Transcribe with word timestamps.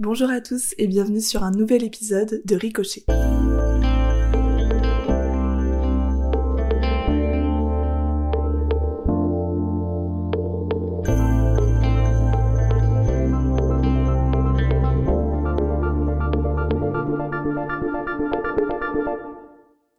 Bonjour 0.00 0.30
à 0.30 0.40
tous 0.40 0.76
et 0.78 0.86
bienvenue 0.86 1.20
sur 1.20 1.42
un 1.42 1.50
nouvel 1.50 1.82
épisode 1.82 2.40
de 2.44 2.54
Ricochet. 2.54 3.02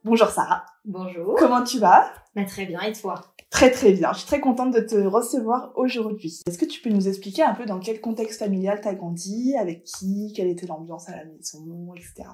Bonjour 0.02 0.28
Sarah. 0.30 0.64
Bonjour. 0.86 1.34
Comment 1.38 1.62
tu 1.62 1.78
vas? 1.78 2.10
Bah, 2.34 2.46
très 2.46 2.64
bien, 2.64 2.80
et 2.80 2.92
toi? 2.94 3.20
Très 3.50 3.70
très 3.70 3.92
bien. 3.92 4.12
Je 4.12 4.18
suis 4.18 4.26
très 4.26 4.40
contente 4.40 4.72
de 4.72 4.80
te 4.80 4.94
recevoir 4.94 5.72
aujourd'hui. 5.74 6.40
Est-ce 6.46 6.56
que 6.56 6.64
tu 6.64 6.80
peux 6.80 6.90
nous 6.90 7.08
expliquer 7.08 7.42
un 7.42 7.54
peu 7.54 7.66
dans 7.66 7.80
quel 7.80 8.00
contexte 8.00 8.38
familial 8.38 8.80
t'as 8.80 8.94
grandi, 8.94 9.56
avec 9.58 9.82
qui, 9.82 10.32
quelle 10.34 10.48
était 10.48 10.66
l'ambiance 10.66 11.08
à 11.08 11.16
la 11.16 11.24
maison, 11.24 11.92
etc. 11.94 12.28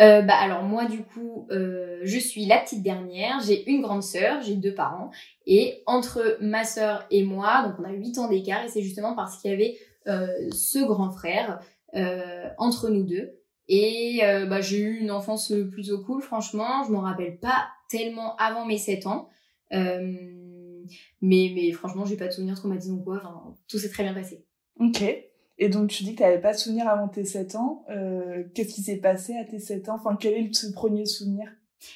euh, 0.00 0.20
Bah 0.22 0.36
alors 0.36 0.62
moi 0.62 0.84
du 0.84 1.02
coup, 1.02 1.48
euh, 1.50 2.00
je 2.02 2.18
suis 2.18 2.44
la 2.44 2.58
petite 2.58 2.82
dernière. 2.82 3.40
J'ai 3.40 3.68
une 3.70 3.80
grande 3.80 4.02
sœur, 4.02 4.42
j'ai 4.42 4.56
deux 4.56 4.74
parents, 4.74 5.10
et 5.46 5.82
entre 5.86 6.36
ma 6.40 6.64
sœur 6.64 7.06
et 7.10 7.24
moi, 7.24 7.66
donc 7.66 7.76
on 7.78 7.84
a 7.84 7.92
8 7.92 8.18
ans 8.18 8.28
d'écart, 8.28 8.64
et 8.64 8.68
c'est 8.68 8.82
justement 8.82 9.14
parce 9.16 9.40
qu'il 9.40 9.50
y 9.50 9.54
avait 9.54 9.78
euh, 10.06 10.28
ce 10.52 10.84
grand 10.84 11.10
frère 11.10 11.60
euh, 11.94 12.48
entre 12.58 12.90
nous 12.90 13.04
deux. 13.04 13.40
Et 13.68 14.20
euh, 14.24 14.44
bah, 14.44 14.60
j'ai 14.60 14.78
eu 14.78 14.98
une 14.98 15.10
enfance 15.10 15.50
plutôt 15.72 16.02
cool, 16.04 16.20
franchement. 16.20 16.84
Je 16.86 16.92
m'en 16.92 17.00
rappelle 17.00 17.38
pas 17.38 17.68
tellement 17.88 18.36
avant 18.36 18.66
mes 18.66 18.76
7 18.76 19.06
ans. 19.06 19.28
Euh, 19.74 20.12
mais, 21.20 21.52
mais 21.54 21.72
franchement, 21.72 22.04
j'ai 22.04 22.16
pas 22.16 22.28
de 22.28 22.32
souvenir 22.32 22.54
traumatisants 22.54 22.94
ou 22.94 23.02
quoi. 23.02 23.16
Enfin, 23.16 23.54
tout 23.68 23.78
s'est 23.78 23.88
très 23.88 24.02
bien 24.02 24.14
passé. 24.14 24.44
Ok. 24.78 25.02
Et 25.58 25.68
donc 25.68 25.88
tu 25.88 26.02
dis 26.02 26.14
que 26.14 26.20
t'avais 26.20 26.40
pas 26.40 26.52
de 26.52 26.58
souvenir 26.58 26.88
avant 26.88 27.08
tes 27.08 27.24
7 27.24 27.54
ans. 27.54 27.84
Euh, 27.90 28.44
Qu'est-ce 28.54 28.74
qui 28.74 28.82
s'est 28.82 28.96
passé 28.96 29.36
à 29.36 29.44
tes 29.44 29.58
7 29.58 29.88
ans? 29.88 29.96
Enfin, 29.96 30.16
quel 30.18 30.34
est 30.34 30.42
le 30.42 30.72
premier 30.72 31.06
souvenir? 31.06 31.48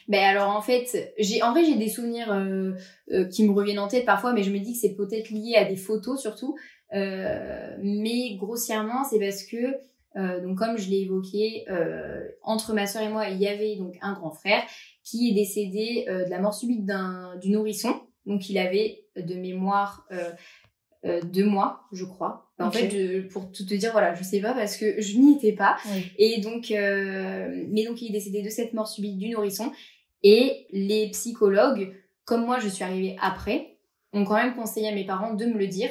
Ben 0.07 0.23
alors 0.23 0.51
en 0.51 0.61
fait, 0.61 1.15
j'ai 1.19 1.43
en 1.43 1.53
vrai 1.53 1.65
j'ai 1.65 1.77
des 1.77 1.89
souvenirs 1.89 2.31
euh, 2.31 2.73
euh, 3.11 3.25
qui 3.25 3.49
me 3.49 3.53
reviennent 3.53 3.79
en 3.79 3.89
tête 3.89 4.05
parfois, 4.05 4.35
mais 4.35 4.43
je 4.43 4.53
me 4.53 4.59
dis 4.59 4.75
que 4.75 4.79
c'est 4.79 4.95
peut-être 4.95 5.31
lié 5.31 5.57
à 5.57 5.65
des 5.65 5.77
photos 5.77 6.21
surtout. 6.21 6.57
Mais 6.93 8.37
grossièrement, 8.37 9.05
c'est 9.05 9.19
parce 9.19 9.45
que 9.45 10.41
donc 10.43 10.59
comme 10.59 10.77
je 10.79 10.91
l'ai 10.91 11.03
évoqué, 11.03 11.65
entre 12.43 12.75
ma 12.75 12.87
soeur 12.87 13.03
et 13.03 13.09
moi, 13.09 13.29
il 13.29 13.39
y 13.39 13.49
avait 13.49 13.77
donc 13.77 13.97
un 14.03 14.13
grand 14.13 14.31
frère 14.31 14.63
qui 15.09 15.31
est 15.31 15.35
décédé 15.35 16.05
euh, 16.09 16.25
de 16.25 16.31
la 16.31 16.39
mort 16.41 16.55
subite 16.55 16.85
d'un 16.85 17.37
du 17.37 17.51
nourrisson. 17.51 17.95
Donc 18.27 18.51
il 18.51 18.59
avait 18.59 19.05
de 19.17 19.35
mémoire 19.35 20.07
euh, 20.13 20.31
euh, 21.05 21.21
deux 21.23 21.45
mois, 21.47 21.83
je 21.93 22.05
crois. 22.05 22.51
En 22.59 22.67
Ok. 22.69 22.75
fait, 22.75 22.91
je- 22.91 23.21
pour 23.29 23.51
tout 23.53 23.65
te 23.65 23.75
dire, 23.75 23.93
voilà, 23.93 24.15
je 24.15 24.23
sais 24.25 24.41
pas 24.41 24.53
parce 24.53 24.77
que 24.77 25.01
je 25.01 25.17
n'y 25.19 25.37
étais 25.37 25.53
pas. 25.53 25.77
Oui. 25.93 26.05
Et 26.19 26.41
donc, 26.41 26.71
euh, 26.71 27.65
mais 27.69 27.85
donc 27.85 28.03
il 28.03 28.09
est 28.09 28.13
décédé 28.13 28.43
de 28.43 28.51
cette 28.51 28.73
mort 28.75 28.89
subite 28.89 29.17
du 29.19 29.31
nourrisson. 29.31 29.71
Et 30.23 30.67
les 30.73 31.09
psychologues, 31.11 31.95
comme 32.25 32.45
moi, 32.45 32.59
je 32.59 32.69
suis 32.69 32.83
arrivée 32.85 33.17
après, 33.23 33.79
ont 34.13 34.25
quand 34.25 34.35
même 34.35 34.55
conseillé 34.57 34.89
à 34.89 34.95
mes 34.95 35.07
parents 35.07 35.35
de 35.35 35.47
me 35.47 35.57
le 35.57 35.69
dire, 35.69 35.91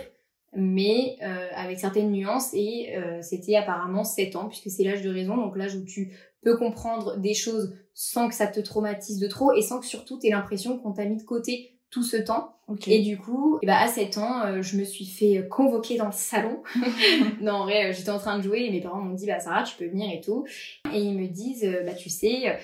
mais 0.55 1.15
euh, 1.23 1.47
avec 1.55 1.79
certaines 1.79 2.11
nuances. 2.11 2.53
Et 2.53 2.95
euh, 2.97 3.21
c'était 3.21 3.55
apparemment 3.55 4.03
7 4.03 4.35
ans, 4.35 4.47
puisque 4.49 4.69
c'est 4.69 4.83
l'âge 4.83 5.01
de 5.01 5.09
raison, 5.09 5.37
donc 5.37 5.55
l'âge 5.57 5.75
où 5.75 5.85
tu 5.85 6.11
peux 6.47 6.57
comprendre 6.57 7.17
des 7.17 7.33
choses 7.33 7.75
sans 7.93 8.29
que 8.29 8.35
ça 8.35 8.47
te 8.47 8.61
traumatise 8.61 9.19
de 9.19 9.27
trop 9.27 9.51
et 9.51 9.61
sans 9.61 9.81
que 9.81 9.85
surtout 9.85 10.17
tu 10.17 10.27
aies 10.27 10.31
l'impression 10.31 10.77
qu'on 10.77 10.93
t'a 10.93 11.03
mis 11.03 11.17
de 11.17 11.23
côté 11.23 11.73
tout 11.89 12.03
ce 12.03 12.15
temps. 12.15 12.53
Et 12.85 13.01
du 13.01 13.17
coup, 13.17 13.59
ben, 13.63 13.75
à 13.75 13.87
7 13.87 14.17
ans, 14.17 14.45
euh, 14.45 14.61
je 14.61 14.77
me 14.77 14.85
suis 14.85 15.05
fait 15.05 15.45
convoquer 15.49 15.97
dans 15.97 16.05
le 16.05 16.13
salon. 16.13 16.63
non, 17.41 17.53
en 17.53 17.63
vrai, 17.63 17.89
euh, 17.89 17.93
j'étais 17.93 18.09
en 18.09 18.17
train 18.17 18.37
de 18.37 18.43
jouer 18.43 18.65
et 18.65 18.71
mes 18.71 18.79
parents 18.79 19.01
m'ont 19.01 19.13
dit, 19.13 19.25
bah 19.25 19.41
Sarah, 19.41 19.63
tu 19.63 19.75
peux 19.75 19.87
venir 19.87 20.09
et 20.13 20.21
tout. 20.21 20.45
Et 20.93 20.99
ils 20.99 21.17
me 21.17 21.27
disent, 21.27 21.65
euh, 21.65 21.83
bah 21.85 21.93
tu 21.93 22.09
sais, 22.09 22.57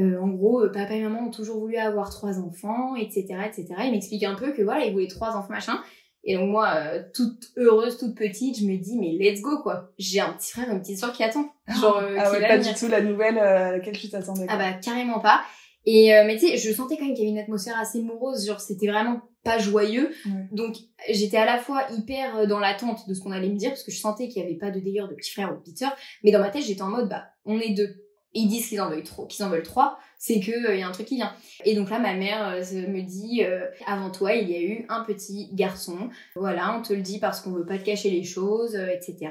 euh, 0.00 0.20
en 0.20 0.28
gros, 0.28 0.68
papa 0.72 0.94
et 0.94 1.02
maman 1.02 1.26
ont 1.26 1.30
toujours 1.30 1.58
voulu 1.58 1.76
avoir 1.76 2.10
trois 2.10 2.40
enfants, 2.40 2.94
etc., 2.96 3.26
etc. 3.46 3.66
Ils 3.84 3.92
m'expliquent 3.92 4.24
un 4.24 4.36
peu 4.36 4.52
que 4.52 4.62
voilà, 4.62 4.84
ils 4.84 4.92
voulaient 4.92 5.08
trois 5.08 5.36
enfants, 5.36 5.52
machin. 5.52 5.80
Et 6.24 6.36
donc 6.36 6.50
moi, 6.50 6.74
euh, 6.76 7.02
toute 7.14 7.50
heureuse, 7.56 7.96
toute 7.96 8.14
petite, 8.14 8.58
je 8.58 8.66
me 8.66 8.76
dis, 8.76 8.98
mais 8.98 9.12
let's 9.18 9.40
go, 9.40 9.62
quoi. 9.62 9.92
J'ai 9.98 10.20
un 10.20 10.32
petit 10.32 10.50
frère, 10.50 10.70
une 10.70 10.80
petite 10.80 10.98
soeur 10.98 11.12
qui 11.12 11.22
attend. 11.22 11.50
Genre, 11.68 11.98
euh, 11.98 12.16
ah 12.18 12.30
qui 12.30 12.36
ouais, 12.36 12.48
pas 12.48 12.58
du 12.58 12.74
tout 12.74 12.88
la 12.88 13.00
nouvelle 13.00 13.38
euh, 13.38 13.68
à 13.68 13.72
laquelle 13.72 13.96
tu 13.96 14.10
t'attendais. 14.10 14.46
Ah 14.48 14.56
bah 14.56 14.72
carrément 14.74 15.20
pas. 15.20 15.42
Et 15.90 16.14
euh, 16.14 16.24
mais 16.26 16.36
tu 16.36 16.46
sais, 16.46 16.58
je 16.58 16.70
sentais 16.70 16.98
quand 16.98 17.06
même 17.06 17.14
qu'il 17.14 17.24
y 17.24 17.28
avait 17.28 17.38
une 17.38 17.42
atmosphère 17.42 17.78
assez 17.78 18.02
morose, 18.02 18.46
genre 18.46 18.60
c'était 18.60 18.88
vraiment 18.88 19.22
pas 19.42 19.58
joyeux. 19.58 20.10
Ouais. 20.26 20.48
Donc 20.52 20.76
j'étais 21.08 21.38
à 21.38 21.46
la 21.46 21.56
fois 21.58 21.86
hyper 21.96 22.36
euh, 22.36 22.46
dans 22.46 22.58
l'attente 22.58 23.08
de 23.08 23.14
ce 23.14 23.22
qu'on 23.22 23.32
allait 23.32 23.48
me 23.48 23.56
dire 23.56 23.70
parce 23.70 23.84
que 23.84 23.90
je 23.90 23.98
sentais 23.98 24.28
qu'il 24.28 24.42
y 24.42 24.44
avait 24.44 24.58
pas 24.58 24.70
de 24.70 24.80
délire 24.80 25.08
de 25.08 25.14
petit 25.14 25.30
frère 25.30 25.50
ou 25.50 25.54
de 25.54 25.60
petite 25.60 25.78
sœur, 25.78 25.96
mais 26.22 26.30
dans 26.30 26.40
ma 26.40 26.50
tête 26.50 26.62
j'étais 26.62 26.82
en 26.82 26.90
mode 26.90 27.08
bah 27.08 27.24
on 27.46 27.58
est 27.58 27.70
deux. 27.70 28.04
Et 28.34 28.40
ils 28.40 28.48
disent 28.48 28.68
qu'ils 28.68 28.80
en 28.80 28.90
veulent 28.90 29.02
trop, 29.02 29.26
trois, 29.64 29.98
c'est 30.18 30.40
que 30.40 30.68
euh, 30.68 30.74
y 30.74 30.82
a 30.82 30.88
un 30.88 30.92
truc 30.92 31.06
qui 31.06 31.16
vient. 31.16 31.32
Et 31.64 31.74
donc 31.74 31.88
là 31.88 31.98
ma 31.98 32.14
mère 32.14 32.48
euh, 32.48 32.88
me 32.88 33.00
dit 33.00 33.42
euh, 33.42 33.66
avant 33.86 34.10
toi 34.10 34.34
il 34.34 34.50
y 34.50 34.54
a 34.54 34.60
eu 34.60 34.84
un 34.88 35.02
petit 35.04 35.48
garçon. 35.54 36.10
Voilà, 36.34 36.76
on 36.76 36.82
te 36.82 36.92
le 36.92 37.00
dit 37.00 37.18
parce 37.20 37.40
qu'on 37.40 37.52
veut 37.52 37.64
pas 37.64 37.78
te 37.78 37.84
cacher 37.84 38.10
les 38.10 38.24
choses, 38.24 38.74
etc. 38.74 39.30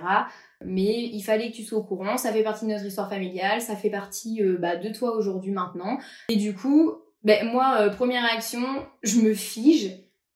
Mais 0.66 1.10
il 1.14 1.22
fallait 1.22 1.52
que 1.52 1.56
tu 1.56 1.64
sois 1.64 1.78
au 1.78 1.84
courant, 1.84 2.18
ça 2.18 2.32
fait 2.32 2.44
partie 2.44 2.66
de 2.66 2.72
notre 2.72 2.86
histoire 2.86 3.10
familiale, 3.10 3.62
ça 3.62 3.76
fait 3.76 3.92
partie 3.92 4.42
bah, 4.60 4.76
de 4.76 4.90
toi 4.90 5.16
aujourd'hui 5.16 5.52
maintenant. 5.52 6.00
Et 6.30 6.36
du 6.36 6.56
coup, 6.56 6.94
ben, 7.24 7.46
moi, 7.52 7.90
première 7.92 8.24
réaction, 8.24 8.64
je 9.04 9.20
me 9.20 9.36
fige, 9.36 9.92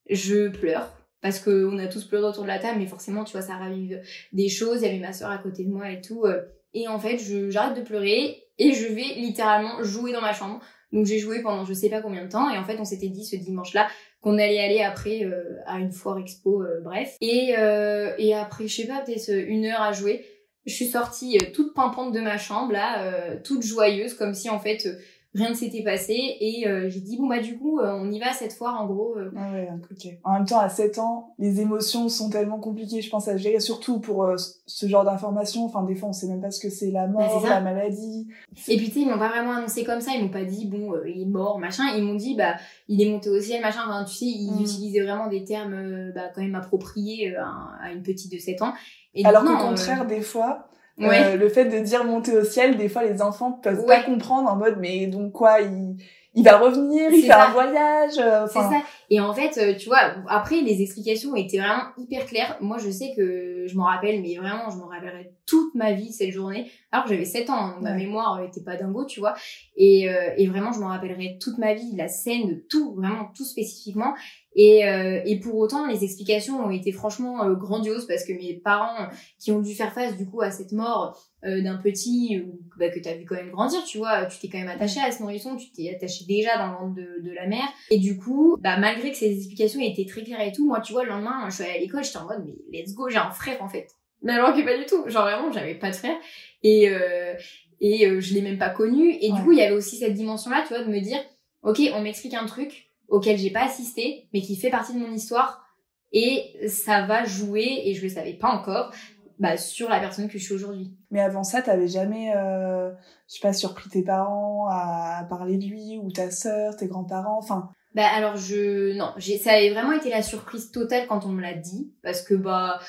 je 0.10 0.50
pleure. 0.50 0.94
Parce 1.22 1.40
que 1.40 1.66
on 1.66 1.78
a 1.78 1.88
tous 1.88 2.06
pleuré 2.06 2.26
autour 2.26 2.44
de 2.44 2.48
la 2.48 2.58
table, 2.58 2.80
mais 2.80 2.88
forcément, 2.88 3.24
tu 3.24 3.34
vois, 3.34 3.42
ça 3.44 3.56
ravive 3.56 4.02
des 4.34 4.50
choses. 4.50 4.82
Il 4.82 4.88
y 4.88 4.90
avait 4.90 5.00
ma 5.00 5.14
soeur 5.14 5.30
à 5.30 5.38
côté 5.38 5.64
de 5.64 5.70
moi 5.70 5.92
et 5.92 6.02
tout. 6.02 6.26
Et 6.74 6.88
en 6.88 7.00
fait, 7.00 7.18
j'arrête 7.50 7.78
de 7.78 7.82
pleurer 7.82 8.44
et 8.58 8.74
je 8.74 8.88
vais 8.88 9.16
littéralement 9.16 9.84
jouer 9.84 10.12
dans 10.12 10.22
ma 10.22 10.34
chambre. 10.34 10.60
Donc 10.92 11.06
j'ai 11.06 11.20
joué 11.20 11.42
pendant 11.42 11.66
je 11.66 11.74
sais 11.74 11.90
pas 11.90 12.02
combien 12.02 12.24
de 12.24 12.30
temps. 12.30 12.50
Et 12.50 12.58
en 12.58 12.64
fait, 12.64 12.78
on 12.80 12.86
s'était 12.86 13.08
dit 13.08 13.26
ce 13.26 13.36
dimanche-là 13.36 13.88
qu'on 14.22 14.38
allait 14.38 14.60
aller 14.60 14.82
après 14.82 15.24
euh, 15.24 15.58
à 15.66 15.80
une 15.80 15.92
foire 15.92 16.18
expo, 16.18 16.62
euh, 16.62 16.82
bref. 16.84 17.16
Et, 17.22 17.56
euh, 17.58 18.14
et 18.18 18.36
après, 18.36 18.68
je 18.68 18.76
sais 18.76 18.88
pas, 18.88 19.02
peut-être 19.02 19.30
une 19.30 19.66
heure 19.66 19.82
à 19.82 19.94
jouer, 19.94 20.26
je 20.66 20.74
suis 20.74 20.86
sortie 20.86 21.40
toute 21.54 21.74
pimpante 21.74 22.14
de 22.14 22.20
ma 22.20 22.38
chambre, 22.38 22.72
là, 22.72 23.36
toute 23.38 23.64
joyeuse, 23.64 24.14
comme 24.14 24.36
si 24.36 24.48
en 24.48 24.60
fait 24.60 24.88
rien 25.34 25.50
ne 25.50 25.54
s'était 25.56 25.84
passé. 25.84 26.14
Et 26.40 26.68
euh, 26.68 26.90
j'ai 26.90 27.00
dit, 27.00 27.18
bon 27.18 27.28
bah 27.28 27.40
du 27.40 27.58
coup, 27.58 27.80
euh, 27.80 27.94
on 27.94 28.12
y 28.12 28.20
va 28.20 28.34
cette 28.34 28.54
foire, 28.54 28.82
en 28.82 28.86
gros. 28.86 29.16
euh. 29.18 29.32
Ah 29.38 29.52
ouais, 29.52 29.70
ok. 29.92 30.14
En 30.24 30.34
même 30.34 30.46
temps, 30.46 30.60
à 30.60 30.70
7 30.70 31.00
ans, 31.00 31.34
les 31.40 31.62
émotions 31.62 32.10
sont 32.10 32.30
tellement 32.30 32.60
compliquées, 32.60 33.02
je 33.02 33.10
pense, 33.10 33.28
à 33.28 33.38
gérer, 33.38 33.60
surtout 33.60 34.00
pour 34.00 34.24
euh, 34.24 34.36
ce 34.66 34.88
genre 34.88 35.04
d'informations. 35.06 35.66
Enfin, 35.66 35.84
des 35.84 35.96
fois, 35.96 36.10
on 36.10 36.14
sait 36.14 36.28
même 36.28 36.42
pas 36.42 36.52
ce 36.52 36.60
que 36.60 36.70
c'est 36.70 36.92
la 36.92 37.08
Bah, 37.08 37.14
mort, 37.28 37.46
la 37.48 37.62
maladie. 37.62 38.28
Et 38.68 38.78
puis 38.78 38.88
tu 38.88 38.92
sais, 38.94 39.00
ils 39.02 39.08
m'ont 39.10 39.18
pas 39.20 39.30
vraiment 39.30 39.52
annoncé 39.54 39.84
comme 39.84 40.02
ça, 40.02 40.12
ils 40.16 40.22
m'ont 40.24 40.30
pas 40.30 40.44
dit, 40.44 40.66
bon, 40.68 40.94
euh, 40.94 41.10
il 41.10 41.22
est 41.22 41.26
mort, 41.26 41.60
machin. 41.60 41.84
Ils 41.96 42.04
m'ont 42.04 42.16
dit, 42.16 42.36
bah, 42.36 42.56
il 42.88 43.02
est 43.02 43.10
monté 43.10 43.30
au 43.30 43.40
ciel, 43.40 43.62
machin. 43.62 43.82
Enfin, 43.86 44.04
tu 44.04 44.14
sais, 44.16 44.26
ils 44.26 44.52
Mm. 44.52 44.62
utilisaient 44.62 45.02
vraiment 45.04 45.28
des 45.28 45.44
termes 45.46 46.12
bah, 46.14 46.24
quand 46.36 46.42
même 46.42 46.56
appropriés 46.56 47.36
à, 47.36 47.48
à 47.82 47.92
une 47.92 48.04
petite 48.04 48.32
de 48.32 48.38
7 48.38 48.62
ans. 48.62 48.74
Et 49.14 49.26
Alors 49.26 49.44
qu'au 49.44 49.58
contraire, 49.58 50.06
des 50.06 50.22
fois, 50.22 50.68
euh, 51.00 51.36
le 51.36 51.50
fait 51.50 51.66
de 51.66 51.80
dire 51.80 52.04
monter 52.04 52.38
au 52.38 52.44
ciel, 52.44 52.78
des 52.78 52.90
fois, 52.90 53.04
les 53.04 53.22
enfants 53.22 53.52
peuvent 53.54 53.80
Ouais. 53.80 53.86
pas 53.98 54.04
comprendre 54.04 54.50
en 54.50 54.56
mode, 54.56 54.78
mais 54.80 55.08
donc 55.08 55.32
quoi, 55.32 55.62
il, 55.62 55.96
il 56.36 56.44
va 56.44 56.58
revenir, 56.58 57.10
il 57.12 57.22
fait 57.24 57.28
ça. 57.28 57.48
un 57.48 57.52
voyage. 57.52 58.14
euh, 58.20 58.46
C'est 58.48 58.60
ça. 58.60 58.82
Et 59.10 59.20
en 59.20 59.34
fait, 59.34 59.58
euh, 59.58 59.76
tu 59.76 59.88
vois, 59.90 60.00
après, 60.30 60.62
les 60.62 60.82
explications 60.82 61.36
étaient 61.36 61.58
vraiment 61.58 61.84
hyper 61.98 62.26
claires. 62.26 62.58
Moi, 62.62 62.78
je 62.78 62.90
sais 62.90 63.12
que 63.18 63.66
je 63.68 63.76
m'en 63.76 63.84
rappelle, 63.86 64.22
mais 64.22 64.36
vraiment, 64.38 64.70
je 64.70 64.78
m'en 64.78 64.88
rappellerai 64.88 65.34
toute 65.46 65.76
ma 65.76 65.92
vie, 65.94 66.14
cette 66.14 66.32
journée. 66.32 66.72
Alors 66.94 67.06
que 67.06 67.12
j'avais 67.12 67.26
7 67.26 67.50
ans, 67.50 67.56
hein, 67.58 67.78
ma 67.82 67.94
mémoire 67.94 68.40
euh, 68.40 68.46
était 68.48 68.62
pas 68.64 68.78
dingo, 68.78 69.06
tu 69.06 69.20
vois. 69.20 69.34
Et, 69.76 70.10
euh, 70.10 70.32
et 70.38 70.48
vraiment, 70.48 70.72
je 70.72 70.80
m'en 70.80 70.88
rappellerai 70.88 71.38
toute 71.42 71.58
ma 71.58 71.74
vie, 71.74 71.96
la 71.98 72.08
scène, 72.08 72.62
tout, 72.70 72.94
vraiment 72.96 73.30
tout 73.36 73.44
spécifiquement. 73.46 74.14
Et, 74.54 74.86
euh, 74.86 75.22
et 75.26 75.40
pour 75.40 75.56
autant, 75.56 75.88
les 75.88 76.04
explications 76.04 76.60
ont 76.66 76.72
été 76.72 76.92
franchement 76.92 77.44
euh, 77.44 77.54
grandioses 77.56 78.06
parce 78.06 78.26
que 78.26 78.34
mes 78.34 78.54
parents 78.56 79.08
qui 79.40 79.52
ont 79.52 79.62
dû 79.62 79.74
faire 79.74 79.94
face 79.94 80.18
du 80.18 80.26
coup 80.26 80.42
à 80.42 80.52
cette 80.52 80.74
mort 80.74 81.18
euh, 81.46 81.62
d'un 81.62 81.78
petit 81.78 82.44
bah, 82.78 82.90
que 82.90 83.00
t'as 83.00 83.16
vu 83.16 83.26
quand 83.26 83.36
même 83.36 83.52
grandir, 83.52 83.82
tu 83.86 83.98
vois, 83.98 84.26
tu 84.26 84.40
t'es 84.40 84.50
quand 84.50 84.60
même 84.60 84.68
attaché 84.68 85.00
à 85.00 85.12
ce 85.12 85.22
nourrisson, 85.22 85.56
tu 85.56 85.72
t'es 85.72 85.96
attaché 85.96 86.26
déjà 86.26 86.58
dans 86.58 86.68
le 86.68 86.78
ventre 86.78 86.96
de, 86.96 87.30
de 87.30 87.34
la 87.34 87.48
mère. 87.48 87.68
Et 87.92 87.98
du 87.98 88.18
coup, 88.18 88.58
bah 88.60 88.78
malgré 88.78 89.12
que 89.12 89.18
ces 89.18 89.34
explications 89.36 89.80
étaient 89.80 90.06
très 90.06 90.24
claires 90.24 90.42
et 90.42 90.52
tout, 90.52 90.68
moi 90.68 90.82
tu 90.82 90.92
vois, 90.92 91.04
le 91.04 91.10
lendemain, 91.10 91.50
je 91.50 91.56
suis 91.56 91.64
allée 91.64 91.74
à 91.74 91.80
l'école, 91.80 92.04
j'étais 92.04 92.18
en 92.18 92.26
mode 92.26 92.46
mais 92.72 92.82
let's 92.82 92.94
go, 92.94 93.08
j'ai 93.10 93.18
un 93.18 93.32
frère 93.32 93.62
en 93.62 93.70
fait. 93.70 93.88
Mais 94.22 94.34
alors 94.34 94.54
que 94.54 94.62
pas 94.62 94.78
du 94.78 94.86
tout, 94.86 95.04
genre 95.10 95.24
vraiment, 95.24 95.52
j'avais 95.52 95.76
pas 95.76 95.90
de 95.90 95.96
frère. 95.96 96.16
Et, 96.64 96.90
euh, 96.90 97.34
et 97.80 98.06
euh, 98.06 98.22
je 98.22 98.34
l'ai 98.34 98.42
même 98.42 98.60
pas 98.60 98.70
connu. 98.70 99.16
Et 99.20 99.32
du 99.32 99.42
coup, 99.42 99.52
il 99.52 99.58
y 99.58 99.62
avait 99.62 99.76
aussi 99.76 99.98
cette 99.98 100.14
dimension-là, 100.14 100.64
tu 100.68 100.74
vois, 100.74 100.84
de 100.84 100.90
me 100.90 101.00
dire, 101.00 101.20
ok, 101.64 101.80
on 101.96 102.02
m'explique 102.02 102.36
un 102.36 102.46
truc 102.46 102.91
auquel 103.12 103.38
j'ai 103.38 103.52
pas 103.52 103.66
assisté, 103.66 104.28
mais 104.34 104.42
qui 104.42 104.56
fait 104.56 104.72
partie 104.72 104.94
de 104.94 105.00
mon 105.00 105.12
histoire, 105.14 105.64
et 106.12 106.68
ça 106.68 107.06
va 107.06 107.24
jouer, 107.26 107.84
et 107.86 107.94
je 107.94 108.02
le 108.02 108.10
savais 108.10 108.34
pas 108.34 108.50
encore, 108.50 108.92
bah, 109.38 109.58
sur 109.58 109.90
la 109.90 110.00
personne 110.00 110.28
que 110.28 110.38
je 110.38 110.44
suis 110.44 110.54
aujourd'hui. 110.56 110.92
Mais 111.12 111.22
avant 111.22 111.44
ça, 111.44 111.62
t'avais 111.62 111.88
jamais, 111.88 112.34
euh, 112.36 112.92
je 113.28 113.36
sais 113.36 113.40
pas, 113.42 113.54
surpris 113.54 113.90
tes 113.90 114.04
parents 114.04 114.68
à 114.70 115.26
parler 115.30 115.58
de 115.58 115.66
lui, 115.66 116.00
ou 116.02 116.12
ta 116.12 116.32
sœur, 116.32 116.76
tes 116.76 116.88
grands-parents, 116.88 117.38
enfin, 117.38 117.70
Bah 117.94 118.08
alors 118.16 118.38
je 118.38 118.96
non, 118.98 119.12
j'ai 119.18 119.38
ça 119.38 119.52
avait 119.52 119.72
vraiment 119.72 119.92
été 119.92 120.10
la 120.10 120.22
surprise 120.24 120.72
totale 120.72 121.08
quand 121.08 121.26
on 121.26 121.30
me 121.30 121.42
l'a 121.42 121.54
dit 121.54 121.92
parce 122.02 122.22
que 122.22 122.36
bah 122.36 122.80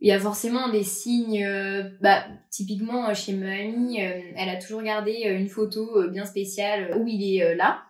il 0.00 0.08
y 0.08 0.12
a 0.12 0.18
forcément 0.18 0.70
des 0.70 0.82
signes. 0.82 1.44
euh, 1.44 1.82
bah, 2.00 2.24
typiquement, 2.50 3.10
euh, 3.10 3.14
chez 3.14 3.34
ma 3.34 3.52
amie, 3.52 4.02
euh, 4.02 4.18
elle 4.36 4.48
a 4.48 4.56
toujours 4.56 4.82
gardé 4.82 5.12
une 5.24 5.48
photo 5.48 5.98
euh, 5.98 6.08
bien 6.08 6.24
spéciale 6.24 6.96
où 6.98 7.06
il 7.06 7.22
est 7.22 7.54
là. 7.54 7.82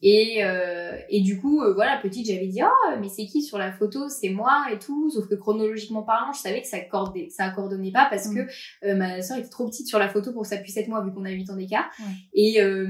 Et, 0.00 0.44
euh, 0.44 0.96
et 1.08 1.20
du 1.22 1.40
coup, 1.40 1.60
euh, 1.60 1.74
voilà, 1.74 1.96
petite, 1.96 2.26
j'avais 2.26 2.46
dit, 2.46 2.60
ah, 2.60 2.70
mais 3.00 3.08
c'est 3.08 3.26
qui 3.26 3.42
sur 3.42 3.58
la 3.58 3.72
photo? 3.72 4.08
C'est 4.08 4.28
moi 4.28 4.66
et 4.72 4.78
tout. 4.78 5.10
Sauf 5.10 5.26
que 5.28 5.34
chronologiquement 5.34 6.02
parlant, 6.02 6.32
je 6.32 6.38
savais 6.38 6.62
que 6.62 6.68
ça 6.68 6.76
accordait, 6.76 7.28
ça 7.30 7.44
accordonnait 7.44 7.90
pas 7.90 8.06
parce 8.08 8.28
Mm. 8.28 8.34
que 8.34 8.40
euh, 8.86 8.94
ma 8.94 9.20
soeur 9.22 9.38
était 9.38 9.48
trop 9.48 9.66
petite 9.66 9.88
sur 9.88 9.98
la 9.98 10.08
photo 10.08 10.32
pour 10.32 10.42
que 10.42 10.48
ça 10.48 10.58
puisse 10.58 10.76
être 10.76 10.88
moi 10.88 11.02
vu 11.02 11.12
qu'on 11.12 11.24
a 11.24 11.30
8 11.30 11.50
ans 11.50 11.56
d'écart. 11.56 11.90
Et, 12.32 12.58
et 12.58 12.62
on 12.62 12.86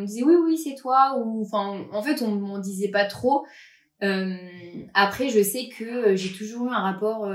me 0.00 0.04
disait, 0.06 0.22
oui, 0.22 0.34
oui, 0.44 0.58
c'est 0.58 0.74
toi. 0.74 1.18
Ou, 1.18 1.42
enfin, 1.42 1.84
en 1.92 2.02
fait, 2.02 2.20
on 2.22 2.30
m'en 2.34 2.58
disait 2.58 2.90
pas 2.90 3.06
trop. 3.06 3.46
Après, 4.94 5.28
je 5.28 5.42
sais 5.42 5.68
que 5.78 6.14
j'ai 6.16 6.32
toujours 6.32 6.66
eu 6.66 6.70
un 6.70 6.80
rapport. 6.80 7.26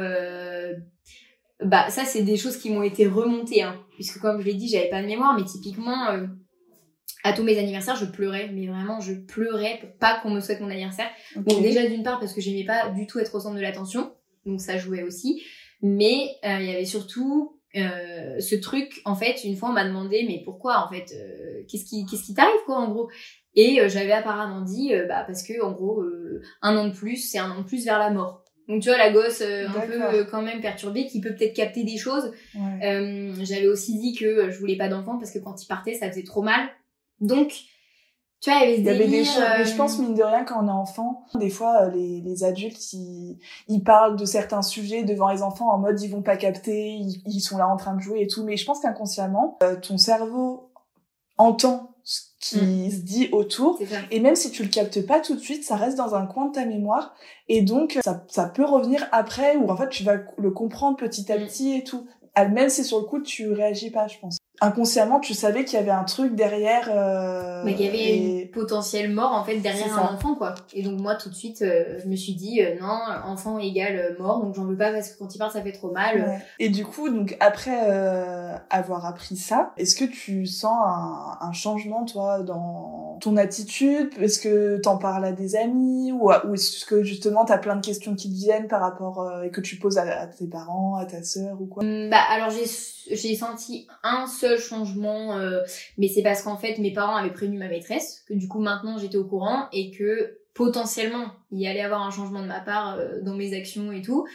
bah, 1.63 1.89
ça, 1.89 2.03
c'est 2.05 2.23
des 2.23 2.37
choses 2.37 2.57
qui 2.57 2.69
m'ont 2.69 2.83
été 2.83 3.07
remontées, 3.07 3.63
hein, 3.63 3.75
puisque 3.95 4.19
comme 4.19 4.41
je 4.41 4.45
l'ai 4.45 4.53
dit, 4.53 4.67
j'avais 4.67 4.89
pas 4.89 5.01
de 5.01 5.07
mémoire, 5.07 5.35
mais 5.37 5.45
typiquement, 5.45 6.09
euh, 6.09 6.27
à 7.25 7.33
tous 7.33 7.43
mes 7.43 7.57
anniversaires, 7.57 7.95
je 7.95 8.05
pleurais, 8.05 8.49
mais 8.53 8.67
vraiment, 8.67 8.99
je 8.99 9.13
pleurais, 9.13 9.81
pas 9.99 10.19
qu'on 10.21 10.29
me 10.29 10.39
souhaite 10.39 10.61
mon 10.61 10.69
anniversaire. 10.69 11.09
Bon, 11.35 11.59
déjà 11.59 11.85
d'une 11.85 12.03
part 12.03 12.19
parce 12.19 12.33
que 12.33 12.39
j'aimais 12.39 12.65
pas 12.65 12.89
du 12.89 13.07
tout 13.07 13.19
être 13.19 13.33
au 13.35 13.39
centre 13.39 13.55
de 13.55 13.61
l'attention, 13.61 14.13
donc 14.45 14.61
ça 14.61 14.77
jouait 14.77 15.01
aussi. 15.01 15.43
Mais 15.81 16.29
euh, 16.45 16.59
il 16.59 16.67
y 16.67 16.69
avait 16.69 16.85
surtout 16.85 17.59
euh, 17.75 18.39
ce 18.39 18.55
truc. 18.55 19.01
En 19.05 19.15
fait, 19.15 19.43
une 19.43 19.57
fois 19.57 19.69
on 19.69 19.73
m'a 19.73 19.85
demandé 19.85 20.23
mais 20.27 20.41
pourquoi 20.45 20.85
en 20.85 20.89
fait 20.89 21.13
euh, 21.13 21.63
qu'est-ce 21.67 21.85
qui 21.85 22.05
qu'est-ce 22.05 22.23
qui 22.23 22.33
t'arrive 22.35 22.63
quoi 22.65 22.77
en 22.77 22.89
gros? 22.89 23.09
Et 23.55 23.79
j'avais 23.89 24.11
apparemment 24.11 24.61
dit 24.61 24.91
bah 25.07 25.23
parce 25.25 25.41
que 25.41 25.63
en 25.63 25.71
gros 25.71 26.03
un 26.61 26.77
an 26.77 26.87
de 26.87 26.93
plus 26.93 27.17
c'est 27.17 27.39
un 27.39 27.49
an 27.49 27.61
de 27.61 27.65
plus 27.65 27.85
vers 27.85 27.99
la 27.99 28.11
mort. 28.11 28.45
Donc 28.67 28.81
tu 28.81 28.89
vois 28.89 28.97
la 28.97 29.11
gosse 29.11 29.41
euh, 29.41 29.67
un 29.67 29.81
peu 29.81 30.01
euh, 30.01 30.25
quand 30.25 30.41
même 30.41 30.59
perturbée 30.59 31.05
qui 31.05 31.21
peut 31.21 31.35
peut-être 31.35 31.55
capter 31.55 31.83
des 31.83 31.97
choses. 31.97 32.31
Ouais. 32.55 32.79
Euh, 32.83 33.33
j'avais 33.43 33.67
aussi 33.67 33.99
dit 33.99 34.15
que 34.15 34.49
je 34.49 34.57
voulais 34.57 34.77
pas 34.77 34.87
d'enfant 34.87 35.17
parce 35.17 35.31
que 35.31 35.39
quand 35.39 35.61
il 35.63 35.67
partait 35.67 35.93
ça 35.93 36.09
faisait 36.09 36.23
trop 36.23 36.41
mal. 36.41 36.67
Donc 37.21 37.53
tu 38.41 38.51
vois 38.51 38.59
il 38.65 38.69
y 38.69 38.73
avait 38.73 38.75
ce 38.75 38.81
Il 38.81 38.85
y 38.85 38.89
avait 38.89 39.07
des 39.07 39.23
choses, 39.25 39.43
mais 39.57 39.65
je 39.65 39.73
euh, 39.73 39.77
pense 39.77 39.97
mine 39.99 40.13
de 40.13 40.21
rien 40.23 40.43
quand 40.43 40.63
on 40.63 40.67
est 40.67 40.71
enfant, 40.71 41.25
des 41.35 41.49
fois 41.49 41.83
euh, 41.83 41.89
les, 41.89 42.21
les 42.21 42.43
adultes 42.43 42.93
ils, 42.93 43.39
ils 43.67 43.83
parlent 43.83 44.17
de 44.17 44.25
certains 44.25 44.61
sujets 44.61 45.03
devant 45.03 45.29
les 45.31 45.41
enfants 45.41 45.69
en 45.71 45.77
mode 45.79 45.99
ils 46.01 46.09
vont 46.11 46.21
pas 46.21 46.37
capter, 46.37 46.89
ils, 46.93 47.21
ils 47.25 47.39
sont 47.39 47.57
là 47.57 47.67
en 47.67 47.77
train 47.77 47.95
de 47.95 48.01
jouer 48.01 48.21
et 48.21 48.27
tout, 48.27 48.43
mais 48.43 48.57
je 48.57 48.65
pense 48.65 48.81
qu'inconsciemment 48.81 49.57
euh, 49.63 49.75
ton 49.79 49.97
cerveau 49.97 50.69
entend 51.37 51.91
ce 52.03 52.21
qui 52.39 52.59
Mm. 52.59 52.91
se 52.91 52.97
dit 52.97 53.29
autour 53.31 53.79
et 54.11 54.19
même 54.19 54.35
si 54.35 54.51
tu 54.51 54.61
le 54.61 54.69
captes 54.69 55.03
pas 55.07 55.19
tout 55.19 55.33
de 55.33 55.39
suite, 55.39 55.63
ça 55.63 55.75
reste 55.75 55.97
dans 55.97 56.13
un 56.13 56.27
coin 56.27 56.45
de 56.49 56.51
ta 56.53 56.63
mémoire 56.65 57.15
et 57.47 57.63
donc 57.63 57.97
ça, 58.03 58.23
ça 58.27 58.45
peut 58.47 58.63
revenir 58.65 59.07
après 59.11 59.55
ou 59.55 59.71
en 59.71 59.75
fait 59.75 59.89
tu 59.89 60.03
vas 60.03 60.17
le 60.37 60.51
comprendre 60.51 60.97
petit 60.97 61.31
à 61.31 61.37
Mm. 61.39 61.45
petit 61.47 61.73
et 61.77 61.83
tout. 61.83 62.05
Ah, 62.35 62.45
Même 62.47 62.69
si 62.69 62.83
sur 62.83 62.99
le 62.99 63.05
coup 63.05 63.19
tu 63.21 63.51
réagis 63.51 63.89
pas, 63.89 64.07
je 64.07 64.19
pense. 64.19 64.37
Inconsciemment, 64.61 65.19
tu 65.19 65.33
savais 65.33 65.65
qu'il 65.65 65.77
y 65.77 65.81
avait 65.81 65.91
un 65.91 66.03
truc 66.05 66.33
derrière. 66.35 66.89
Euh, 66.93 67.61
Mais 67.65 67.73
il 67.73 67.81
y 67.81 67.87
avait 67.87 67.97
et- 67.97 68.41
une 68.43 68.51
potentielle 68.51 69.11
mort 69.11 69.33
en 69.33 69.43
fait 69.43 69.57
derrière 69.57 69.97
un 69.97 70.13
enfant 70.15 70.35
quoi. 70.35 70.55
Et 70.73 70.81
donc 70.83 70.99
moi 70.99 71.15
tout 71.15 71.29
de 71.29 71.35
suite 71.35 71.61
euh, 71.61 71.99
je 72.01 72.07
me 72.07 72.15
suis 72.15 72.35
dit 72.35 72.61
euh, 72.61 72.79
non 72.79 72.99
enfant 73.25 73.59
égale 73.59 73.97
euh, 73.97 74.21
mort 74.21 74.41
donc 74.41 74.55
j'en 74.55 74.63
veux 74.63 74.77
pas 74.77 74.91
parce 74.93 75.09
que 75.09 75.19
quand 75.19 75.33
il 75.35 75.37
part 75.39 75.51
ça 75.51 75.61
fait 75.61 75.71
trop 75.73 75.91
mal. 75.91 76.21
Ouais. 76.21 76.39
Et 76.59 76.69
du 76.69 76.85
coup, 76.85 77.09
donc 77.09 77.35
après 77.41 77.89
euh, 77.89 78.55
avoir 78.69 79.05
appris 79.05 79.35
ça, 79.35 79.73
est-ce 79.77 79.95
que 79.95 80.05
tu 80.05 80.45
sens 80.45 80.77
un, 80.85 81.37
un 81.41 81.51
changement 81.51 82.05
toi 82.05 82.39
dans 82.39 83.17
ton 83.21 83.35
attitude? 83.37 84.11
Est-ce 84.19 84.39
que 84.39 84.77
t'en 84.77 84.97
parles 84.97 85.25
à 85.25 85.31
des 85.33 85.55
amis? 85.57 86.11
Ou, 86.13 86.31
est-ce 86.53 86.85
que 86.85 87.03
justement 87.03 87.43
t'as 87.45 87.57
plein 87.57 87.75
de 87.75 87.85
questions 87.85 88.15
qui 88.15 88.29
te 88.29 88.35
viennent 88.35 88.67
par 88.67 88.79
rapport 88.81 89.21
euh, 89.21 89.43
et 89.43 89.51
que 89.51 89.59
tu 89.61 89.75
poses 89.77 89.97
à, 89.97 90.21
à 90.21 90.27
tes 90.27 90.47
parents, 90.47 90.95
à 90.95 91.05
ta 91.05 91.23
sœur 91.23 91.61
ou 91.61 91.65
quoi? 91.65 91.83
Hum, 91.83 92.09
Bah 92.09 92.21
alors 92.29 92.49
j'ai 92.51 92.65
j'ai 93.15 93.35
senti 93.35 93.87
un 94.01 94.25
seul 94.25 94.44
changement 94.57 95.37
euh, 95.37 95.61
mais 95.97 96.07
c'est 96.07 96.21
parce 96.21 96.41
qu'en 96.41 96.57
fait 96.57 96.77
mes 96.77 96.93
parents 96.93 97.15
avaient 97.15 97.33
prévenu 97.33 97.57
ma 97.57 97.67
maîtresse 97.67 98.23
que 98.27 98.33
du 98.33 98.47
coup 98.47 98.59
maintenant 98.59 98.97
j'étais 98.97 99.17
au 99.17 99.25
courant 99.25 99.67
et 99.71 99.91
que 99.91 100.39
potentiellement 100.53 101.31
il 101.51 101.59
y 101.59 101.67
allait 101.67 101.81
avoir 101.81 102.01
un 102.01 102.11
changement 102.11 102.41
de 102.41 102.47
ma 102.47 102.59
part 102.59 102.95
euh, 102.95 103.21
dans 103.21 103.35
mes 103.35 103.55
actions 103.55 103.91
et 103.91 104.01
tout. 104.01 104.27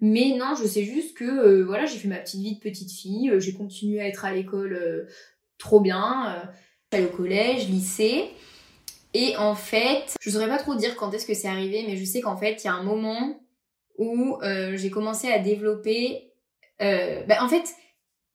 Mais 0.00 0.36
non, 0.38 0.54
je 0.60 0.66
sais 0.66 0.84
juste 0.84 1.16
que 1.16 1.24
euh, 1.24 1.64
voilà, 1.64 1.86
j'ai 1.86 1.98
fait 1.98 2.08
ma 2.08 2.18
petite 2.18 2.40
vie 2.40 2.54
de 2.56 2.60
petite 2.60 2.92
fille, 2.92 3.32
j'ai 3.38 3.52
continué 3.54 4.00
à 4.00 4.08
être 4.08 4.24
à 4.24 4.32
l'école 4.32 5.08
trop 5.58 5.80
bien, 5.80 6.42
j'allais 6.92 7.06
au 7.06 7.16
collège, 7.16 7.68
lycée. 7.68 8.30
Et 9.14 9.36
en 9.36 9.54
fait, 9.54 10.14
je 10.20 10.28
saurais 10.28 10.48
pas 10.48 10.58
trop 10.58 10.74
dire 10.74 10.96
quand 10.96 11.14
est-ce 11.14 11.24
que 11.24 11.34
c'est 11.34 11.48
arrivé, 11.48 11.84
mais 11.86 11.96
je 11.96 12.04
sais 12.04 12.20
qu'en 12.20 12.36
fait, 12.36 12.62
il 12.62 12.66
y 12.66 12.70
a 12.70 12.74
un 12.74 12.82
moment 12.82 13.40
où 13.98 14.38
j'ai 14.74 14.90
commencé 14.90 15.28
à 15.28 15.38
développer. 15.38 16.32
Bah, 16.80 17.38
en 17.40 17.48
fait, 17.48 17.64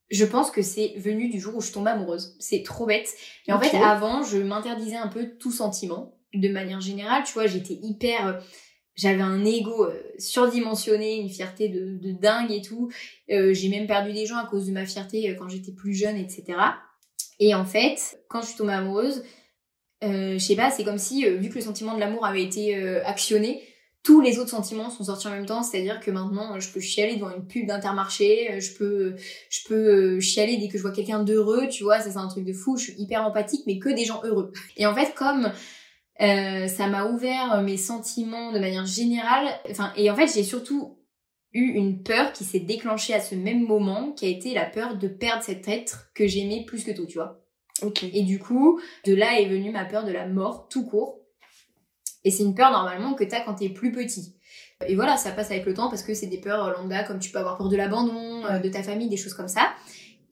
je 0.10 0.26
pense 0.26 0.50
que 0.52 0.62
c'est 0.62 0.94
venu 0.98 1.30
du 1.30 1.40
jour 1.40 1.56
où 1.56 1.62
je 1.62 1.72
tombe 1.72 1.88
amoureuse. 1.88 2.36
C'est 2.40 2.64
trop 2.64 2.86
bête. 2.86 3.10
Mais 3.48 3.54
en 3.54 3.58
Ok. 3.58 3.66
fait, 3.66 3.78
avant, 3.78 4.24
je 4.24 4.38
m'interdisais 4.38 4.96
un 4.96 5.08
peu 5.08 5.30
tout 5.40 5.52
sentiment. 5.52 6.16
De 6.34 6.50
manière 6.50 6.82
générale, 6.82 7.24
tu 7.26 7.34
vois, 7.34 7.48
j'étais 7.48 7.80
hyper. 7.82 8.28
euh, 8.28 8.34
J'avais 8.96 9.22
un 9.22 9.46
ego 9.46 9.86
euh, 9.86 9.94
surdimensionné, 10.18 11.16
une 11.20 11.30
fierté 11.30 11.70
de, 11.70 11.98
de 11.98 12.12
dingue 12.12 12.52
et 12.52 12.62
tout. 12.62 12.90
Euh, 13.32 13.54
j'ai 13.54 13.70
même 13.70 13.88
perdu 13.88 14.12
des 14.14 14.26
gens 14.26 14.38
à 14.38 14.46
cause 14.46 14.66
de 14.68 14.72
ma 14.72 14.86
fierté 14.86 15.36
quand 15.38 15.48
j'étais 15.48 15.72
plus 15.72 15.94
jeune, 15.94 16.18
etc. 16.18 16.44
Et 17.40 17.56
en 17.56 17.66
fait, 17.66 18.20
quand 18.30 18.42
je 18.42 18.48
suis 18.48 18.58
tombée 18.58 18.74
amoureuse, 18.74 19.24
euh, 20.04 20.34
je 20.34 20.38
sais 20.40 20.56
pas, 20.56 20.70
c'est 20.72 20.84
comme 20.84 20.98
si, 20.98 21.26
euh, 21.26 21.36
vu 21.38 21.50
que 21.50 21.56
le 21.56 21.62
sentiment 21.62 21.94
de 21.94 22.00
l'amour 22.00 22.26
avait 22.26 22.44
été 22.44 22.76
actionné, 23.06 23.64
tous 24.04 24.22
les 24.22 24.40
autres 24.40 24.50
sentiments 24.50 24.90
sont 24.90 25.04
sortis 25.06 25.28
en 25.28 25.32
même 25.32 25.46
temps. 25.46 25.64
C'est-à-dire 25.64 26.00
que 26.00 26.12
maintenant, 26.12 26.60
je 26.60 26.72
peux 26.72 26.80
chialer 26.80 27.16
devant 27.16 27.36
une 27.36 27.46
pub 27.46 27.68
d'Intermarché, 27.68 28.52
euh, 28.52 28.60
je 28.60 28.74
peux, 28.74 29.16
je 29.50 29.60
peux 29.68 29.76
euh, 30.16 30.20
chialer 30.20 30.58
dès 30.58 30.68
que 30.68 30.78
je 30.78 30.82
vois 30.82 30.92
quelqu'un 30.92 31.24
d'heureux, 31.24 31.68
tu 31.68 31.84
vois, 31.84 32.00
ça 32.00 32.12
c'est 32.12 32.18
un 32.18 32.28
truc 32.28 32.46
de 32.46 32.54
fou. 32.54 32.78
Je 32.78 32.92
suis 32.92 33.02
hyper 33.02 33.26
empathique, 33.26 33.64
mais 33.68 33.80
que 33.80 33.90
des 33.90 34.06
gens 34.06 34.22
heureux. 34.24 34.52
Et 34.78 34.86
en 34.86 34.96
fait, 34.96 35.14
comme 35.16 35.52
euh, 36.22 36.68
ça 36.68 36.88
m'a 36.88 37.06
ouvert 37.06 37.62
mes 37.62 37.78
sentiments 37.78 38.52
de 38.52 38.60
manière 38.60 38.86
générale, 38.86 39.48
enfin, 39.70 39.92
et 39.96 40.10
en 40.10 40.16
fait, 40.16 40.28
j'ai 40.34 40.44
surtout 40.44 40.98
eu 41.52 41.72
une 41.74 42.04
peur 42.04 42.32
qui 42.32 42.44
s'est 42.44 42.60
déclenchée 42.60 43.14
à 43.14 43.20
ce 43.20 43.36
même 43.36 43.66
moment, 43.66 44.12
qui 44.12 44.26
a 44.26 44.30
été 44.30 44.54
la 44.54 44.66
peur 44.66 44.98
de 44.98 45.08
perdre 45.08 45.44
cet 45.44 45.68
être 45.68 46.12
que 46.14 46.28
j'aimais 46.28 46.64
plus 46.66 46.84
que 46.84 46.92
tout, 46.92 47.06
tu 47.06 47.18
vois. 47.18 47.42
Ok. 47.82 48.04
Et 48.04 48.24
du 48.24 48.40
coup, 48.40 48.80
de 49.06 49.16
là 49.16 49.40
est 49.40 49.48
venue 49.48 49.72
ma 49.72 49.86
peur 49.86 50.06
de 50.06 50.12
la 50.12 50.28
mort 50.28 50.68
tout 50.70 50.86
court. 50.86 51.20
Et 52.24 52.32
c'est 52.32 52.44
une 52.44 52.56
peur 52.56 52.72
normalement 52.72 53.14
que 53.14 53.24
t'as 53.24 53.42
quand 53.42 53.56
t'es 53.56 53.70
plus 53.70 53.92
petit. 53.92 54.36
Et 54.88 54.96
voilà, 54.96 55.18
ça 55.18 55.32
passe 55.32 55.52
avec 55.52 55.66
le 55.66 55.74
temps 55.74 55.90
parce 55.90 56.04
que 56.04 56.14
c'est 56.14 56.28
des 56.28 56.40
peurs 56.40 56.66
euh, 56.66 56.74
lambda 56.74 57.04
comme 57.04 57.20
tu 57.20 57.32
peux 57.32 57.40
avoir 57.40 57.58
peur 57.58 57.70
de 57.70 57.76
l'abandon, 57.78 58.46
euh, 58.46 58.60
de 58.60 58.70
ta 58.70 58.84
famille, 58.84 59.10
des 59.10 59.18
choses 59.18 59.34
comme 59.34 59.48
ça. 59.48 59.74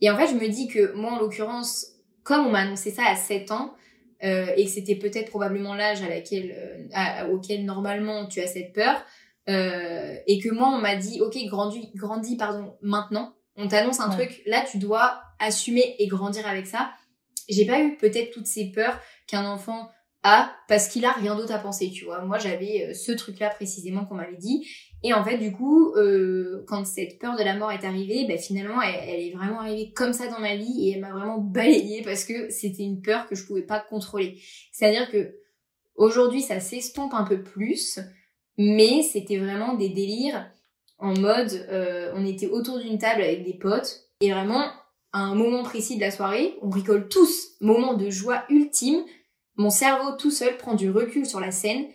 Et 0.01 0.09
en 0.09 0.17
fait, 0.17 0.27
je 0.27 0.33
me 0.35 0.47
dis 0.47 0.67
que 0.67 0.93
moi, 0.93 1.13
en 1.13 1.19
l'occurrence, 1.19 1.87
comme 2.23 2.45
on 2.45 2.49
m'a 2.51 2.59
annoncé 2.59 2.91
ça 2.91 3.03
à 3.05 3.15
7 3.15 3.51
ans, 3.51 3.73
euh, 4.23 4.47
et 4.55 4.65
que 4.65 4.71
c'était 4.71 4.95
peut-être 4.95 5.29
probablement 5.29 5.73
l'âge 5.75 6.01
à 6.01 6.09
laquelle, 6.09 6.53
euh, 6.57 6.87
à- 6.93 7.27
auquel 7.29 7.65
normalement 7.65 8.25
tu 8.27 8.39
as 8.41 8.47
cette 8.47 8.73
peur, 8.73 9.03
euh, 9.49 10.15
et 10.27 10.39
que 10.39 10.49
moi, 10.49 10.67
on 10.69 10.79
m'a 10.79 10.95
dit, 10.95 11.21
ok, 11.21 11.37
grandis, 11.47 11.89
grandis, 11.95 12.35
pardon, 12.37 12.75
maintenant. 12.81 13.33
On 13.55 13.67
t'annonce 13.67 13.99
un 13.99 14.09
Ouais. 14.09 14.27
truc, 14.27 14.41
là, 14.45 14.63
tu 14.69 14.77
dois 14.77 15.21
assumer 15.39 15.95
et 15.99 16.07
grandir 16.07 16.47
avec 16.47 16.67
ça 16.67 16.91
j'ai 17.49 17.65
pas 17.65 17.79
eu 17.79 17.95
peut-être 17.95 18.31
toutes 18.31 18.45
ces 18.47 18.71
peurs 18.71 18.99
qu'un 19.25 19.45
enfant 19.45 19.89
a 20.23 20.51
parce 20.67 20.87
qu'il 20.87 21.05
a 21.05 21.11
rien 21.11 21.35
d'autre 21.35 21.53
à 21.53 21.59
penser, 21.59 21.91
tu 21.91 22.05
vois. 22.05 22.21
Moi, 22.21 22.37
j'avais 22.37 22.87
euh, 22.89 22.93
ce 22.93 23.11
truc-là 23.11 23.49
précisément 23.49 24.05
qu'on 24.05 24.15
m'avait 24.15 24.37
dit. 24.37 24.67
Et 25.03 25.13
en 25.13 25.23
fait, 25.23 25.37
du 25.37 25.51
coup, 25.51 25.93
euh, 25.95 26.63
quand 26.67 26.85
cette 26.85 27.19
peur 27.19 27.37
de 27.37 27.43
la 27.43 27.55
mort 27.55 27.71
est 27.71 27.85
arrivée, 27.85 28.25
bah, 28.27 28.37
finalement, 28.37 28.81
elle, 28.81 28.95
elle 29.07 29.21
est 29.21 29.33
vraiment 29.33 29.61
arrivée 29.61 29.91
comme 29.93 30.13
ça 30.13 30.27
dans 30.27 30.39
ma 30.39 30.55
vie 30.55 30.87
et 30.87 30.93
elle 30.93 31.01
m'a 31.01 31.11
vraiment 31.11 31.37
balayée 31.37 32.01
parce 32.01 32.25
que 32.25 32.49
c'était 32.49 32.83
une 32.83 33.01
peur 33.01 33.27
que 33.27 33.35
je 33.35 33.45
pouvais 33.45 33.61
pas 33.61 33.79
contrôler. 33.79 34.41
C'est-à-dire 34.71 35.09
que 35.11 35.35
aujourd'hui, 35.95 36.41
ça 36.41 36.59
s'estompe 36.59 37.13
un 37.13 37.23
peu 37.23 37.41
plus, 37.41 37.99
mais 38.57 39.03
c'était 39.03 39.37
vraiment 39.37 39.75
des 39.75 39.89
délires 39.89 40.49
en 40.99 41.13
mode, 41.17 41.53
euh, 41.69 42.11
on 42.15 42.25
était 42.25 42.47
autour 42.47 42.79
d'une 42.79 42.97
table 42.97 43.21
avec 43.21 43.43
des 43.43 43.53
potes 43.53 44.07
et 44.19 44.31
vraiment 44.31 44.65
à 45.13 45.19
un 45.19 45.35
moment 45.35 45.63
précis 45.63 45.95
de 45.95 46.01
la 46.01 46.11
soirée, 46.11 46.57
on 46.61 46.69
rigole 46.69 47.07
tous, 47.07 47.55
moment 47.61 47.93
de 47.93 48.09
joie 48.09 48.43
ultime. 48.49 49.03
Mon 49.57 49.69
cerveau 49.69 50.13
tout 50.17 50.31
seul 50.31 50.57
prend 50.57 50.75
du 50.75 50.89
recul 50.89 51.25
sur 51.25 51.39
la 51.39 51.51
scène 51.51 51.85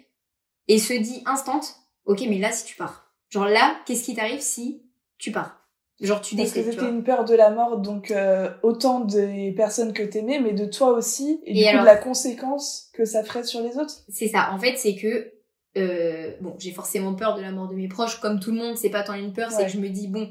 et 0.69 0.78
se 0.78 0.92
dit 0.92 1.23
instant, 1.26 1.61
ok 2.04 2.23
mais 2.28 2.38
là 2.38 2.52
si 2.52 2.64
tu 2.64 2.76
pars, 2.76 3.12
genre 3.31 3.47
là 3.47 3.76
qu'est-ce 3.87 4.04
qui 4.04 4.14
t'arrive 4.14 4.40
si 4.40 4.83
tu 5.19 5.33
pars, 5.33 5.61
genre 6.00 6.21
tu 6.21 6.37
Parce 6.37 6.52
que 6.52 6.62
c'était 6.62 6.88
une 6.88 7.04
peur 7.04 7.25
de 7.25 7.35
la 7.35 7.50
mort, 7.50 7.78
donc 7.78 8.11
euh, 8.11 8.50
autant 8.62 9.00
des 9.00 9.52
personnes 9.52 9.92
que 9.92 10.02
t'aimais, 10.02 10.40
mais 10.40 10.52
de 10.52 10.66
toi 10.66 10.90
aussi, 10.90 11.40
et, 11.45 11.52
Et 11.52 11.64
du 11.64 11.71
coup 11.71 11.81
de 11.81 11.87
la 11.87 11.97
conséquence 11.97 12.90
que 12.92 13.04
ça 13.04 13.25
ferait 13.25 13.45
sur 13.45 13.62
les 13.62 13.78
autres. 13.78 13.95
C'est 14.09 14.28
ça. 14.28 14.50
En 14.52 14.59
fait, 14.59 14.76
c'est 14.76 14.97
que 14.97 15.33
euh, 15.76 16.33
bon, 16.40 16.54
j'ai 16.59 16.73
forcément 16.73 17.14
peur 17.14 17.35
de 17.35 17.40
la 17.40 17.50
mort 17.50 17.69
de 17.69 17.75
mes 17.75 17.88
proches, 17.88 18.21
comme 18.21 18.40
tout 18.40 18.50
le 18.50 18.59
monde. 18.59 18.76
C'est 18.76 18.90
pas 18.90 19.02
tant 19.02 19.14
une 19.14 19.33
peur, 19.33 19.50
c'est 19.50 19.66
que 19.66 19.73
je 19.73 19.78
me 19.78 19.88
dis 19.88 20.09
bon, 20.09 20.31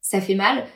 ça 0.00 0.20
fait 0.20 0.34
mal. 0.34 0.66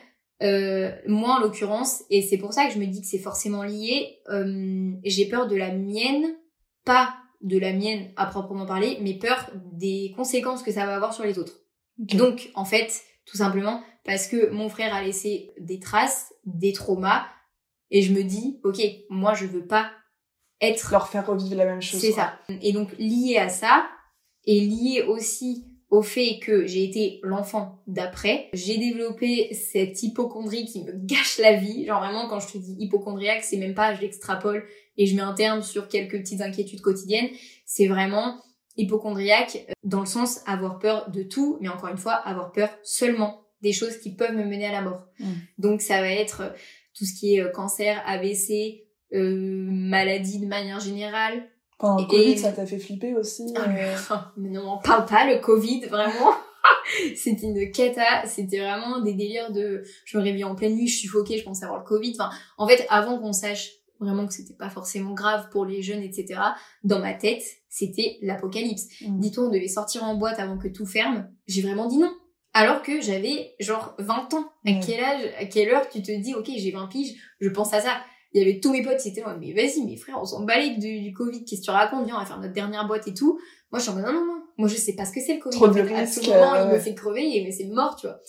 Euh, 0.41 0.91
moi, 1.07 1.37
en 1.37 1.39
l'occurrence, 1.39 2.03
et 2.09 2.21
c'est 2.21 2.37
pour 2.37 2.53
ça 2.53 2.65
que 2.67 2.73
je 2.73 2.79
me 2.79 2.85
dis 2.85 3.01
que 3.01 3.07
c'est 3.07 3.19
forcément 3.19 3.63
lié. 3.63 4.19
euh, 4.29 4.91
j'ai 5.03 5.27
peur 5.27 5.47
de 5.47 5.55
la 5.55 5.71
mienne, 5.73 6.35
pas 6.83 7.15
de 7.41 7.57
la 7.57 7.73
mienne 7.73 8.11
à 8.15 8.25
proprement 8.25 8.65
parler, 8.65 8.97
mais 9.01 9.13
peur 9.13 9.49
des 9.73 10.13
conséquences 10.15 10.63
que 10.63 10.71
ça 10.71 10.85
va 10.85 10.95
avoir 10.95 11.13
sur 11.13 11.23
les 11.23 11.39
autres. 11.39 11.61
Donc, 11.97 12.49
en 12.55 12.65
fait, 12.65 13.01
tout 13.25 13.37
simplement 13.37 13.81
parce 14.03 14.27
que 14.27 14.49
mon 14.51 14.69
frère 14.69 14.93
a 14.93 15.01
laissé 15.01 15.51
des 15.59 15.79
traces, 15.79 16.33
des 16.45 16.73
traumas, 16.73 17.25
et 17.89 18.01
je 18.01 18.13
me 18.13 18.23
dis, 18.23 18.59
ok, 18.63 18.79
moi 19.09 19.33
je 19.33 19.45
veux 19.45 19.65
pas 19.65 19.91
être 20.61 20.91
leur 20.91 21.07
faire 21.07 21.25
revivre 21.25 21.55
la 21.55 21.65
même 21.65 21.81
chose. 21.81 21.99
C'est 21.99 22.11
ça. 22.11 22.39
Et 22.61 22.71
donc 22.71 22.95
lié 22.97 23.37
à 23.37 23.49
ça, 23.49 23.87
et 24.45 24.59
lié 24.59 25.03
aussi 25.07 25.65
au 25.95 26.01
fait 26.01 26.39
que 26.39 26.67
j'ai 26.67 26.83
été 26.83 27.21
l'enfant 27.23 27.81
d'après, 27.87 28.49
j'ai 28.51 28.77
développé 28.77 29.53
cette 29.53 30.03
hypochondrie 30.03 30.65
qui 30.65 30.83
me 30.83 30.91
gâche 30.93 31.37
la 31.39 31.53
vie. 31.53 31.85
Genre 31.85 32.01
vraiment, 32.01 32.27
quand 32.27 32.41
je 32.41 32.51
te 32.51 32.57
dis 32.57 32.75
hypochondriaque, 32.79 33.45
c'est 33.45 33.55
même 33.55 33.73
pas 33.73 33.95
je 33.95 34.01
l'extrapole 34.01 34.65
et 34.97 35.05
je 35.05 35.15
mets 35.15 35.21
un 35.21 35.33
terme 35.33 35.61
sur 35.61 35.87
quelques 35.87 36.17
petites 36.19 36.41
inquiétudes 36.41 36.81
quotidiennes. 36.81 37.29
C'est 37.65 37.87
vraiment 37.87 38.41
hypochondriaque 38.75 39.65
dans 39.83 40.01
le 40.01 40.05
sens 40.05 40.41
avoir 40.45 40.79
peur 40.79 41.09
de 41.11 41.23
tout, 41.23 41.59
mais 41.61 41.69
encore 41.69 41.87
une 41.87 41.97
fois, 41.97 42.13
avoir 42.13 42.51
peur 42.51 42.69
seulement 42.83 43.45
des 43.61 43.71
choses 43.71 43.97
qui 43.97 44.13
peuvent 44.13 44.35
me 44.35 44.43
mener 44.43 44.65
à 44.65 44.73
la 44.73 44.81
mort. 44.81 45.07
Mm. 45.19 45.31
Donc 45.59 45.81
ça 45.81 46.01
va 46.01 46.11
être 46.11 46.53
tout 46.93 47.05
ce 47.05 47.17
qui 47.17 47.35
est 47.35 47.41
euh, 47.41 47.49
cancer, 47.51 48.03
AVC, 48.05 48.83
euh, 49.13 49.33
maladie 49.71 50.39
de 50.39 50.45
manière 50.45 50.81
générale, 50.81 51.47
pendant 51.77 52.01
le 52.01 52.07
Covid, 52.07 52.37
ça 52.37 52.51
t'a 52.51 52.65
fait 52.65 52.79
flipper 52.79 53.13
aussi 53.15 53.53
ah, 53.55 53.65
euh... 53.67 54.15
mais 54.37 54.49
non, 54.49 54.73
on 54.73 54.77
parle 54.77 55.05
pas, 55.05 55.25
le 55.25 55.39
Covid, 55.39 55.81
vraiment. 55.85 56.33
c'était 57.15 57.47
une 57.47 57.71
cata, 57.71 58.25
c'était 58.25 58.59
vraiment 58.59 59.01
des 59.01 59.13
délires 59.13 59.51
de... 59.51 59.83
Je 60.05 60.17
me 60.17 60.23
réveillais 60.23 60.45
en 60.45 60.55
pleine 60.55 60.75
nuit, 60.75 60.87
je 60.87 60.99
suffoquais, 60.99 61.37
je 61.37 61.43
pensais 61.43 61.65
avoir 61.65 61.79
le 61.79 61.85
Covid. 61.85 62.13
Enfin, 62.19 62.29
en 62.57 62.67
fait, 62.67 62.85
avant 62.89 63.19
qu'on 63.19 63.33
sache 63.33 63.71
vraiment 63.99 64.27
que 64.27 64.33
c'était 64.33 64.53
pas 64.53 64.69
forcément 64.69 65.13
grave 65.13 65.49
pour 65.51 65.65
les 65.65 65.81
jeunes, 65.81 66.03
etc., 66.03 66.39
dans 66.83 66.99
ma 66.99 67.13
tête, 67.13 67.43
c'était 67.69 68.17
l'apocalypse. 68.21 68.87
Mm. 69.01 69.19
Dis-toi, 69.19 69.45
on 69.45 69.49
devait 69.49 69.67
sortir 69.67 70.03
en 70.03 70.15
boîte 70.15 70.39
avant 70.39 70.57
que 70.57 70.67
tout 70.67 70.85
ferme. 70.85 71.29
J'ai 71.47 71.61
vraiment 71.61 71.87
dit 71.87 71.97
non. 71.97 72.13
Alors 72.53 72.81
que 72.83 73.01
j'avais 73.01 73.53
genre 73.59 73.95
20 73.99 74.33
ans. 74.33 74.49
À 74.65 74.73
quel 74.73 75.03
âge, 75.03 75.29
à 75.37 75.45
quelle 75.45 75.69
heure 75.69 75.89
tu 75.89 76.01
te 76.01 76.11
dis, 76.11 76.33
ok, 76.33 76.49
j'ai 76.55 76.71
20 76.71 76.87
piges, 76.87 77.15
je 77.41 77.49
pense 77.49 77.73
à 77.73 77.81
ça 77.81 77.97
il 78.35 78.45
y 78.45 78.49
avait 78.49 78.59
tous 78.59 78.73
mes 78.73 78.83
potes 78.83 78.97
qui 78.97 79.09
étaient 79.09 79.21
là, 79.21 79.37
mais 79.39 79.53
vas-y, 79.53 79.85
mes 79.85 79.95
frères, 79.95 80.19
on 80.21 80.25
s'en 80.25 80.45
du, 80.45 80.99
du 80.99 81.13
Covid, 81.13 81.45
qu'est-ce 81.45 81.61
que 81.61 81.65
tu 81.65 81.71
racontes, 81.71 82.05
viens, 82.05 82.17
on 82.17 82.19
va 82.19 82.25
faire 82.25 82.39
notre 82.39 82.53
dernière 82.53 82.85
boîte 82.85 83.07
et 83.07 83.13
tout. 83.13 83.39
Moi, 83.71 83.79
je 83.79 83.83
suis 83.83 83.91
en 83.91 83.95
mode, 83.95 84.05
non, 84.05 84.13
non, 84.13 84.25
non, 84.25 84.43
moi, 84.57 84.67
je 84.67 84.75
sais 84.75 84.93
pas 84.93 85.05
ce 85.05 85.13
que 85.13 85.21
c'est 85.21 85.35
le 85.35 85.39
Covid. 85.39 85.55
Trop 85.55 85.67
de 85.69 85.81
moment, 85.81 86.65
il 86.65 86.73
me 86.73 86.79
fait 86.79 86.93
crever, 86.93 87.41
mais 87.45 87.51
c'est 87.51 87.67
mort, 87.67 87.95
tu 87.95 88.07
vois. 88.07 88.19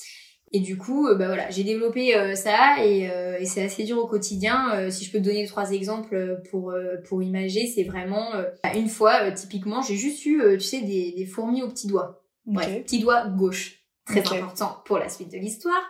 Et 0.53 0.61
du 0.61 0.79
coup, 0.79 1.09
euh, 1.09 1.17
bah 1.17 1.27
voilà, 1.27 1.51
j'ai 1.51 1.65
développé 1.65 2.17
euh, 2.17 2.37
ça 2.37 2.77
et, 2.85 3.11
euh, 3.11 3.37
et 3.41 3.47
c'est 3.47 3.65
assez 3.65 3.83
dur 3.83 3.99
au 3.99 4.07
quotidien. 4.07 4.91
si 4.91 5.05
je 5.05 5.11
peux 5.11 5.19
te 5.19 5.25
donner 5.25 5.45
trois 5.47 5.73
exemples 5.73 6.41
pour 6.51 6.73
pour 7.09 7.23
imager, 7.23 7.67
c'est 7.67 7.83
vraiment 7.83 8.31
une 8.77 8.89
fois 8.89 9.33
typiquement, 9.33 9.83
j'ai 9.83 9.97
juste 9.97 10.25
eu, 10.25 10.41
tu 10.53 10.61
sais, 10.61 10.83
des, 10.83 11.15
des 11.17 11.27
fourmis 11.27 11.63
au 11.63 11.69
petit 11.69 11.89
doigt. 11.89 12.23
Bref, 12.47 12.85
petit 12.85 13.01
doigt 13.01 13.27
gauche 13.27 13.86
très 14.07 14.39
important 14.39 14.83
pour 14.85 14.99
la 14.99 15.09
suite 15.09 15.33
de 15.33 15.39
l'histoire. 15.39 15.83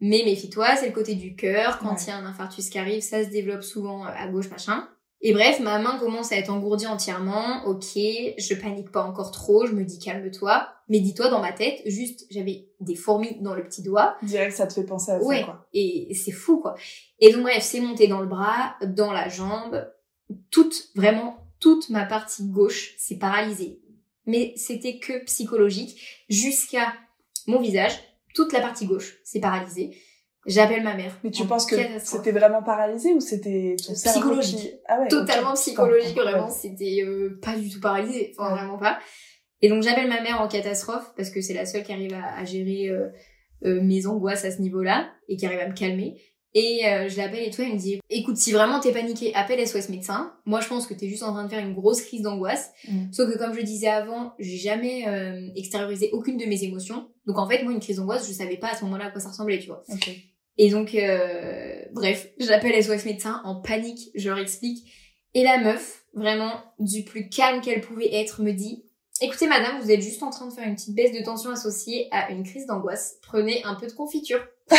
Mais 0.00 0.22
méfie-toi, 0.24 0.76
c'est 0.76 0.88
le 0.88 0.92
côté 0.92 1.14
du 1.14 1.36
cœur. 1.36 1.78
Quand 1.78 1.96
il 2.04 2.08
y 2.08 2.10
a 2.10 2.16
un 2.16 2.26
infarctus 2.26 2.68
qui 2.68 2.78
arrive, 2.78 3.02
ça 3.02 3.24
se 3.24 3.30
développe 3.30 3.62
souvent 3.62 4.04
euh, 4.04 4.10
à 4.14 4.26
gauche, 4.26 4.50
machin. 4.50 4.88
Et 5.22 5.32
bref, 5.32 5.60
ma 5.60 5.78
main 5.78 5.98
commence 5.98 6.32
à 6.32 6.36
être 6.36 6.50
engourdie 6.50 6.86
entièrement. 6.86 7.64
Ok, 7.66 7.94
je 7.94 8.54
panique 8.54 8.90
pas 8.90 9.02
encore 9.02 9.30
trop. 9.30 9.66
Je 9.66 9.72
me 9.72 9.84
dis 9.84 9.98
calme-toi. 9.98 10.68
Mais 10.88 11.00
dis-toi 11.00 11.28
dans 11.28 11.40
ma 11.40 11.52
tête, 11.52 11.82
juste 11.86 12.26
j'avais 12.30 12.68
des 12.80 12.96
fourmis 12.96 13.36
dans 13.40 13.54
le 13.54 13.62
petit 13.62 13.82
doigt. 13.82 14.16
Direct, 14.22 14.56
ça 14.56 14.66
te 14.66 14.72
fait 14.72 14.84
penser 14.84 15.12
à 15.12 15.20
ça, 15.20 15.42
quoi. 15.44 15.68
Et 15.72 16.12
c'est 16.14 16.32
fou, 16.32 16.60
quoi. 16.60 16.74
Et 17.20 17.32
donc 17.32 17.42
bref, 17.42 17.62
c'est 17.62 17.80
monté 17.80 18.08
dans 18.08 18.20
le 18.20 18.26
bras, 18.26 18.74
dans 18.84 19.12
la 19.12 19.28
jambe, 19.28 19.86
toute, 20.50 20.88
vraiment 20.96 21.46
toute 21.60 21.90
ma 21.90 22.06
partie 22.06 22.48
gauche 22.48 22.94
s'est 22.98 23.18
paralysée. 23.18 23.80
Mais 24.26 24.52
c'était 24.56 24.98
que 24.98 25.24
psychologique 25.24 26.24
jusqu'à 26.28 26.92
mon 27.46 27.60
visage, 27.60 27.92
toute 28.34 28.52
la 28.52 28.60
partie 28.60 28.86
gauche, 28.86 29.18
c'est 29.24 29.40
paralysé. 29.40 29.96
J'appelle 30.46 30.82
ma 30.82 30.94
mère. 30.94 31.18
Mais 31.22 31.30
tu 31.30 31.44
penses 31.44 31.66
que 31.66 31.76
c'était 31.98 32.32
vraiment 32.32 32.62
paralysé 32.62 33.12
ou 33.12 33.20
c'était 33.20 33.76
psychologique 33.76 34.72
ah 34.88 35.00
ouais, 35.00 35.08
Totalement 35.08 35.52
psychologique, 35.54 36.16
vraiment. 36.16 36.48
C'était 36.48 37.02
euh, 37.04 37.38
pas 37.42 37.56
du 37.56 37.68
tout 37.68 37.80
paralysé, 37.80 38.32
enfin 38.38 38.54
vraiment 38.54 38.78
pas. 38.78 38.98
Et 39.60 39.68
donc 39.68 39.82
j'appelle 39.82 40.08
ma 40.08 40.22
mère 40.22 40.40
en 40.40 40.48
catastrophe 40.48 41.12
parce 41.16 41.30
que 41.30 41.42
c'est 41.42 41.52
la 41.52 41.66
seule 41.66 41.82
qui 41.82 41.92
arrive 41.92 42.14
à, 42.14 42.42
gérer 42.46 42.88
euh, 42.88 43.08
euh, 43.64 43.82
mes 43.82 44.06
angoisses 44.06 44.46
à 44.46 44.50
ce 44.50 44.62
niveau-là 44.62 45.10
et 45.28 45.36
qui 45.36 45.44
arrive 45.44 45.60
à 45.60 45.68
me 45.68 45.74
calmer. 45.74 46.18
Et 46.54 46.84
euh, 46.84 47.08
je 47.08 47.16
l'appelle 47.16 47.46
et 47.46 47.50
tout, 47.50 47.62
elle 47.62 47.74
me 47.74 47.78
dit 47.78 48.00
écoute, 48.10 48.36
si 48.36 48.50
vraiment 48.50 48.80
t'es 48.80 48.92
paniqué, 48.92 49.32
appelle 49.34 49.64
SOS 49.66 49.88
médecin. 49.88 50.34
Moi, 50.46 50.60
je 50.60 50.68
pense 50.68 50.86
que 50.86 50.94
t'es 50.94 51.08
juste 51.08 51.22
en 51.22 51.32
train 51.32 51.44
de 51.44 51.48
faire 51.48 51.64
une 51.64 51.74
grosse 51.74 52.02
crise 52.02 52.22
d'angoisse. 52.22 52.72
Mm. 52.88 53.12
Sauf 53.12 53.32
que 53.32 53.38
comme 53.38 53.54
je 53.54 53.62
disais 53.62 53.88
avant, 53.88 54.34
j'ai 54.40 54.56
jamais 54.56 55.06
euh, 55.06 55.48
extériorisé 55.54 56.10
aucune 56.12 56.36
de 56.36 56.46
mes 56.46 56.64
émotions. 56.64 57.08
Donc 57.26 57.38
en 57.38 57.48
fait, 57.48 57.62
moi, 57.62 57.72
une 57.72 57.80
crise 57.80 57.96
d'angoisse, 57.96 58.26
je 58.26 58.32
savais 58.32 58.56
pas 58.56 58.72
à 58.72 58.76
ce 58.76 58.84
moment-là 58.84 59.06
à 59.06 59.10
quoi 59.10 59.20
ça 59.20 59.28
ressemblait, 59.28 59.60
tu 59.60 59.68
vois. 59.68 59.84
Et 60.58 60.70
donc, 60.70 60.94
euh, 60.94 61.82
bref, 61.92 62.28
j'appelle 62.38 62.82
SOS 62.82 63.04
médecin 63.04 63.40
en 63.44 63.56
panique, 63.56 64.10
je 64.16 64.28
leur 64.28 64.38
explique. 64.38 64.90
Et 65.34 65.44
la 65.44 65.58
meuf, 65.58 66.04
vraiment 66.14 66.52
du 66.80 67.04
plus 67.04 67.28
calme 67.28 67.60
qu'elle 67.60 67.80
pouvait 67.80 68.12
être, 68.12 68.42
me 68.42 68.52
dit 68.52 68.84
Écoutez 69.22 69.46
madame, 69.46 69.78
vous 69.82 69.90
êtes 69.90 70.00
juste 70.00 70.22
en 70.22 70.30
train 70.30 70.46
de 70.46 70.52
faire 70.52 70.66
une 70.66 70.76
petite 70.76 70.94
baisse 70.94 71.12
de 71.12 71.22
tension 71.22 71.50
associée 71.50 72.08
à 72.10 72.30
une 72.30 72.42
crise 72.42 72.64
d'angoisse. 72.64 73.18
Prenez 73.20 73.62
un 73.64 73.74
peu 73.74 73.86
de 73.86 73.92
confiture. 73.92 74.40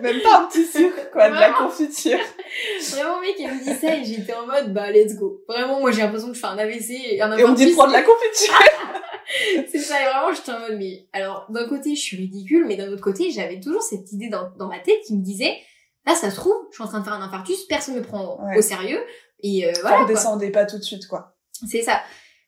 Même 0.00 0.22
pas 0.22 0.40
un 0.40 0.46
petit 0.46 0.64
sucre, 0.64 1.10
quoi, 1.12 1.28
de 1.28 1.34
la 1.34 1.52
confiture. 1.52 2.18
Vraiment, 2.90 3.20
mec, 3.20 3.34
il 3.38 3.48
me 3.48 3.62
dit 3.62 3.78
ça 3.78 3.94
et 3.94 4.04
j'étais 4.04 4.32
en 4.32 4.46
mode, 4.46 4.72
bah, 4.72 4.90
let's 4.90 5.14
go. 5.14 5.42
Vraiment, 5.46 5.78
moi, 5.80 5.90
j'ai 5.90 6.00
l'impression 6.00 6.28
que 6.28 6.34
je 6.34 6.40
fais 6.40 6.46
un 6.46 6.56
AVC 6.56 6.90
et 6.90 7.20
un 7.20 7.36
Et 7.36 7.44
on 7.44 7.50
me 7.50 7.56
dit 7.56 7.66
de 7.66 7.72
prendre 7.72 7.90
de 7.90 7.96
la 7.96 8.02
confiture. 8.02 8.58
c'est 9.70 9.78
ça, 9.78 10.00
et 10.00 10.04
vraiment, 10.06 10.32
j'étais 10.32 10.52
en 10.52 10.60
mode, 10.60 10.78
mais, 10.78 11.06
alors, 11.12 11.46
d'un 11.50 11.68
côté, 11.68 11.94
je 11.94 12.00
suis 12.00 12.16
ridicule, 12.16 12.64
mais 12.66 12.76
d'un 12.76 12.90
autre 12.90 13.02
côté, 13.02 13.30
j'avais 13.30 13.60
toujours 13.60 13.82
cette 13.82 14.10
idée 14.12 14.30
dans, 14.30 14.50
dans 14.56 14.68
ma 14.68 14.78
tête 14.78 15.00
qui 15.06 15.14
me 15.14 15.22
disait, 15.22 15.58
là, 16.06 16.14
ça 16.14 16.30
se 16.30 16.36
trouve, 16.36 16.56
je 16.70 16.76
suis 16.76 16.84
en 16.84 16.88
train 16.88 17.00
de 17.00 17.04
faire 17.04 17.14
un 17.14 17.22
infarctus, 17.22 17.66
personne 17.68 17.96
me 17.96 18.02
prend 18.02 18.38
au 18.56 18.62
sérieux, 18.62 19.02
et 19.42 19.66
euh, 19.66 19.72
voilà. 19.82 20.02
On 20.02 20.06
descendait 20.06 20.50
pas 20.50 20.64
tout 20.64 20.78
de 20.78 20.82
suite, 20.82 21.06
quoi. 21.06 21.36
C'est 21.68 21.82
ça. 21.82 22.00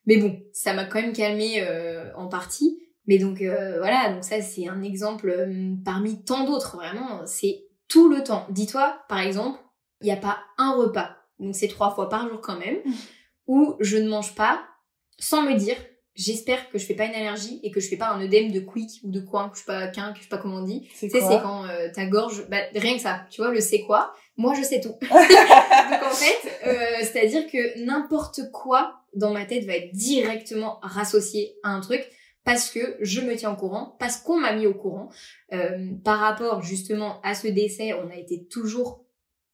Mais 0.07 0.17
bon, 0.17 0.41
ça 0.53 0.73
m'a 0.73 0.85
quand 0.85 0.99
même 0.99 1.13
calmé 1.13 1.61
euh, 1.61 2.11
en 2.15 2.27
partie. 2.27 2.79
Mais 3.07 3.17
donc 3.17 3.41
euh, 3.41 3.77
voilà, 3.77 4.11
donc 4.11 4.23
ça 4.23 4.41
c'est 4.41 4.67
un 4.67 4.83
exemple 4.83 5.29
euh, 5.29 5.73
parmi 5.83 6.23
tant 6.23 6.43
d'autres, 6.43 6.75
vraiment, 6.75 7.25
c'est 7.25 7.63
tout 7.87 8.09
le 8.09 8.21
temps. 8.21 8.45
Dis-toi, 8.49 8.99
par 9.07 9.19
exemple, 9.19 9.59
il 10.01 10.05
n'y 10.05 10.11
a 10.11 10.17
pas 10.17 10.39
un 10.57 10.73
repas, 10.73 11.15
donc 11.39 11.55
c'est 11.55 11.69
trois 11.69 11.95
fois 11.95 12.09
par 12.09 12.27
jour 12.27 12.41
quand 12.41 12.59
même, 12.59 12.77
où 13.47 13.75
je 13.79 13.97
ne 13.97 14.09
mange 14.09 14.35
pas 14.35 14.61
sans 15.17 15.41
me 15.41 15.53
dire, 15.53 15.77
j'espère 16.15 16.69
que 16.69 16.77
je 16.77 16.85
fais 16.85 16.95
pas 16.95 17.05
une 17.05 17.15
allergie 17.15 17.61
et 17.63 17.71
que 17.71 17.79
je 17.79 17.87
fais 17.87 17.95
pas 17.95 18.09
un 18.09 18.21
œdème 18.21 18.51
de 18.51 18.59
quick 18.59 18.99
ou 19.03 19.09
de 19.09 19.21
coin, 19.21 19.49
que 19.49 19.55
je 19.57 19.61
sais 19.61 19.65
pas 19.65 19.87
qu'un, 19.87 20.11
que 20.11 20.17
je 20.17 20.23
sais 20.23 20.29
pas 20.29 20.37
comment 20.37 20.57
on 20.57 20.63
dit. 20.63 20.89
C'est 20.93 21.09
c'est 21.09 21.21
quand 21.21 21.65
euh, 21.65 21.87
ta 21.95 22.05
gorge, 22.07 22.45
bah, 22.49 22.57
rien 22.75 22.95
que 22.95 23.01
ça, 23.01 23.21
tu 23.31 23.41
vois, 23.41 23.51
le 23.51 23.61
c'est 23.61 23.81
quoi. 23.81 24.13
Moi, 24.35 24.53
je 24.53 24.63
sais 24.63 24.81
tout. 24.81 24.89
donc 25.01 26.03
en 26.03 26.11
fait, 26.11 27.03
c'est-à-dire 27.03 27.47
que 27.49 27.83
n'importe 27.85 28.41
quoi 28.51 28.99
dans 29.17 29.33
ma 29.33 29.45
tête 29.45 29.65
va 29.65 29.75
être 29.75 29.91
directement 29.91 30.79
rassocié 30.81 31.55
à 31.63 31.71
un 31.71 31.81
truc 31.81 32.07
parce 32.47 32.69
que 32.69 32.95
je 33.01 33.19
me 33.19 33.35
tiens 33.35 33.51
au 33.51 33.57
courant, 33.57 33.97
parce 33.99 34.15
qu'on 34.15 34.39
m'a 34.39 34.53
mis 34.53 34.67
au 34.67 34.73
courant. 34.73 35.09
Euh, 35.51 35.89
par 36.05 36.19
rapport 36.19 36.61
justement 36.61 37.19
à 37.21 37.35
ce 37.35 37.47
décès, 37.47 37.91
on 37.91 38.09
a 38.09 38.15
été 38.15 38.47
toujours 38.49 39.03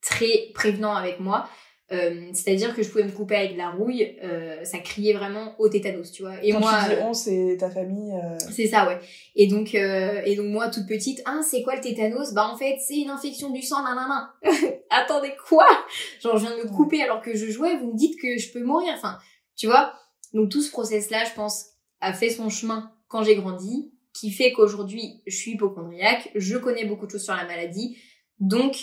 très 0.00 0.52
prévenant 0.54 0.94
avec 0.94 1.18
moi. 1.18 1.48
Euh, 1.90 2.30
c'est-à-dire 2.32 2.72
que 2.72 2.84
je 2.84 2.88
pouvais 2.88 3.02
me 3.02 3.10
couper 3.10 3.34
avec 3.34 3.54
de 3.54 3.58
la 3.58 3.70
rouille, 3.70 4.16
euh, 4.22 4.62
ça 4.62 4.78
criait 4.78 5.12
vraiment 5.12 5.56
au 5.58 5.68
tétanos, 5.68 6.12
tu 6.12 6.22
vois. 6.22 6.36
Et 6.40 6.52
Quand 6.52 6.60
moi, 6.60 6.70
tu 6.84 6.94
dis 6.94 7.02
on, 7.02 7.12
c'est 7.14 7.56
ta 7.58 7.68
famille. 7.68 8.14
C'est 8.54 8.68
ça, 8.68 8.86
ouais. 8.86 9.00
Et 9.34 9.48
donc, 9.48 9.74
et 9.74 10.36
donc 10.36 10.46
moi, 10.46 10.68
toute 10.68 10.86
petite, 10.86 11.20
ah, 11.24 11.40
c'est 11.42 11.62
quoi 11.64 11.74
le 11.74 11.80
tétanos? 11.80 12.32
Bah 12.32 12.48
en 12.48 12.56
fait, 12.56 12.76
c'est 12.80 12.98
une 12.98 13.10
infection 13.10 13.50
du 13.50 13.60
sang, 13.60 13.82
nanana. 13.82 14.32
Attendez 14.90 15.32
quoi? 15.48 15.66
Genre, 16.22 16.36
je 16.36 16.46
viens 16.46 16.56
de 16.56 16.62
me 16.62 16.68
couper 16.68 17.02
alors 17.02 17.20
que 17.20 17.34
je 17.34 17.50
jouais, 17.50 17.76
vous 17.76 17.88
me 17.88 17.96
dites 17.96 18.20
que 18.20 18.38
je 18.38 18.52
peux 18.52 18.62
mourir. 18.62 18.92
Enfin, 18.96 19.18
tu 19.56 19.66
vois? 19.66 19.94
Donc 20.32 20.50
tout 20.50 20.62
ce 20.62 20.70
process-là, 20.70 21.24
je 21.24 21.34
pense, 21.34 21.66
a 22.00 22.12
fait 22.12 22.30
son 22.30 22.48
chemin 22.50 22.92
quand 23.08 23.22
j'ai 23.22 23.36
grandi, 23.36 23.92
qui 24.12 24.30
fait 24.30 24.52
qu'aujourd'hui 24.52 25.22
je 25.26 25.36
suis 25.36 25.52
hypochondriaque, 25.52 26.30
je 26.34 26.56
connais 26.56 26.84
beaucoup 26.84 27.06
de 27.06 27.10
choses 27.10 27.24
sur 27.24 27.34
la 27.34 27.44
maladie, 27.44 27.96
donc 28.40 28.76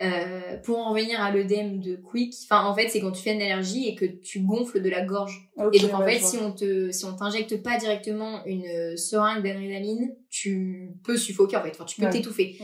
euh, 0.00 0.56
pour 0.58 0.78
en 0.78 0.90
revenir 0.92 1.20
à 1.20 1.32
l'œdème 1.32 1.80
de 1.80 1.96
Quick, 1.96 2.34
enfin 2.44 2.64
en 2.64 2.74
fait 2.74 2.88
c'est 2.88 3.00
quand 3.00 3.10
tu 3.10 3.22
fais 3.22 3.34
une 3.34 3.42
allergie 3.42 3.88
et 3.88 3.94
que 3.94 4.04
tu 4.04 4.40
gonfles 4.40 4.80
de 4.80 4.88
la 4.88 5.04
gorge. 5.04 5.50
et 5.72 5.78
donc 5.80 5.92
en 5.92 6.04
fait 6.04 6.20
si 6.20 6.38
on 6.38 6.52
te 6.52 6.90
si 6.90 7.04
on 7.04 7.16
t'injecte 7.16 7.62
pas 7.62 7.78
directement 7.78 8.44
une 8.46 8.96
seringue 8.96 9.42
d'adrénaline, 9.42 10.14
tu 10.30 10.92
peux 11.04 11.16
suffoquer 11.16 11.56
en 11.56 11.62
fait, 11.62 11.70
enfin 11.70 11.84
tu 11.84 12.00
peux 12.00 12.08
t'étouffer 12.08 12.58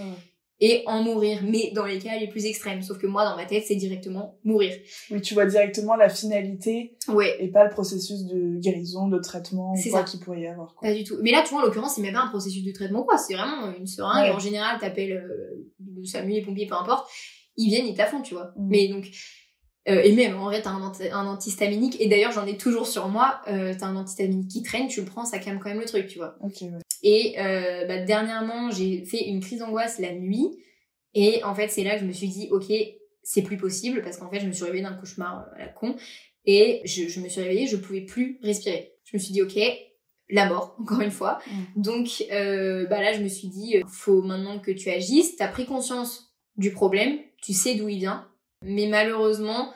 et 0.61 0.85
en 0.87 1.03
mourir, 1.03 1.41
mais 1.43 1.73
dans 1.75 1.85
les 1.85 1.99
cas 1.99 2.17
les 2.19 2.29
plus 2.29 2.47
extrêmes. 2.47 2.83
Sauf 2.83 2.99
que 2.99 3.07
moi, 3.07 3.25
dans 3.25 3.37
ma 3.37 3.45
tête, 3.45 3.65
c'est 3.67 3.75
directement 3.75 4.39
mourir. 4.45 4.73
Oui, 5.11 5.21
tu 5.21 5.35
vois 5.35 5.47
directement 5.47 5.97
la 5.97 6.09
finalité 6.09 6.97
ouais. 7.09 7.37
et 7.41 7.49
pas 7.49 7.65
le 7.65 7.71
processus 7.71 8.25
de 8.27 8.61
guérison, 8.61 9.09
de 9.09 9.19
traitement, 9.19 9.75
quoi 9.91 10.05
qu'il 10.05 10.21
pourrait 10.21 10.43
y 10.43 10.47
avoir. 10.47 10.75
Quoi. 10.75 10.89
Pas 10.89 10.95
du 10.95 11.05
tout. 11.05 11.17
Mais 11.23 11.33
là, 11.33 11.43
tu 11.43 11.51
vois, 11.51 11.63
en 11.63 11.65
l'occurrence, 11.65 11.97
c'est 11.97 12.03
même 12.03 12.15
pas 12.15 12.23
un 12.23 12.29
processus 12.29 12.63
de 12.63 12.73
traitement, 12.73 13.03
quoi. 13.03 13.19
C'est 13.19 13.35
vraiment 13.35 13.73
une 13.77 13.87
seringue. 13.87 14.33
En 14.33 14.39
général, 14.39 14.79
t'appelles 14.79 15.13
euh, 15.13 15.73
le 15.97 16.05
SAMU, 16.05 16.33
les 16.33 16.43
pompiers, 16.43 16.67
peu 16.67 16.75
importe. 16.75 17.09
Ils 17.57 17.69
viennent, 17.69 17.87
ils 17.87 17.97
font, 17.97 18.23
tu 18.23 18.35
vois. 18.35 18.53
Mm. 18.57 18.69
Mais 18.69 18.89
donc, 18.89 19.07
Euh, 19.88 20.00
et 20.03 20.12
même 20.12 20.37
en 20.37 20.45
vrai, 20.45 20.62
t'as 20.62 20.71
un, 20.71 20.93
un 21.12 21.26
antihistaminique. 21.26 22.00
Et 22.00 22.09
d'ailleurs, 22.09 22.33
j'en 22.33 22.47
ai 22.47 22.57
toujours 22.57 22.87
sur 22.87 23.09
moi. 23.09 23.41
Euh, 23.49 23.75
t'as 23.79 23.87
un 23.87 23.97
antihistaminique 23.97 24.50
qui 24.50 24.62
traîne, 24.62 24.88
tu 24.88 25.00
le 25.00 25.07
prends, 25.07 25.25
ça 25.25 25.38
calme 25.38 25.59
quand 25.62 25.69
même 25.69 25.81
le 25.81 25.87
truc, 25.87 26.07
tu 26.07 26.19
vois. 26.19 26.37
Ok, 26.41 26.62
ouais. 26.62 26.71
Et 27.03 27.35
euh, 27.38 27.87
bah, 27.87 28.03
dernièrement, 28.03 28.71
j'ai 28.71 29.05
fait 29.05 29.29
une 29.29 29.41
crise 29.41 29.59
d'angoisse 29.59 29.99
la 29.99 30.12
nuit. 30.12 30.59
Et 31.12 31.45
en 31.45 31.55
fait, 31.55 31.69
c'est 31.69 31.85
là 31.85 31.95
que 31.95 32.00
je 32.00 32.07
me 32.07 32.12
suis 32.12 32.29
dit, 32.29 32.49
ok, 32.50 32.73
c'est 33.23 33.43
plus 33.43 33.57
possible 33.57 34.03
parce 34.03 34.17
qu'en 34.17 34.31
fait, 34.31 34.41
je 34.41 34.47
me 34.47 34.53
suis 34.53 34.64
réveillée 34.64 34.83
d'un 34.83 34.95
cauchemar 34.95 35.47
à 35.55 35.59
la 35.59 35.69
con. 35.69 35.97
Et 36.47 36.81
je, 36.85 37.09
je 37.09 37.21
me 37.21 37.29
suis 37.29 37.41
réveillée, 37.41 37.67
je 37.67 37.76
pouvais 37.76 38.03
plus 38.03 38.38
respirer. 38.43 38.95
Je 39.05 39.17
me 39.17 39.23
suis 39.23 39.33
dit, 39.33 39.43
ok, 39.43 39.59
la 40.31 40.47
mort, 40.47 40.76
encore 40.81 41.03
une 41.03 41.11
fois. 41.11 41.41
Mm. 41.47 41.83
Donc 41.83 42.25
bah 42.31 43.03
là, 43.03 43.12
je 43.12 43.23
me 43.23 43.29
suis 43.29 43.49
dit, 43.49 43.76
faut 43.87 44.23
maintenant 44.23 44.59
que 44.59 44.71
tu 44.71 44.88
agisses. 44.88 45.37
T'as 45.37 45.49
pris 45.49 45.67
conscience 45.67 46.35
du 46.57 46.73
problème, 46.73 47.19
tu 47.43 47.53
sais 47.53 47.75
d'où 47.75 47.88
il 47.88 47.99
vient. 47.99 48.26
Mais 48.64 48.87
malheureusement, 48.87 49.73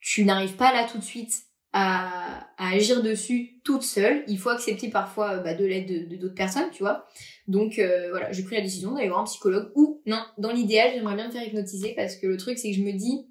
tu 0.00 0.24
n'arrives 0.24 0.56
pas 0.56 0.72
là 0.72 0.86
tout 0.90 0.98
de 0.98 1.04
suite 1.04 1.32
à, 1.72 2.48
à 2.56 2.70
agir 2.74 3.02
dessus 3.02 3.60
toute 3.64 3.82
seule. 3.82 4.24
Il 4.26 4.38
faut 4.38 4.48
accepter 4.48 4.88
parfois 4.88 5.32
euh, 5.34 5.40
bah, 5.40 5.54
de 5.54 5.64
l'aide 5.64 5.86
de 5.86 6.08
de 6.08 6.16
d'autres 6.20 6.34
personnes, 6.34 6.70
tu 6.72 6.82
vois. 6.82 7.06
Donc 7.46 7.78
euh, 7.78 8.08
voilà, 8.10 8.32
j'ai 8.32 8.42
pris 8.42 8.56
la 8.56 8.62
décision 8.62 8.92
d'aller 8.94 9.08
voir 9.08 9.20
un 9.20 9.24
psychologue. 9.24 9.70
Ou 9.74 10.02
non, 10.06 10.22
dans 10.38 10.50
l'idéal, 10.52 10.92
j'aimerais 10.94 11.14
bien 11.14 11.26
me 11.28 11.32
faire 11.32 11.46
hypnotiser 11.46 11.94
parce 11.94 12.16
que 12.16 12.26
le 12.26 12.36
truc, 12.36 12.58
c'est 12.58 12.70
que 12.70 12.76
je 12.76 12.82
me 12.82 12.92
dis, 12.92 13.26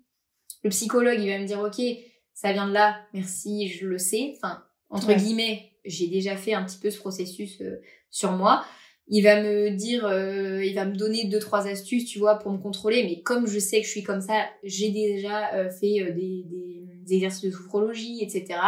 le 0.64 0.70
psychologue, 0.70 1.18
il 1.20 1.30
va 1.30 1.40
me 1.40 1.46
dire, 1.46 1.60
ok, 1.60 1.82
ça 2.34 2.54
vient 2.54 2.68
de 2.68 2.74
là, 2.74 3.00
merci, 3.14 3.70
je 3.70 3.88
le 3.88 3.98
sais. 3.98 4.34
Enfin, 4.36 4.64
entre 4.90 5.08
Ouais. 5.08 5.16
guillemets, 5.16 5.72
j'ai 5.86 6.08
déjà 6.08 6.36
fait 6.38 6.54
un 6.54 6.64
petit 6.64 6.78
peu 6.78 6.92
ce 6.92 7.00
processus 7.00 7.60
euh, 7.62 7.82
sur 8.12 8.32
moi. 8.34 8.64
Il 9.10 9.22
va 9.24 9.42
me 9.42 9.70
dire, 9.72 10.06
euh, 10.06 10.64
il 10.66 10.76
va 10.76 10.84
me 10.86 10.96
donner 10.96 11.26
deux 11.26 11.40
trois 11.40 11.66
astuces, 11.68 12.06
tu 12.06 12.20
vois, 12.20 12.36
pour 12.40 12.52
me 12.52 12.58
contrôler. 12.58 13.04
Mais 13.06 13.22
comme 13.22 13.48
je 13.48 13.58
sais 13.60 13.80
que 13.80 13.86
je 13.86 13.92
suis 13.92 14.04
comme 14.04 14.22
ça, 14.22 14.46
j'ai 14.64 14.90
déjà 14.90 15.54
euh, 15.54 15.70
fait 15.70 16.02
euh, 16.02 16.12
des, 16.12 16.44
des, 16.50 16.84
des 17.06 17.14
exercices 17.16 17.44
de 17.46 17.52
sophrologie, 17.52 18.20
etc. 18.22 18.60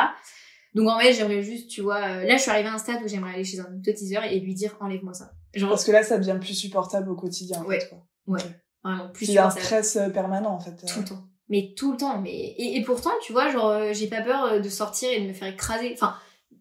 Donc 0.76 0.88
en 0.88 1.00
fait, 1.00 1.14
j'aimerais 1.14 1.42
juste, 1.42 1.70
tu 1.70 1.82
vois, 1.82 1.98
euh, 1.98 2.24
là 2.26 2.38
je 2.38 2.42
suis 2.42 2.52
arrivée 2.52 2.70
à 2.70 2.74
un 2.74 2.78
stade 2.78 3.02
où 3.04 3.08
j'aimerais 3.08 3.34
aller 3.34 3.44
chez 3.44 3.60
un 3.60 3.68
hypnotiseur 3.76 4.24
et 4.24 4.40
lui 4.40 4.54
dire 4.54 4.78
enlève-moi 4.80 5.14
ça. 5.14 5.32
Genre 5.56 5.70
Parce 5.70 5.84
que 5.84 5.92
là, 5.92 6.04
ça 6.04 6.18
devient 6.20 6.38
plus 6.40 6.54
supportable 6.54 7.10
au 7.10 7.16
quotidien. 7.16 7.60
en 7.62 7.66
Ouais. 7.66 7.80
fait, 7.80 7.90
quoi. 7.90 8.06
Ouais. 8.28 8.42
Vraiment 8.84 9.10
plus 9.10 9.28
il 9.28 9.34
y 9.34 9.38
a 9.40 9.48
un 9.48 9.50
stress 9.50 9.98
euh, 9.98 10.10
permanent, 10.10 10.52
en 10.54 10.60
fait. 10.60 10.72
tout 10.88 11.00
le 11.00 11.06
temps. 11.06 11.24
Mais 11.50 11.74
tout 11.76 11.92
le 11.94 11.98
temps. 11.98 12.22
Mais 12.22 12.32
et, 12.32 12.78
et 12.78 12.82
pourtant, 12.84 13.10
tu 13.24 13.34
vois, 13.34 13.52
genre 13.52 13.68
euh, 13.72 13.92
j'ai 13.94 14.08
pas 14.08 14.22
peur 14.22 14.46
euh, 14.46 14.60
de 14.60 14.70
sortir 14.70 15.10
et 15.12 15.20
de 15.20 15.28
me 15.28 15.34
faire 15.34 15.52
écraser. 15.52 15.92
Enfin, 15.94 16.16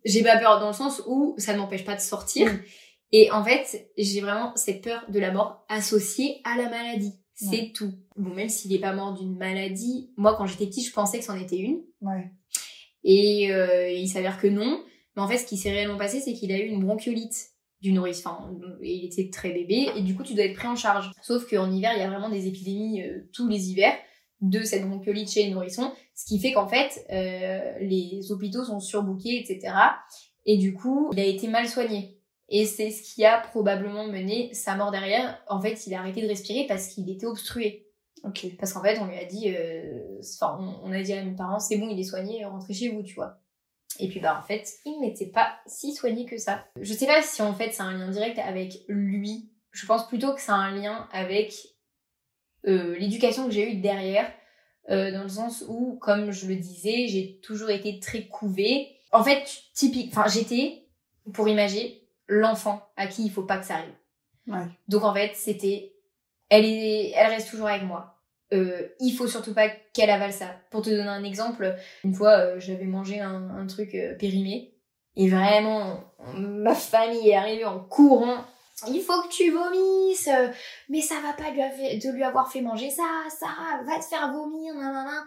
j'ai 0.04 0.22
pas 0.22 0.38
peur 0.38 0.58
dans 0.58 0.68
le 0.68 0.72
sens 0.74 1.02
où 1.06 1.34
ça 1.36 1.52
ne 1.52 1.58
m'empêche 1.58 1.84
pas 1.84 1.94
de 1.94 2.00
sortir. 2.00 2.50
Mm. 2.52 2.60
Et 3.12 3.30
en 3.30 3.42
fait, 3.44 3.90
j'ai 3.96 4.20
vraiment 4.20 4.52
cette 4.56 4.82
peur 4.82 5.04
de 5.08 5.18
la 5.18 5.32
mort 5.32 5.64
associée 5.68 6.40
à 6.44 6.56
la 6.56 6.68
maladie. 6.68 7.14
C'est 7.34 7.46
Ouais. 7.50 7.72
tout. 7.74 7.92
Bon, 8.16 8.34
même 8.34 8.48
s'il 8.48 8.72
est 8.74 8.80
pas 8.80 8.92
mort 8.92 9.14
d'une 9.14 9.36
maladie, 9.36 10.10
moi 10.16 10.34
quand 10.36 10.46
j'étais 10.46 10.66
petite, 10.66 10.86
je 10.88 10.92
pensais 10.92 11.18
que 11.20 11.24
c'en 11.24 11.36
était 11.38 11.56
une. 11.58 11.82
Ouais. 12.00 12.30
Et 13.04 13.52
euh, 13.52 13.90
il 13.90 14.08
s'avère 14.08 14.40
que 14.40 14.48
non. 14.48 14.82
Mais 15.16 15.22
en 15.22 15.28
fait, 15.28 15.38
ce 15.38 15.46
qui 15.46 15.56
s'est 15.56 15.70
réellement 15.70 15.96
passé, 15.98 16.20
c'est 16.20 16.32
qu'il 16.32 16.52
a 16.52 16.58
eu 16.58 16.66
une 16.66 16.84
bronchiolite 16.84 17.50
du 17.80 17.92
nourrice. 17.92 18.24
Enfin, 18.26 18.50
il 18.82 19.04
était 19.06 19.30
très 19.30 19.50
bébé 19.52 19.88
et 19.96 20.02
du 20.02 20.14
coup, 20.16 20.24
tu 20.24 20.34
dois 20.34 20.44
être 20.44 20.56
pris 20.56 20.66
en 20.68 20.76
charge. 20.76 21.10
Sauf 21.22 21.48
qu'en 21.48 21.70
hiver, 21.70 21.92
il 21.94 22.00
y 22.00 22.02
a 22.02 22.08
vraiment 22.10 22.28
des 22.28 22.46
épidémies 22.48 23.02
euh, 23.02 23.28
tous 23.32 23.48
les 23.48 23.70
hivers 23.70 23.94
de 24.40 24.62
cette 24.62 24.86
bronchiolite 24.86 25.30
chez 25.30 25.44
les 25.44 25.50
nourrissons, 25.50 25.90
ce 26.14 26.24
qui 26.24 26.38
fait 26.38 26.52
qu'en 26.52 26.68
fait, 26.68 27.04
euh, 27.10 27.78
les 27.80 28.30
hôpitaux 28.30 28.64
sont 28.64 28.78
surbookés, 28.78 29.36
etc. 29.40 29.74
Et 30.46 30.56
du 30.58 30.74
coup, 30.74 31.10
il 31.12 31.18
a 31.20 31.24
été 31.24 31.48
mal 31.48 31.68
soigné. 31.68 32.17
Et 32.48 32.64
c'est 32.64 32.90
ce 32.90 33.02
qui 33.02 33.24
a 33.24 33.38
probablement 33.38 34.06
mené 34.06 34.52
sa 34.54 34.74
mort 34.74 34.90
derrière. 34.90 35.38
En 35.48 35.60
fait, 35.60 35.86
il 35.86 35.94
a 35.94 36.00
arrêté 36.00 36.22
de 36.22 36.28
respirer 36.28 36.66
parce 36.66 36.88
qu'il 36.88 37.08
était 37.10 37.26
obstrué. 37.26 37.86
Ok. 38.24 38.46
Parce 38.58 38.72
qu'en 38.72 38.82
fait, 38.82 38.98
on 38.98 39.06
lui 39.06 39.18
a 39.18 39.24
dit, 39.24 39.54
euh, 39.54 40.18
enfin, 40.20 40.58
on, 40.60 40.88
on 40.88 40.92
a 40.92 41.02
dit 41.02 41.12
à 41.12 41.22
mes 41.22 41.36
parents, 41.36 41.60
c'est 41.60 41.76
bon, 41.76 41.88
il 41.88 42.00
est 42.00 42.04
soigné, 42.04 42.44
rentrez 42.44 42.74
chez 42.74 42.88
vous, 42.88 43.02
tu 43.02 43.14
vois. 43.14 43.38
Et 44.00 44.08
puis, 44.08 44.20
bah, 44.20 44.38
en 44.42 44.46
fait, 44.46 44.68
il 44.84 45.00
n'était 45.00 45.26
pas 45.26 45.56
si 45.66 45.94
soigné 45.94 46.24
que 46.24 46.38
ça. 46.38 46.64
Je 46.80 46.92
sais 46.92 47.06
pas 47.06 47.22
si, 47.22 47.42
en 47.42 47.54
fait, 47.54 47.72
c'est 47.72 47.82
un 47.82 47.92
lien 47.92 48.10
direct 48.10 48.38
avec 48.38 48.84
lui. 48.88 49.50
Je 49.72 49.86
pense 49.86 50.06
plutôt 50.06 50.34
que 50.34 50.40
c'est 50.40 50.52
un 50.52 50.74
lien 50.74 51.08
avec 51.12 51.54
euh, 52.66 52.96
l'éducation 52.98 53.46
que 53.46 53.52
j'ai 53.52 53.72
eue 53.72 53.80
derrière, 53.80 54.30
euh, 54.90 55.12
dans 55.12 55.22
le 55.22 55.28
sens 55.28 55.64
où, 55.68 55.98
comme 56.00 56.30
je 56.30 56.46
le 56.46 56.56
disais, 56.56 57.06
j'ai 57.08 57.40
toujours 57.40 57.70
été 57.70 57.98
très 58.00 58.26
couvée. 58.26 58.88
En 59.12 59.24
fait, 59.24 59.44
typique, 59.74 60.12
enfin, 60.12 60.28
j'étais, 60.28 60.86
pour 61.32 61.48
imaginer, 61.48 62.07
l'enfant 62.28 62.82
à 62.96 63.06
qui 63.06 63.24
il 63.24 63.30
faut 63.30 63.42
pas 63.42 63.58
que 63.58 63.66
ça 63.66 63.76
arrive. 63.76 63.94
Ouais. 64.46 64.66
Donc 64.86 65.04
en 65.04 65.12
fait, 65.12 65.32
c'était, 65.34 65.92
elle 66.48 66.64
est, 66.64 67.10
elle 67.14 67.28
reste 67.28 67.50
toujours 67.50 67.68
avec 67.68 67.82
moi. 67.82 68.14
Euh, 68.52 68.88
il 69.00 69.12
faut 69.12 69.26
surtout 69.26 69.52
pas 69.52 69.68
qu'elle 69.92 70.10
avale 70.10 70.32
ça. 70.32 70.54
Pour 70.70 70.82
te 70.82 70.90
donner 70.90 71.08
un 71.08 71.24
exemple, 71.24 71.74
une 72.04 72.14
fois, 72.14 72.38
euh, 72.38 72.60
j'avais 72.60 72.86
mangé 72.86 73.20
un, 73.20 73.50
un 73.50 73.66
truc 73.66 73.94
euh, 73.94 74.14
périmé 74.14 74.74
et 75.16 75.28
vraiment, 75.28 76.00
ma 76.34 76.74
famille 76.74 77.28
est 77.28 77.36
arrivée 77.36 77.64
en 77.64 77.80
courant. 77.80 78.44
Il 78.86 79.00
faut 79.00 79.20
que 79.22 79.28
tu 79.28 79.50
vomisses, 79.50 80.30
mais 80.88 81.00
ça 81.00 81.16
va 81.20 81.32
pas 81.32 81.50
lui 81.50 81.98
de 81.98 82.12
lui 82.12 82.22
avoir 82.22 82.50
fait 82.50 82.60
manger 82.60 82.90
ça, 82.90 83.02
Sarah, 83.28 83.82
va 83.82 83.98
te 83.98 84.04
faire 84.04 84.32
vomir, 84.32 84.74
nanana. 84.74 85.24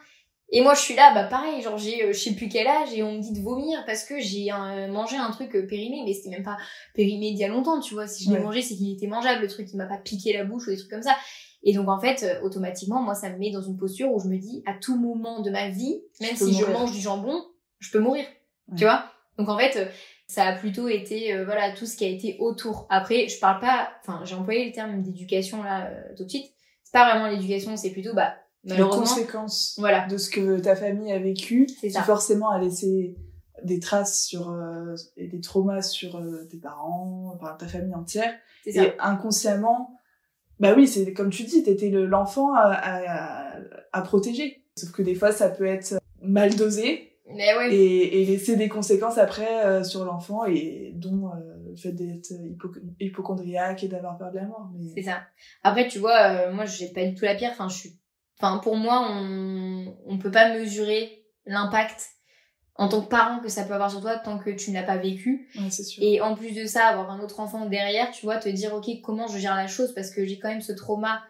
Et 0.54 0.62
moi, 0.62 0.74
je 0.74 0.82
suis 0.82 0.96
là, 0.96 1.14
bah 1.14 1.24
pareil, 1.24 1.62
genre 1.62 1.78
j'ai, 1.78 2.04
euh, 2.04 2.14
je 2.14 2.20
sais 2.20 2.34
plus 2.36 2.50
quel 2.50 2.68
âge 2.68 2.94
et 2.94 3.04
on 3.04 3.14
me 3.14 3.22
dit 3.22 3.32
de 3.32 3.40
vomir 3.40 3.84
parce 3.86 4.04
que 4.04 4.20
j'ai 4.20 4.52
euh, 4.52 4.88
mangé 4.92 5.16
un 5.16 5.32
truc 5.32 5.56
euh, 5.56 5.66
périmé, 5.66 6.02
mais 6.06 6.14
c'était 6.14 6.30
même 6.30 6.44
pas 6.44 6.58
périmé 6.94 7.32
d'il 7.32 7.40
y 7.40 7.46
a 7.46 7.48
longtemps, 7.48 7.80
tu 7.80 7.94
vois. 7.94 8.06
Si 8.08 8.26
je 8.26 8.30
l'ai 8.32 8.36
Ouais. 8.38 8.44
mangé, 8.44 8.62
c'est 8.62 8.76
qu'il 8.76 8.92
était 8.92 9.08
mangeable, 9.08 9.42
le 9.42 9.48
truc, 9.48 9.68
il 9.72 9.78
m'a 9.78 9.86
pas 9.86 9.98
piqué 9.98 10.34
la 10.34 10.44
bouche 10.44 10.68
ou 10.68 10.72
des 10.72 10.78
trucs 10.78 10.92
comme 10.92 11.04
ça. 11.04 11.16
Et 11.64 11.74
donc, 11.74 11.88
en 11.88 12.00
fait, 12.00 12.24
euh, 12.24 12.42
automatiquement, 12.46 13.02
moi, 13.02 13.14
ça 13.16 13.30
me 13.30 13.38
met 13.38 13.52
dans 13.52 13.62
une 13.62 13.78
posture 13.78 14.12
où 14.12 14.20
je 14.20 14.28
me 14.28 14.38
dis, 14.38 14.62
à 14.66 14.74
tout 14.74 14.98
moment 14.98 15.40
de 15.42 15.52
ma 15.52 15.70
vie, 15.70 16.02
même 16.20 16.36
si 16.36 16.54
je 16.54 16.66
mange 16.66 16.92
du 16.92 17.00
jambon, 17.00 17.46
je 17.80 17.90
peux 17.92 18.00
mourir. 18.00 18.26
Ouais. 18.68 18.78
Tu 18.78 18.84
vois 18.84 19.06
Donc, 19.38 19.48
en 19.48 19.58
fait, 19.58 19.78
euh, 19.78 19.86
ça 20.28 20.44
a 20.46 20.54
plutôt 20.54 20.88
été, 20.90 21.34
euh, 21.34 21.46
voilà, 21.46 21.72
tout 21.72 21.86
ce 21.86 21.96
qui 21.96 22.04
a 22.04 22.08
été 22.10 22.36
autour. 22.40 22.88
Après, 22.90 23.28
je 23.30 23.40
parle 23.40 23.60
pas, 23.62 23.92
enfin, 24.02 24.22
j'ai 24.26 24.36
employé 24.36 24.66
le 24.66 24.72
terme 24.74 25.02
d'éducation, 25.02 25.62
là, 25.64 25.86
euh, 25.92 26.16
tout 26.18 26.26
de 26.26 26.30
suite. 26.30 26.52
C'est 26.84 26.92
pas 26.94 27.10
vraiment 27.10 27.28
l'éducation, 27.28 27.78
c'est 27.78 27.92
plutôt, 27.92 28.14
bah, 28.14 28.34
Les 28.64 28.78
conséquences 28.78 29.76
voilà. 29.80 30.06
de 30.08 30.18
ce 30.18 30.30
que 30.30 30.60
ta 30.60 30.76
famille 30.76 31.12
a 31.12 31.20
vécu, 31.20 31.68
C'est 31.82 31.88
qui 31.90 31.98
forcément 32.02 32.50
a 32.52 32.60
laissé 32.60 33.16
des 33.64 33.80
traces 33.80 34.24
sur 34.24 34.52
euh, 34.52 34.96
et 35.18 35.28
des 35.28 35.40
traumas 35.42 35.82
sur 35.82 36.18
euh, 36.18 36.48
tes 36.50 36.58
parents, 36.58 37.32
enfin 37.36 37.56
ta 37.60 37.68
famille 37.68 37.94
entière. 37.96 38.34
C'est 38.64 38.72
ça. 38.74 38.84
Et 38.84 38.94
inconsciemment, 39.00 39.96
bah 40.60 40.74
oui, 40.76 40.88
c'est 40.88 41.12
comme 41.14 41.32
tu 41.32 41.44
dis, 41.44 41.64
t'étais 41.64 41.90
le- 41.90 42.06
l'enfant 42.06 42.54
à, 42.54 42.72
à, 42.72 43.56
à 43.94 44.02
protéger. 44.04 44.64
Sauf 44.78 44.92
que 44.92 45.02
des 45.02 45.16
fois, 45.16 45.32
ça 45.32 45.50
peut 45.50 45.66
être 45.66 46.00
mal 46.22 46.56
dosé 46.56 47.14
Mais 47.28 47.56
ouais. 47.58 47.74
et, 47.76 48.22
et 48.22 48.26
laisser 48.26 48.56
des 48.56 48.70
conséquences 48.70 49.18
après 49.18 49.66
euh, 49.66 49.84
sur 49.84 50.06
l'enfant, 50.06 50.46
et 50.46 50.92
dont 50.96 51.30
euh, 51.30 51.70
le 51.70 51.76
fait 51.76 51.92
d'être 51.94 52.32
hypo- 52.32 52.74
hypochondriaque 53.00 53.84
et 53.84 53.88
d'avoir 53.88 54.18
peur 54.18 54.32
de 54.32 54.38
la 54.38 54.46
mort. 54.46 54.70
Mais... 54.76 54.92
C'est 54.96 55.04
ça. 55.10 55.22
Après, 55.64 55.88
tu 55.88 56.00
vois, 56.00 56.18
euh, 56.48 56.54
moi, 56.54 56.66
je 56.66 56.78
jette 56.78 56.94
pas 56.94 57.04
du 57.06 57.16
tout 57.16 57.26
la 57.26 57.36
pierre. 57.36 57.52
Enfin, 57.54 57.68
je 57.70 57.76
suis. 57.78 57.98
Enfin, 58.42 58.58
pour 58.58 58.76
moi, 58.78 59.08
on 59.10 59.96
on 60.08 60.18
peut 60.18 60.32
pas 60.32 60.54
mesurer 60.58 61.24
l'impact 61.46 62.10
en 62.76 62.88
tant 62.88 63.02
que 63.02 63.08
parent 63.10 63.40
que 63.40 63.50
ça 63.50 63.64
peut 63.64 63.74
avoir 63.74 63.92
sur 63.92 64.02
toi 64.02 64.18
tant 64.18 64.40
que 64.40 64.50
tu 64.50 64.72
ne 64.72 64.76
l'as 64.76 64.84
pas 64.84 64.98
vécu. 64.98 65.50
Ouais, 65.56 65.70
c'est 65.70 65.84
sûr. 65.84 66.02
Et 66.04 66.22
en 66.22 66.36
plus 66.36 66.54
de 66.54 66.66
ça, 66.66 66.86
avoir 66.88 67.12
un 67.12 67.20
autre 67.20 67.40
enfant 67.40 67.66
derrière, 67.66 68.10
tu 68.12 68.26
vois, 68.26 68.38
te 68.38 68.50
dire 68.50 68.74
ok, 68.74 68.90
comment 69.04 69.28
je 69.28 69.38
gère 69.38 69.56
la 69.56 69.68
chose 69.68 69.94
parce 69.94 70.10
que 70.12 70.26
j'ai 70.26 70.40
quand 70.40 70.50
même 70.50 70.62
ce 70.62 70.72
trauma. 70.72 71.22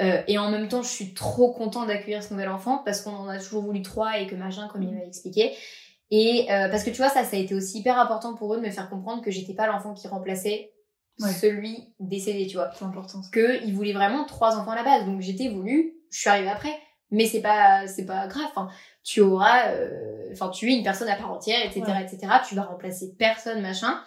Euh, 0.00 0.22
et 0.28 0.36
en 0.38 0.50
même 0.50 0.68
temps, 0.68 0.82
je 0.82 0.88
suis 0.88 1.14
trop 1.14 1.52
content 1.52 1.86
d'accueillir 1.86 2.22
ce 2.22 2.32
nouvel 2.32 2.50
enfant 2.50 2.82
parce 2.84 3.00
qu'on 3.00 3.14
en 3.16 3.28
a 3.28 3.38
toujours 3.38 3.62
voulu 3.62 3.82
trois 3.82 4.18
et 4.18 4.26
que 4.26 4.34
machin, 4.34 4.68
comme 4.68 4.82
il 4.82 4.92
m'a 4.94 5.04
expliqué. 5.04 5.52
Et 6.10 6.46
euh, 6.52 6.68
parce 6.68 6.84
que 6.84 6.90
tu 6.90 6.98
vois, 6.98 7.08
ça, 7.08 7.24
ça 7.24 7.36
a 7.36 7.40
été 7.40 7.54
aussi 7.54 7.78
hyper 7.78 7.98
important 7.98 8.34
pour 8.34 8.54
eux 8.54 8.58
de 8.58 8.62
me 8.64 8.70
faire 8.70 8.88
comprendre 8.90 9.22
que 9.22 9.30
j'étais 9.30 9.54
pas 9.54 9.66
l'enfant 9.66 9.94
qui 9.94 10.06
remplaçait 10.08 10.72
Ouais. 11.18 11.32
celui 11.32 11.94
décédé, 11.98 12.46
tu 12.46 12.56
vois 12.58 12.70
C'est 12.78 12.84
important. 12.84 13.22
il 13.64 13.74
voulait 13.74 13.94
vraiment 13.94 14.26
trois 14.26 14.58
enfants 14.58 14.72
à 14.72 14.76
la 14.76 14.84
base. 14.84 15.06
Donc 15.06 15.22
j'étais 15.22 15.48
voulu, 15.48 15.94
je 16.16 16.22
suis 16.22 16.30
arrivée 16.30 16.48
après, 16.48 16.74
mais 17.10 17.26
c'est 17.26 17.42
pas 17.42 17.86
c'est 17.86 18.06
pas 18.06 18.26
grave. 18.26 18.46
Enfin, 18.50 18.68
tu 19.04 19.20
auras, 19.20 19.68
euh, 19.68 20.30
enfin 20.32 20.48
tu 20.48 20.72
es 20.72 20.74
une 20.76 20.82
personne 20.82 21.08
à 21.10 21.14
part 21.16 21.30
entière, 21.30 21.60
etc., 21.62 21.82
Ouais. 21.88 22.02
etc. 22.04 22.32
Tu 22.48 22.54
vas 22.54 22.62
remplacer 22.62 23.14
personne, 23.18 23.60
machin. 23.60 24.00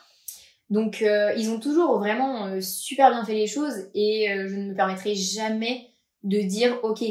Donc 0.72 1.04
euh, 1.04 1.32
ils 1.38 1.52
ont 1.52 1.60
toujours 1.60 2.00
vraiment 2.00 2.48
euh, 2.48 2.62
super 2.62 3.12
bien 3.12 3.24
fait 3.24 3.36
les 3.36 3.46
choses 3.46 3.90
et 3.94 4.28
je 4.48 4.56
ne 4.56 4.72
me 4.72 4.76
permettrai 4.76 5.14
jamais 5.14 5.92
de 6.24 6.42
dire 6.42 6.80
ok 6.84 7.04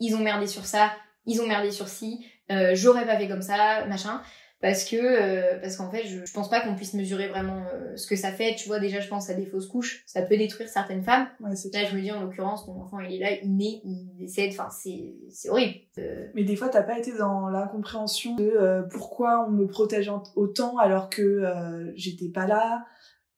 ils 0.00 0.14
ont 0.16 0.20
merdé 0.20 0.46
sur 0.46 0.64
ça, 0.64 0.90
ils 1.26 1.42
ont 1.42 1.46
merdé 1.46 1.70
sur 1.70 1.88
ci, 1.88 2.24
j'aurais 2.72 3.04
pas 3.04 3.18
fait 3.18 3.28
comme 3.28 3.42
ça, 3.42 3.84
machin. 3.86 4.22
Parce 4.60 4.84
que 4.84 4.96
euh, 4.96 5.58
parce 5.60 5.76
qu'en 5.76 5.90
fait 5.90 6.04
je, 6.06 6.24
je 6.26 6.32
pense 6.34 6.50
pas 6.50 6.60
qu'on 6.60 6.74
puisse 6.74 6.92
mesurer 6.92 7.28
vraiment 7.28 7.62
euh, 7.72 7.96
ce 7.96 8.06
que 8.06 8.14
ça 8.16 8.30
fait. 8.30 8.54
Tu 8.56 8.68
vois 8.68 8.78
déjà 8.78 9.00
je 9.00 9.08
pense 9.08 9.30
à 9.30 9.34
des 9.34 9.46
fausses 9.46 9.66
couches, 9.66 10.02
ça 10.06 10.20
peut 10.22 10.36
détruire 10.36 10.68
certaines 10.68 11.02
femmes. 11.02 11.28
Ouais, 11.40 11.50
Là, 11.72 11.84
je 11.90 11.96
me 11.96 12.00
dis, 12.02 12.12
en 12.12 12.20
l'occurrence, 12.22 12.66
ton 12.66 12.80
enfant, 12.80 13.00
il 13.00 13.14
est 13.14 13.18
là, 13.18 13.30
il 13.42 13.56
naît, 13.56 13.80
il 13.84 14.10
décède, 14.18 14.50
enfin, 14.52 14.68
c'est, 14.70 15.14
c'est 15.30 15.48
horrible. 15.48 15.74
Euh, 15.98 16.26
Mais 16.34 16.44
des 16.44 16.56
fois, 16.56 16.68
t'as 16.68 16.82
pas 16.82 16.98
été 16.98 17.16
dans 17.16 17.48
l'incompréhension 17.48 18.36
de 18.36 18.44
euh, 18.44 18.82
pourquoi 18.82 19.46
on 19.48 19.50
me 19.50 19.66
protège 19.66 20.10
autant 20.36 20.76
alors 20.76 21.08
que 21.08 21.22
euh, 21.22 21.90
j'étais 21.96 22.28
pas 22.28 22.46
là 22.46 22.84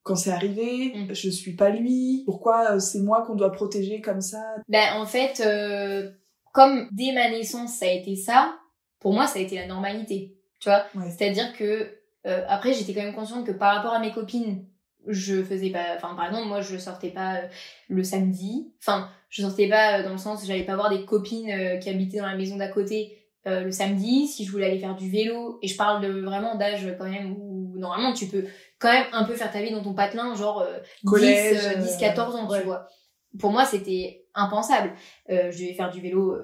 quand 0.02 0.16
c'est 0.16 0.32
arrivé, 0.32 0.92
Mm. 0.96 1.14
je 1.14 1.30
suis 1.30 1.54
pas 1.54 1.70
lui. 1.70 2.22
Pourquoi 2.26 2.80
c'est 2.80 2.98
moi 3.00 3.22
qu'on 3.24 3.36
doit 3.36 3.52
protéger 3.52 4.00
comme 4.00 4.20
ça? 4.20 4.42
Ben, 4.68 4.94
en 4.96 5.06
fait, 5.06 5.40
euh, 5.46 6.10
comme 6.52 6.88
dès 6.90 7.12
ma 7.12 7.30
naissance 7.30 7.74
ça 7.74 7.86
a 7.86 7.90
été 7.90 8.16
ça, 8.16 8.56
pour 8.98 9.12
moi 9.12 9.28
ça 9.28 9.38
a 9.38 9.42
été 9.42 9.54
la 9.54 9.66
normalité. 9.68 10.36
Tu 10.62 10.68
vois 10.68 10.86
Ouais. 10.94 11.10
C'est-à-dire 11.10 11.52
que 11.56 11.98
euh, 12.26 12.44
après 12.48 12.72
j'étais 12.72 12.94
quand 12.94 13.02
même 13.02 13.14
consciente 13.14 13.44
que 13.44 13.52
par 13.52 13.74
rapport 13.74 13.92
à 13.92 13.98
mes 13.98 14.12
copines, 14.12 14.64
je 15.08 15.42
faisais 15.42 15.70
pas 15.70 15.96
enfin 15.96 16.14
par 16.14 16.26
exemple 16.28 16.46
moi 16.46 16.60
je 16.60 16.78
sortais 16.78 17.10
pas 17.10 17.34
euh, 17.34 17.48
le 17.88 18.04
samedi, 18.04 18.72
enfin 18.80 19.10
je 19.28 19.42
sortais 19.42 19.68
pas 19.68 19.98
euh, 19.98 20.02
dans 20.04 20.12
le 20.12 20.18
sens 20.18 20.46
j'allais 20.46 20.64
pas 20.64 20.76
voir 20.76 20.88
des 20.88 21.04
copines 21.04 21.78
qui 21.80 21.90
habitaient 21.90 22.18
dans 22.18 22.26
la 22.26 22.36
maison 22.36 22.56
d'à 22.56 22.68
côté 22.68 23.18
euh, 23.48 23.64
le 23.64 23.72
samedi 23.72 24.28
si 24.28 24.44
je 24.44 24.52
voulais 24.52 24.66
aller 24.66 24.78
faire 24.78 24.94
du 24.94 25.10
vélo 25.10 25.58
et 25.62 25.66
je 25.66 25.76
parle 25.76 26.00
de 26.00 26.20
vraiment 26.20 26.54
d'âge 26.54 26.86
quand 26.96 27.08
même 27.08 27.32
où 27.32 27.76
normalement 27.76 28.12
tu 28.12 28.26
peux 28.26 28.44
quand 28.78 28.92
même 28.92 29.06
un 29.12 29.24
peu 29.24 29.34
faire 29.34 29.50
ta 29.50 29.60
vie 29.60 29.72
dans 29.72 29.82
ton 29.82 29.94
patelin 29.94 30.36
genre 30.36 30.60
euh, 30.60 30.78
10, 31.02 31.10
Collège, 31.10 31.66
euh, 31.76 31.80
10 31.80 31.96
14 31.98 32.36
ans 32.36 32.48
ouais. 32.48 32.60
tu 32.60 32.66
vois. 32.66 32.86
Pour 33.40 33.50
moi 33.50 33.64
c'était 33.64 34.26
impensable. 34.34 34.92
Je 35.28 35.58
devais 35.58 35.74
faire 35.74 35.90
du 35.90 36.00
vélo 36.00 36.36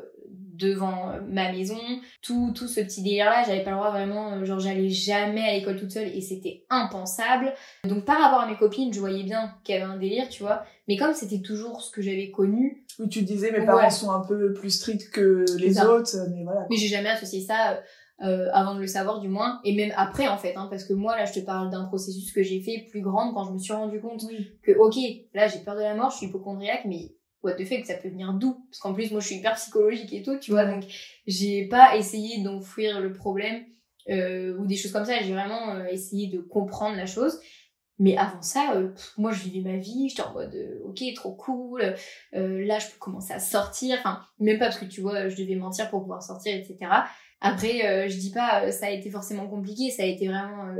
devant 0.58 1.10
euh, 1.10 1.20
ma 1.28 1.52
maison, 1.52 1.78
tout 2.22 2.52
tout 2.54 2.68
ce 2.68 2.80
petit 2.80 3.02
délire 3.02 3.26
là, 3.26 3.42
j'avais 3.46 3.62
pas 3.62 3.70
le 3.70 3.76
droit 3.76 3.90
vraiment 3.90 4.32
euh, 4.32 4.44
genre 4.44 4.58
j'allais 4.60 4.88
jamais 4.88 5.42
à 5.48 5.52
l'école 5.54 5.76
toute 5.78 5.90
seule 5.92 6.08
et 6.08 6.20
c'était 6.20 6.64
impensable. 6.70 7.52
Donc 7.84 8.04
par 8.04 8.20
rapport 8.20 8.40
à 8.40 8.48
mes 8.48 8.56
copines, 8.56 8.92
je 8.92 9.00
voyais 9.00 9.22
bien 9.24 9.54
qu'il 9.64 9.74
y 9.74 9.78
avait 9.78 9.90
un 9.90 9.96
délire, 9.98 10.28
tu 10.28 10.42
vois, 10.42 10.64
mais 10.88 10.96
comme 10.96 11.14
c'était 11.14 11.40
toujours 11.40 11.82
ce 11.82 11.90
que 11.90 12.02
j'avais 12.02 12.30
connu, 12.30 12.84
Où 12.98 13.06
tu 13.06 13.22
disais, 13.22 13.52
mes 13.52 13.60
Ouais. 13.60 13.66
parents 13.66 13.90
sont 13.90 14.10
un 14.10 14.24
peu 14.26 14.52
plus 14.52 14.70
stricts 14.70 15.10
que 15.10 15.44
les 15.58 15.74
ça. 15.74 15.88
autres, 15.88 16.16
mais 16.34 16.42
voilà. 16.44 16.66
mais 16.70 16.76
j'ai 16.76 16.88
jamais 16.88 17.10
associé 17.10 17.40
ça 17.42 17.72
euh, 17.72 17.76
euh, 18.26 18.48
avant 18.52 18.74
de 18.74 18.80
le 18.80 18.88
savoir 18.88 19.20
du 19.20 19.28
moins 19.28 19.60
et 19.64 19.72
même 19.76 19.92
après 19.96 20.26
en 20.26 20.36
fait 20.36 20.54
hein, 20.56 20.66
parce 20.68 20.82
que 20.82 20.92
moi 20.92 21.16
là 21.16 21.24
je 21.24 21.34
te 21.34 21.38
parle 21.38 21.70
d'un 21.70 21.84
processus 21.84 22.32
que 22.32 22.42
j'ai 22.42 22.60
fait 22.60 22.88
plus 22.90 23.00
grande 23.00 23.32
quand 23.32 23.44
je 23.44 23.52
me 23.52 23.58
suis 23.58 23.72
rendu 23.72 24.00
compte 24.00 24.24
Oui. 24.26 24.50
que 24.64 24.72
ok 24.76 24.96
là 25.34 25.46
j'ai 25.46 25.60
peur 25.60 25.76
de 25.76 25.82
la 25.82 25.94
mort 25.94 26.10
je 26.10 26.16
suis 26.16 26.26
hypochondriaque 26.26 26.82
mais 26.84 27.12
what 27.42 27.54
the 27.54 27.64
fuck 27.64 27.84
ça 27.84 27.94
peut 27.94 28.08
venir 28.08 28.32
d'où? 28.34 28.64
Parce 28.70 28.80
qu'en 28.80 28.94
plus 28.94 29.10
moi 29.10 29.20
je 29.20 29.26
suis 29.26 29.36
hyper 29.36 29.54
psychologique 29.54 30.12
et 30.12 30.22
tout 30.22 30.38
tu 30.38 30.50
vois 30.50 30.64
donc 30.64 30.84
j'ai 31.26 31.66
pas 31.68 31.96
essayé 31.96 32.42
d'enfouir 32.42 33.00
le 33.00 33.12
problème 33.12 33.64
euh, 34.10 34.56
ou 34.58 34.66
des 34.66 34.76
choses 34.76 34.92
comme 34.92 35.04
ça. 35.04 35.20
J'ai 35.20 35.32
vraiment 35.32 35.74
euh, 35.74 35.84
essayé 35.86 36.28
de 36.28 36.40
comprendre 36.40 36.96
la 36.96 37.06
chose. 37.06 37.38
Mais 38.00 38.16
avant 38.16 38.42
ça 38.42 38.74
euh, 38.76 38.88
pff, 38.88 39.14
moi 39.18 39.32
je 39.32 39.42
vivais 39.42 39.68
ma 39.68 39.76
vie 39.76 40.08
j'étais 40.08 40.22
en 40.22 40.32
mode 40.32 40.56
ok 40.84 41.02
trop 41.16 41.32
cool 41.32 41.96
là 42.32 42.78
je 42.78 42.86
peux 42.86 42.98
commencer 42.98 43.32
à 43.32 43.40
sortir. 43.40 43.96
Enfin 43.98 44.20
même 44.38 44.58
pas 44.58 44.66
parce 44.66 44.78
que 44.78 44.84
tu 44.84 45.00
vois 45.00 45.28
je 45.28 45.36
devais 45.36 45.56
mentir 45.56 45.90
pour 45.90 46.02
pouvoir 46.02 46.22
sortir 46.22 46.54
etc 46.54 46.78
après 47.40 48.08
je 48.08 48.16
dis 48.16 48.30
pas 48.30 48.70
ça 48.70 48.86
a 48.86 48.90
été 48.90 49.10
forcément 49.10 49.48
compliqué 49.48 49.90
ça 49.90 50.04
a 50.04 50.06
été 50.06 50.28
vraiment 50.28 50.72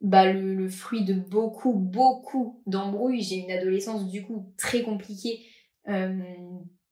bah, 0.00 0.32
le, 0.32 0.68
fruit 0.68 1.04
de 1.04 1.14
beaucoup, 1.14 1.74
beaucoup 1.74 2.62
d'embrouilles. 2.66 3.22
J'ai 3.22 3.36
une 3.36 3.50
adolescence 3.50 4.08
du 4.08 4.22
coup 4.22 4.52
très 4.56 4.82
compliquée, 4.82 5.40
euh, 5.88 6.18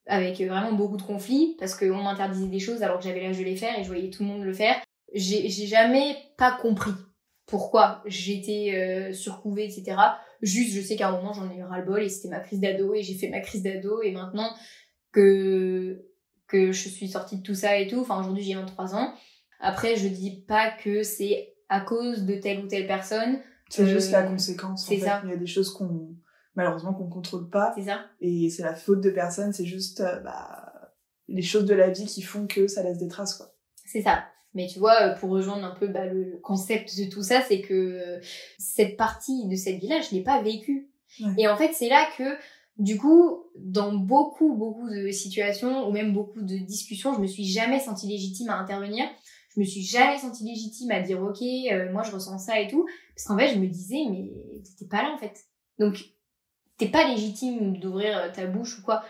avec 0.06 0.40
vraiment 0.40 0.72
beaucoup 0.72 0.96
de 0.96 1.02
conflits, 1.02 1.56
parce 1.58 1.74
qu'on 1.74 2.02
m'interdisait 2.02 2.48
des 2.48 2.58
choses 2.58 2.82
alors 2.82 2.98
que 2.98 3.04
j'avais 3.04 3.22
l'âge 3.22 3.38
de 3.38 3.44
les 3.44 3.56
faire 3.56 3.78
et 3.78 3.82
je 3.82 3.88
voyais 3.88 4.10
tout 4.10 4.22
le 4.22 4.28
monde 4.28 4.44
le 4.44 4.52
faire. 4.52 4.76
J'ai 5.14 5.48
j'ai 5.48 5.66
jamais 5.66 6.16
pas 6.36 6.52
compris 6.52 6.92
pourquoi 7.46 8.02
j'étais 8.04 8.74
euh, 8.74 9.12
surcouvée, 9.14 9.64
etc. 9.64 9.96
Juste, 10.42 10.74
je 10.74 10.82
sais 10.82 10.96
qu'à 10.96 11.08
un 11.08 11.12
moment 11.12 11.32
j'en 11.32 11.50
ai 11.50 11.56
eu 11.56 11.62
ras-le-bol 11.62 12.02
et 12.02 12.08
c'était 12.10 12.28
ma 12.28 12.40
crise 12.40 12.60
d'ado 12.60 12.94
et 12.94 13.02
j'ai 13.02 13.14
fait 13.14 13.30
ma 13.30 13.40
crise 13.40 13.62
d'ado 13.62 14.02
et 14.02 14.12
maintenant 14.12 14.50
que 15.12 16.04
que 16.46 16.72
je 16.72 16.88
suis 16.88 17.08
sortie 17.08 17.38
de 17.38 17.42
tout 17.42 17.54
ça 17.54 17.78
et 17.78 17.86
tout, 17.86 18.00
enfin 18.00 18.20
aujourd'hui 18.20 18.42
j'ai 18.42 18.54
23 18.54 18.94
ans. 18.94 19.14
Après, 19.60 19.96
je 19.96 20.08
dis 20.08 20.44
pas 20.46 20.70
que 20.70 21.02
c'est 21.02 21.54
à 21.68 21.80
cause 21.80 22.24
de 22.24 22.34
telle 22.36 22.60
ou 22.64 22.66
telle 22.68 22.86
personne, 22.86 23.38
C'est 23.70 23.82
Euh, 23.82 23.86
juste 23.86 24.12
la 24.12 24.22
conséquence. 24.22 24.84
en 24.84 24.88
c'est 24.88 24.98
ça. 25.00 25.20
Il 25.24 25.30
y 25.30 25.32
a 25.32 25.36
des 25.36 25.46
choses 25.46 25.70
qu'on, 25.72 26.14
malheureusement, 26.54 26.94
qu'on 26.94 27.08
contrôle 27.08 27.50
pas. 27.50 27.72
c'est 27.76 27.84
ça 27.84 28.06
Et 28.20 28.48
c'est 28.50 28.62
la 28.62 28.74
faute 28.74 29.00
de 29.02 29.10
personne, 29.10 29.52
c'est 29.52 29.66
juste, 29.66 30.00
euh, 30.00 30.20
bah, 30.20 30.94
les 31.28 31.42
choses 31.42 31.66
de 31.66 31.74
la 31.74 31.90
vie 31.90 32.06
qui 32.06 32.22
font 32.22 32.46
que 32.46 32.66
ça 32.66 32.82
laisse 32.82 32.96
des 32.98 33.08
traces, 33.08 33.34
quoi. 33.34 33.54
C'est 33.84 34.00
ça. 34.02 34.24
Mais 34.54 34.66
tu 34.66 34.78
vois, 34.78 35.02
euh, 35.02 35.14
pour 35.14 35.28
rejoindre 35.30 35.64
un 35.66 35.74
peu 35.74 35.88
bah, 35.88 36.06
le 36.06 36.38
concept 36.42 36.98
de 36.98 37.04
tout 37.10 37.22
ça, 37.22 37.42
c'est 37.42 37.60
que 37.60 38.18
cette 38.58 38.96
partie 38.96 39.46
de 39.46 39.54
cette 39.56 39.78
vie-là, 39.78 40.00
je 40.00 40.14
l'ai 40.14 40.22
pas 40.22 40.40
vécue. 40.42 40.88
Ouais. 41.20 41.32
Et 41.36 41.48
en 41.48 41.56
fait, 41.58 41.72
c'est 41.74 41.90
là 41.90 42.06
que, 42.16 42.24
du 42.78 42.96
coup, 42.96 43.44
dans 43.56 43.92
beaucoup, 43.92 44.54
beaucoup 44.56 44.88
de 44.88 45.10
situations, 45.10 45.86
ou 45.86 45.92
même 45.92 46.14
beaucoup 46.14 46.40
de 46.40 46.56
discussions, 46.56 47.12
je 47.14 47.20
me 47.20 47.26
suis 47.26 47.44
jamais 47.44 47.80
sentie 47.80 48.06
légitime 48.08 48.48
à 48.48 48.56
intervenir. 48.58 49.04
Je 49.58 49.62
me 49.64 49.66
suis 49.66 49.82
jamais 49.82 50.18
sentie 50.18 50.44
légitime 50.44 50.92
à 50.92 51.00
dire, 51.00 51.20
ok, 51.20 51.42
euh, 51.42 51.92
moi 51.92 52.04
je 52.04 52.12
ressens 52.12 52.38
ça 52.38 52.60
et 52.60 52.68
tout. 52.68 52.86
Parce 53.16 53.26
qu'en 53.26 53.36
fait, 53.36 53.54
je 53.54 53.58
me 53.58 53.66
disais, 53.66 54.04
mais 54.08 54.30
t'étais 54.62 54.88
pas 54.88 55.02
là 55.02 55.12
en 55.12 55.18
fait. 55.18 55.46
Donc, 55.80 55.98
t'es 56.76 56.86
pas 56.86 57.08
légitime 57.08 57.78
d'ouvrir 57.78 58.16
euh, 58.16 58.28
ta 58.32 58.46
bouche 58.46 58.78
ou 58.78 58.82
quoi. 58.82 59.02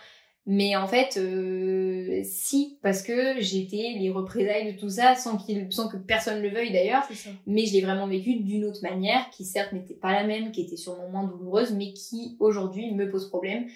Mais 0.47 0.75
en 0.75 0.87
fait, 0.87 1.19
euh, 1.19 2.23
si, 2.25 2.79
parce 2.81 3.03
que 3.03 3.39
j'étais 3.41 3.97
les 3.99 4.09
représailles 4.09 4.73
de 4.73 4.79
tout 4.81 4.89
ça 4.89 5.15
sans, 5.15 5.37
qu'il, 5.37 5.71
sans 5.71 5.91
que 5.91 5.99
personne 5.99 6.41
le 6.41 6.49
veuille 6.49 6.73
d'ailleurs. 6.73 7.07
Mais 7.47 7.67
je 7.67 7.75
l'ai 7.75 7.83
vraiment 7.83 8.07
vécu 8.07 8.37
d'une 8.37 8.65
autre 8.65 8.81
manière, 8.83 9.29
qui 9.29 9.45
certes 9.45 9.75
n'était 9.75 9.93
pas 9.93 10.15
la 10.15 10.27
même, 10.27 10.51
qui 10.51 10.63
était 10.63 10.79
sûrement 10.79 11.11
moins 11.11 11.25
douloureuse, 11.25 11.73
mais 11.73 11.93
qui 11.93 12.39
aujourd'hui 12.41 12.95
me 12.95 13.11
pose 13.11 13.29
problème 13.29 13.67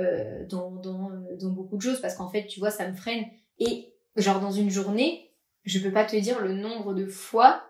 euh, 0.00 0.44
dans, 0.48 0.72
dans, 0.72 1.12
dans 1.40 1.50
beaucoup 1.50 1.76
de 1.76 1.82
choses. 1.82 2.00
Parce 2.00 2.16
qu'en 2.16 2.28
fait, 2.28 2.48
tu 2.48 2.58
vois, 2.58 2.72
ça 2.72 2.90
me 2.90 2.96
freine. 2.96 3.26
Et 3.60 3.92
genre 4.16 4.40
dans 4.40 4.50
une 4.50 4.70
journée, 4.70 5.25
je 5.66 5.78
peux 5.80 5.92
pas 5.92 6.04
te 6.04 6.16
dire 6.16 6.40
le 6.40 6.54
nombre 6.54 6.94
de 6.94 7.06
fois 7.06 7.62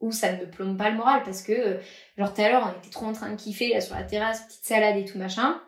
où 0.00 0.12
ça 0.12 0.32
ne 0.32 0.40
me 0.40 0.50
plombe 0.50 0.76
pas 0.76 0.90
le 0.90 0.96
moral. 0.96 1.22
Parce 1.24 1.42
que, 1.42 1.52
euh, 1.52 1.78
genre 2.18 2.32
tout 2.32 2.40
à 2.40 2.48
l'heure, 2.48 2.72
on 2.74 2.78
était 2.78 2.90
trop 2.90 3.06
en 3.06 3.12
train 3.12 3.30
de 3.30 3.36
kiffer 3.36 3.72
là 3.72 3.80
sur 3.80 3.94
la 3.94 4.02
terrasse, 4.04 4.42
petite 4.46 4.64
salade 4.64 4.96
et 4.96 5.04
tout 5.04 5.18
machin. 5.18 5.60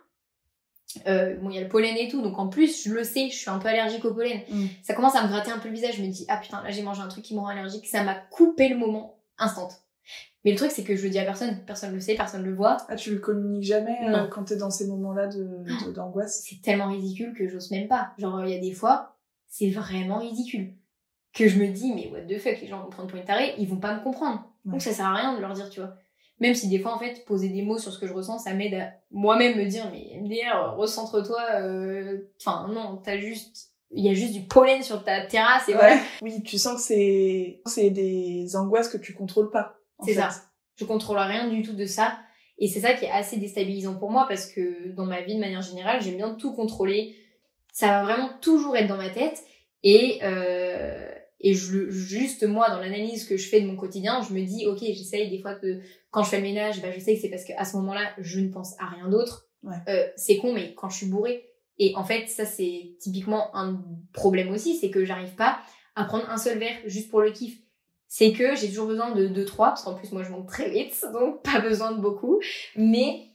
Euh, 1.07 1.37
bon, 1.37 1.51
il 1.51 1.57
y 1.57 1.59
a 1.59 1.63
le 1.63 1.69
pollen 1.69 1.97
et 1.97 2.09
tout, 2.09 2.23
donc 2.23 2.39
en 2.39 2.49
plus, 2.49 2.85
je 2.85 2.93
le 2.95 3.03
sais, 3.03 3.29
je 3.29 3.35
suis 3.37 3.51
un 3.51 3.59
peu 3.59 3.69
allergique 3.69 4.05
au 4.05 4.15
pollen. 4.15 4.41
Mm. 4.49 4.67
Ça 4.83 4.95
commence 4.95 5.17
à 5.17 5.25
me 5.25 5.29
gratter 5.29 5.51
un 5.51 5.59
peu 5.59 5.69
le 5.69 5.75
visage, 5.75 5.97
je 5.97 6.03
me 6.03 6.09
dis, 6.09 6.25
ah 6.29 6.37
putain, 6.37 6.63
là 6.63 6.71
j'ai 6.71 6.83
mangé 6.83 7.01
un 7.01 7.09
truc 7.09 7.25
qui 7.25 7.35
me 7.35 7.41
rend 7.41 7.49
allergique, 7.49 7.87
ça 7.87 8.05
m'a 8.05 8.15
coupé 8.15 8.69
le 8.69 8.77
moment 8.77 9.19
instant. 9.39 9.69
Mais 10.45 10.53
le 10.53 10.57
truc, 10.59 10.71
c'est 10.71 10.85
que 10.85 10.95
je 10.95 11.03
le 11.03 11.11
dis 11.11 11.19
à 11.19 11.25
personne, 11.25 11.65
personne 11.65 11.95
le 11.95 12.01
sait, 12.01 12.15
personne 12.15 12.45
le 12.45 12.55
voit. 12.55 12.77
Ah, 12.89 12.97
tu 12.97 13.11
le 13.13 13.19
communiques 13.19 13.65
jamais 13.65 13.97
euh, 14.09 14.27
quand 14.29 14.45
t'es 14.45 14.57
dans 14.57 14.71
ces 14.71 14.87
moments-là 14.87 15.27
de, 15.27 15.43
de- 15.43 15.93
d'angoisse? 15.93 16.45
C'est 16.47 16.61
tellement 16.61 16.89
ridicule 16.89 17.33
que 17.33 17.49
j'ose 17.49 17.71
même 17.71 17.89
pas. 17.89 18.13
Genre, 18.19 18.45
il 18.45 18.53
y 18.53 18.57
a 18.57 18.61
des 18.61 18.73
fois, 18.73 19.17
c'est 19.49 19.71
vraiment 19.71 20.19
ridicule. 20.19 20.75
Que 21.35 21.49
je 21.49 21.59
me 21.59 21.67
dis, 21.69 21.93
mais 21.93 22.09
what 22.13 22.23
the 22.23 22.39
fuck, 22.39 22.61
les 22.61 22.67
gens 22.69 22.81
vont 22.83 22.91
prendre 22.91 23.09
pour 23.09 23.19
une 23.19 23.25
tarée, 23.25 23.55
ils 23.59 23.69
vont 23.69 23.77
pas 23.81 23.95
me 23.95 24.03
comprendre. 24.03 24.45
Ouais. 24.65 24.73
Donc 24.73 24.83
ça 24.83 24.93
sert 24.93 25.07
à 25.07 25.15
rien 25.15 25.35
de 25.35 25.41
leur 25.41 25.53
dire, 25.53 25.69
tu 25.69 25.81
vois. 25.81 25.95
Même 26.41 26.55
si 26.55 26.69
des 26.69 26.79
fois, 26.79 26.95
en 26.95 26.99
fait, 26.99 27.25
poser 27.27 27.49
des 27.49 27.63
mots 27.63 27.79
sur 27.79 27.93
ce 27.93 27.99
que 27.99 28.07
je 28.07 28.13
ressens, 28.13 28.39
ça 28.39 28.55
m'aide 28.55 28.75
à 28.75 28.93
moi-même 29.11 29.57
me 29.57 29.65
dire, 29.67 29.91
mais 29.93 30.19
MDR, 30.21 30.75
recentre-toi. 30.77 31.41
euh, 31.61 32.19
Enfin, 32.41 32.69
non, 32.73 33.01
t'as 33.05 33.19
juste. 33.19 33.71
Il 33.97 34.05
y 34.05 34.09
a 34.09 34.15
juste 34.15 34.33
du 34.33 34.41
pollen 34.41 34.83
sur 34.83 35.05
ta 35.05 35.25
terrasse 35.27 35.69
et 35.69 35.73
voilà. 35.75 35.97
Oui, 36.23 36.43
tu 36.43 36.59
sens 36.59 36.75
que 36.75 36.81
c'est, 36.81 37.61
c'est 37.67 37.91
des 37.91 38.57
angoisses 38.57 38.89
que 38.89 38.97
tu 38.99 39.15
contrôles 39.15 39.51
pas. 39.53 39.77
C'est 40.05 40.15
ça. 40.15 40.31
Je 40.75 40.85
contrôle 40.85 41.19
rien 41.19 41.47
du 41.49 41.63
tout 41.63 41.75
de 41.75 41.87
ça. 41.87 42.19
Et 42.59 42.67
c'est 42.67 42.81
ça 42.81 42.95
qui 42.95 43.05
est 43.05 43.11
assez 43.11 43.37
déstabilisant 43.37 43.95
pour 43.97 44.11
moi 44.11 44.27
parce 44.29 44.47
que 44.47 44.91
dans 44.95 45.07
ma 45.07 45.21
vie 45.23 45.37
de 45.37 45.41
manière 45.41 45.63
générale, 45.63 46.01
j'aime 46.03 46.17
bien 46.17 46.35
tout 46.35 46.53
contrôler. 46.55 47.15
Ça 47.73 47.87
va 47.89 48.03
vraiment 48.03 48.31
toujours 48.41 48.77
être 48.77 48.89
dans 48.89 48.97
ma 48.97 49.11
tête. 49.11 49.41
Et, 49.85 50.19
euh, 50.25 51.09
et 51.41 51.55
je, 51.55 51.91
juste 51.91 52.45
moi, 52.47 52.71
dans 52.71 52.79
l'analyse 52.79 53.27
que 53.27 53.37
je 53.37 53.49
fais 53.49 53.61
de 53.61 53.67
mon 53.67 53.77
quotidien, 53.77 54.23
je 54.23 54.35
me 54.35 54.43
dis, 54.45 54.67
ok, 54.67 54.79
j'essaye 54.81 55.31
des 55.31 55.41
fois 55.41 55.55
que 55.55 55.81
quand 56.11 56.23
je 56.23 56.31
fais 56.31 56.37
le 56.39 56.43
ménage, 56.43 56.81
bah, 56.81 56.89
je 56.95 57.01
sais 57.01 57.15
que 57.15 57.21
c'est 57.21 57.29
parce 57.29 57.45
qu'à 57.45 57.65
ce 57.65 57.77
moment-là, 57.77 58.13
je 58.19 58.41
ne 58.41 58.49
pense 58.49 58.75
à 58.79 58.87
rien 58.87 59.09
d'autre. 59.09 59.49
Ouais. 59.63 59.77
Euh, 59.89 60.07
c'est 60.17 60.39
con, 60.39 60.53
mais 60.53 60.75
quand 60.75 60.89
je 60.89 60.97
suis 60.97 61.07
bourrée. 61.07 61.51
Et 61.79 61.93
en 61.97 62.05
fait, 62.05 62.29
ça 62.29 62.45
c'est 62.45 62.95
typiquement 63.01 63.55
un 63.57 63.83
problème 64.13 64.51
aussi, 64.51 64.77
c'est 64.77 64.91
que 64.91 65.05
j'arrive 65.05 65.35
pas 65.35 65.59
à 65.97 66.05
prendre 66.05 66.29
un 66.31 66.37
seul 66.37 66.59
verre 66.59 66.79
juste 66.87 67.11
pour 67.11 67.21
le 67.21 67.31
kiff 67.31 67.59
c'est 68.17 68.33
que 68.33 68.55
j'ai 68.55 68.69
toujours 68.69 68.87
besoin 68.87 69.13
de 69.13 69.27
2-3, 69.27 69.57
parce 69.57 69.83
qu'en 69.83 69.95
plus 69.95 70.13
moi 70.13 70.23
je 70.23 70.31
monte 70.31 70.47
très 70.47 70.71
vite, 70.71 71.05
donc 71.13 71.43
pas 71.43 71.59
besoin 71.59 71.91
de 71.91 72.01
beaucoup, 72.01 72.39
mais 72.77 73.31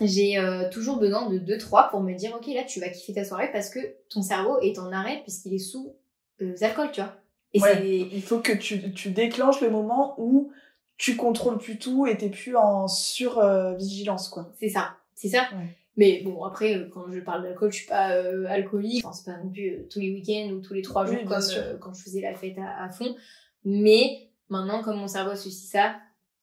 j'ai 0.00 0.38
euh, 0.38 0.70
toujours 0.70 0.98
besoin 0.98 1.28
de 1.28 1.40
2-3 1.40 1.90
pour 1.90 2.00
me 2.00 2.14
dire 2.14 2.32
ok 2.36 2.46
là 2.54 2.62
tu 2.62 2.78
vas 2.78 2.88
kiffer 2.88 3.14
ta 3.14 3.24
soirée 3.24 3.50
parce 3.50 3.68
que 3.68 3.80
ton 4.08 4.22
cerveau 4.22 4.60
est 4.60 4.78
en 4.78 4.92
arrêt 4.92 5.22
puisqu'il 5.22 5.54
est 5.54 5.58
sous 5.58 5.96
euh, 6.42 6.54
alcool, 6.60 6.90
tu 6.92 7.00
vois. 7.00 7.14
Et 7.52 7.60
Ouais. 7.60 7.74
c'est 7.74 7.88
Il 7.98 8.22
faut 8.22 8.40
que 8.40 8.52
tu, 8.52 8.92
tu 8.92 9.10
déclenches 9.10 9.60
le 9.60 9.70
moment 9.70 10.14
où 10.18 10.50
tu 10.98 11.16
contrôles 11.16 11.58
plus 11.58 11.78
tout 11.78 12.06
et 12.06 12.16
t'es 12.16 12.28
plus 12.30 12.56
en 12.56 12.88
sur-vigilance, 12.88 14.28
quoi. 14.28 14.50
c'est 14.58 14.68
ça, 14.68 14.96
c'est 15.14 15.28
ça. 15.28 15.42
Ouais. 15.54 15.76
Mais 15.98 16.20
bon 16.22 16.44
après 16.44 16.74
euh, 16.76 16.90
quand 16.92 17.10
je 17.10 17.20
parle 17.20 17.42
d'alcool, 17.42 17.72
je 17.72 17.78
suis 17.78 17.86
pas 17.86 18.12
euh, 18.12 18.44
alcoolique, 18.48 19.04
enfin, 19.06 19.14
c'est 19.14 19.30
pas 19.32 19.38
non 19.42 19.48
plus 19.50 19.70
euh, 19.70 19.88
tous 19.90 19.98
les 20.00 20.10
week-ends 20.12 20.50
ou 20.52 20.60
tous 20.60 20.74
les 20.74 20.82
trois 20.82 21.06
jours 21.06 21.16
comme 21.24 21.32
euh, 21.56 21.78
quand 21.78 21.94
je 21.94 22.02
faisais 22.02 22.20
la 22.20 22.34
fête 22.34 22.58
à, 22.58 22.84
à 22.84 22.90
fond. 22.90 23.16
Mais 23.64 24.28
maintenant 24.50 24.82
comme 24.82 24.98
mon 24.98 25.08
cerveau 25.08 25.30
associe 25.30 25.70
ça, 25.70 25.96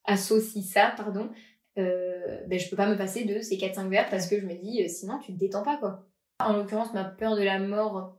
associe 0.04 0.64
ça, 0.64 0.92
pardon, 0.96 1.28
euh, 1.78 2.40
ben 2.48 2.58
je 2.58 2.68
peux 2.68 2.74
pas 2.76 2.88
me 2.88 2.96
passer 2.96 3.24
de 3.24 3.40
ces 3.40 3.56
4-5 3.56 3.88
verres 3.88 4.08
parce 4.10 4.26
que 4.26 4.40
je 4.40 4.44
me 4.44 4.54
dis 4.54 4.82
euh, 4.82 4.88
sinon 4.88 5.18
tu 5.20 5.32
te 5.32 5.38
détends 5.38 5.62
pas 5.62 5.76
quoi. 5.76 6.04
En 6.40 6.52
l'occurrence 6.56 6.92
ma 6.92 7.04
peur 7.04 7.36
de 7.36 7.42
la 7.42 7.60
mort 7.60 8.16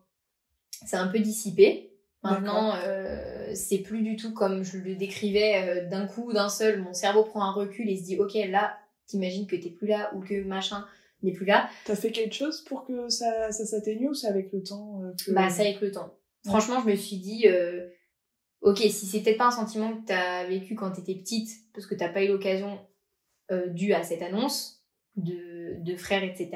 c'est 0.86 0.98
un 0.98 1.08
peu 1.08 1.20
dissipé. 1.20 1.92
Maintenant 2.24 2.74
euh, 2.84 3.52
c'est 3.54 3.80
plus 3.80 4.02
du 4.02 4.16
tout 4.16 4.34
comme 4.34 4.64
je 4.64 4.80
le 4.80 4.96
décrivais 4.96 5.86
euh, 5.86 5.90
d'un 5.90 6.08
coup 6.08 6.34
d'un 6.34 6.50
seul 6.50 6.82
mon 6.82 6.94
cerveau 6.94 7.24
prend 7.24 7.44
un 7.44 7.52
recul 7.52 7.88
et 7.88 7.98
se 7.98 8.04
dit 8.04 8.18
ok 8.18 8.34
là 8.50 8.80
t'imagines 9.06 9.46
que 9.46 9.56
t'es 9.56 9.70
plus 9.70 9.86
là 9.86 10.12
ou 10.16 10.22
que 10.22 10.44
machin 10.44 10.86
n'est 11.22 11.34
plus 11.34 11.46
là. 11.46 11.70
T'as 11.86 11.96
fait 11.96 12.12
quelque 12.12 12.34
chose 12.34 12.62
pour 12.62 12.86
que 12.86 13.10
ça, 13.10 13.52
ça 13.52 13.66
s'atténue 13.66 14.10
ou 14.10 14.14
c'est 14.14 14.28
avec 14.28 14.52
le 14.52 14.64
temps 14.64 15.02
euh, 15.04 15.12
que... 15.24 15.32
Bah, 15.32 15.50
c'est 15.50 15.62
avec 15.62 15.82
le 15.82 15.92
temps. 15.92 16.18
Franchement, 16.46 16.82
je 16.84 16.90
me 16.92 16.96
suis 16.96 17.18
dit, 17.18 17.48
euh, 17.48 17.88
ok, 18.62 18.78
si 18.78 18.92
c'est 18.92 19.22
peut-être 19.22 19.38
pas 19.38 19.48
un 19.48 19.52
sentiment 19.52 19.96
que 19.96 20.06
t'as 20.06 20.46
vécu 20.46 20.76
quand 20.76 20.92
t'étais 20.92 21.16
petite, 21.16 21.50
parce 21.74 21.88
que 21.88 21.96
t'as 21.96 22.10
pas 22.10 22.24
eu 22.24 22.28
l'occasion 22.28 22.80
due 23.68 23.94
à 23.94 24.02
cette 24.02 24.24
annonce 24.24 24.84
de, 25.18 25.76
de 25.80 25.96
frères, 25.96 26.24
etc., 26.24 26.50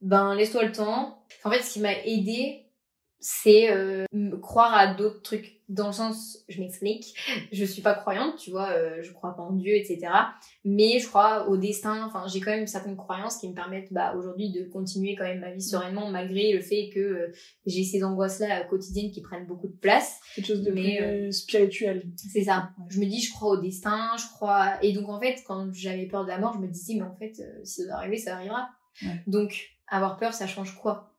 ben 0.00 0.34
laisse-toi 0.34 0.64
le 0.64 0.72
temps. 0.72 1.24
En 1.44 1.50
fait, 1.50 1.62
ce 1.62 1.72
qui 1.72 1.80
m'a 1.80 1.94
aidé, 2.04 2.61
c'est 3.24 3.70
euh, 3.70 4.04
croire 4.42 4.74
à 4.74 4.94
d'autres 4.94 5.22
trucs. 5.22 5.60
Dans 5.68 5.86
le 5.86 5.92
sens, 5.92 6.44
je 6.50 6.60
m'explique, 6.60 7.14
je 7.50 7.64
suis 7.64 7.80
pas 7.80 7.94
croyante, 7.94 8.36
tu 8.36 8.50
vois, 8.50 8.70
euh, 8.70 9.00
je 9.00 9.10
crois 9.12 9.34
pas 9.34 9.42
en 9.42 9.52
Dieu, 9.52 9.74
etc. 9.74 10.00
Mais 10.64 10.98
je 10.98 11.06
crois 11.06 11.48
au 11.48 11.56
destin. 11.56 12.04
Enfin, 12.04 12.26
j'ai 12.26 12.40
quand 12.40 12.50
même 12.50 12.66
certaines 12.66 12.96
croyances 12.96 13.38
qui 13.38 13.48
me 13.48 13.54
permettent, 13.54 13.90
bah, 13.92 14.14
aujourd'hui, 14.14 14.50
de 14.50 14.64
continuer 14.64 15.14
quand 15.14 15.24
même 15.24 15.40
ma 15.40 15.52
vie 15.52 15.62
sereinement, 15.62 16.10
malgré 16.10 16.52
le 16.52 16.60
fait 16.60 16.90
que 16.92 17.00
euh, 17.00 17.32
j'ai 17.64 17.84
ces 17.84 18.02
angoisses-là 18.02 18.64
quotidiennes 18.64 19.12
qui 19.12 19.22
prennent 19.22 19.46
beaucoup 19.46 19.68
de 19.68 19.76
place. 19.76 20.20
Quelque 20.34 20.48
chose 20.48 20.62
de 20.62 20.72
Mais, 20.72 20.98
plus 20.98 21.32
spirituel. 21.32 22.02
C'est 22.16 22.44
ça. 22.44 22.70
Je 22.90 22.98
me 22.98 23.06
dis, 23.06 23.22
je 23.22 23.32
crois 23.32 23.52
au 23.52 23.56
destin, 23.56 24.10
je 24.18 24.26
crois. 24.34 24.82
Et 24.82 24.92
donc, 24.92 25.08
en 25.08 25.20
fait, 25.20 25.36
quand 25.46 25.72
j'avais 25.72 26.06
peur 26.06 26.24
de 26.24 26.28
la 26.28 26.38
mort, 26.38 26.54
je 26.54 26.58
me 26.58 26.68
disais, 26.68 26.94
mais 26.96 27.02
en 27.02 27.14
fait, 27.14 27.40
euh, 27.40 27.60
si 27.64 27.82
ça 27.82 27.84
doit 27.84 27.94
arriver, 27.94 28.18
ça 28.18 28.34
arrivera. 28.34 28.68
Ouais. 29.02 29.22
Donc, 29.26 29.70
avoir 29.86 30.18
peur, 30.18 30.34
ça 30.34 30.46
change 30.46 30.76
quoi? 30.76 31.11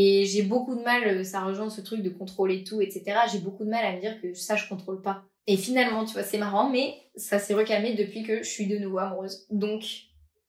Et 0.00 0.26
j'ai 0.26 0.42
beaucoup 0.42 0.76
de 0.76 0.82
mal, 0.82 1.02
euh, 1.08 1.24
ça 1.24 1.40
rejoint 1.40 1.68
ce 1.70 1.80
truc 1.80 2.02
de 2.02 2.08
contrôler 2.08 2.62
tout, 2.62 2.80
etc. 2.80 3.02
J'ai 3.32 3.40
beaucoup 3.40 3.64
de 3.64 3.68
mal 3.68 3.84
à 3.84 3.92
me 3.96 4.00
dire 4.00 4.22
que 4.22 4.32
ça, 4.32 4.54
je 4.54 4.68
contrôle 4.68 5.02
pas. 5.02 5.24
Et 5.48 5.56
finalement, 5.56 6.04
tu 6.04 6.12
vois, 6.12 6.22
c'est 6.22 6.38
marrant, 6.38 6.70
mais 6.70 6.94
ça 7.16 7.40
s'est 7.40 7.52
recalmé 7.52 7.94
depuis 7.94 8.22
que 8.22 8.44
je 8.44 8.48
suis 8.48 8.68
de 8.68 8.78
nouveau 8.78 8.98
amoureuse. 8.98 9.44
Donc, 9.50 9.82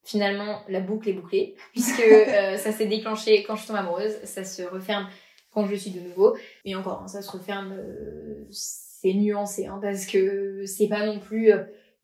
finalement, 0.04 0.62
la 0.70 0.82
boucle 0.82 1.10
est 1.10 1.14
bouclée, 1.14 1.56
puisque 1.72 2.00
euh, 2.00 2.58
ça 2.58 2.72
s'est 2.72 2.86
déclenché 2.86 3.42
quand 3.42 3.56
je 3.56 3.66
tombe 3.66 3.78
amoureuse, 3.78 4.20
ça 4.24 4.44
se 4.44 4.62
referme 4.62 5.08
quand 5.50 5.66
je 5.66 5.74
suis 5.74 5.90
de 5.90 6.00
nouveau. 6.00 6.38
Mais 6.64 6.76
encore, 6.76 7.02
hein, 7.02 7.08
ça 7.08 7.24
se 7.24 7.32
referme, 7.32 7.72
euh, 7.72 8.46
c'est 8.52 9.16
nuancé, 9.16 9.66
hein, 9.66 9.80
parce 9.82 10.06
que 10.06 10.64
c'est 10.68 10.90
pas 10.90 11.08
non 11.08 11.20
plus 11.20 11.52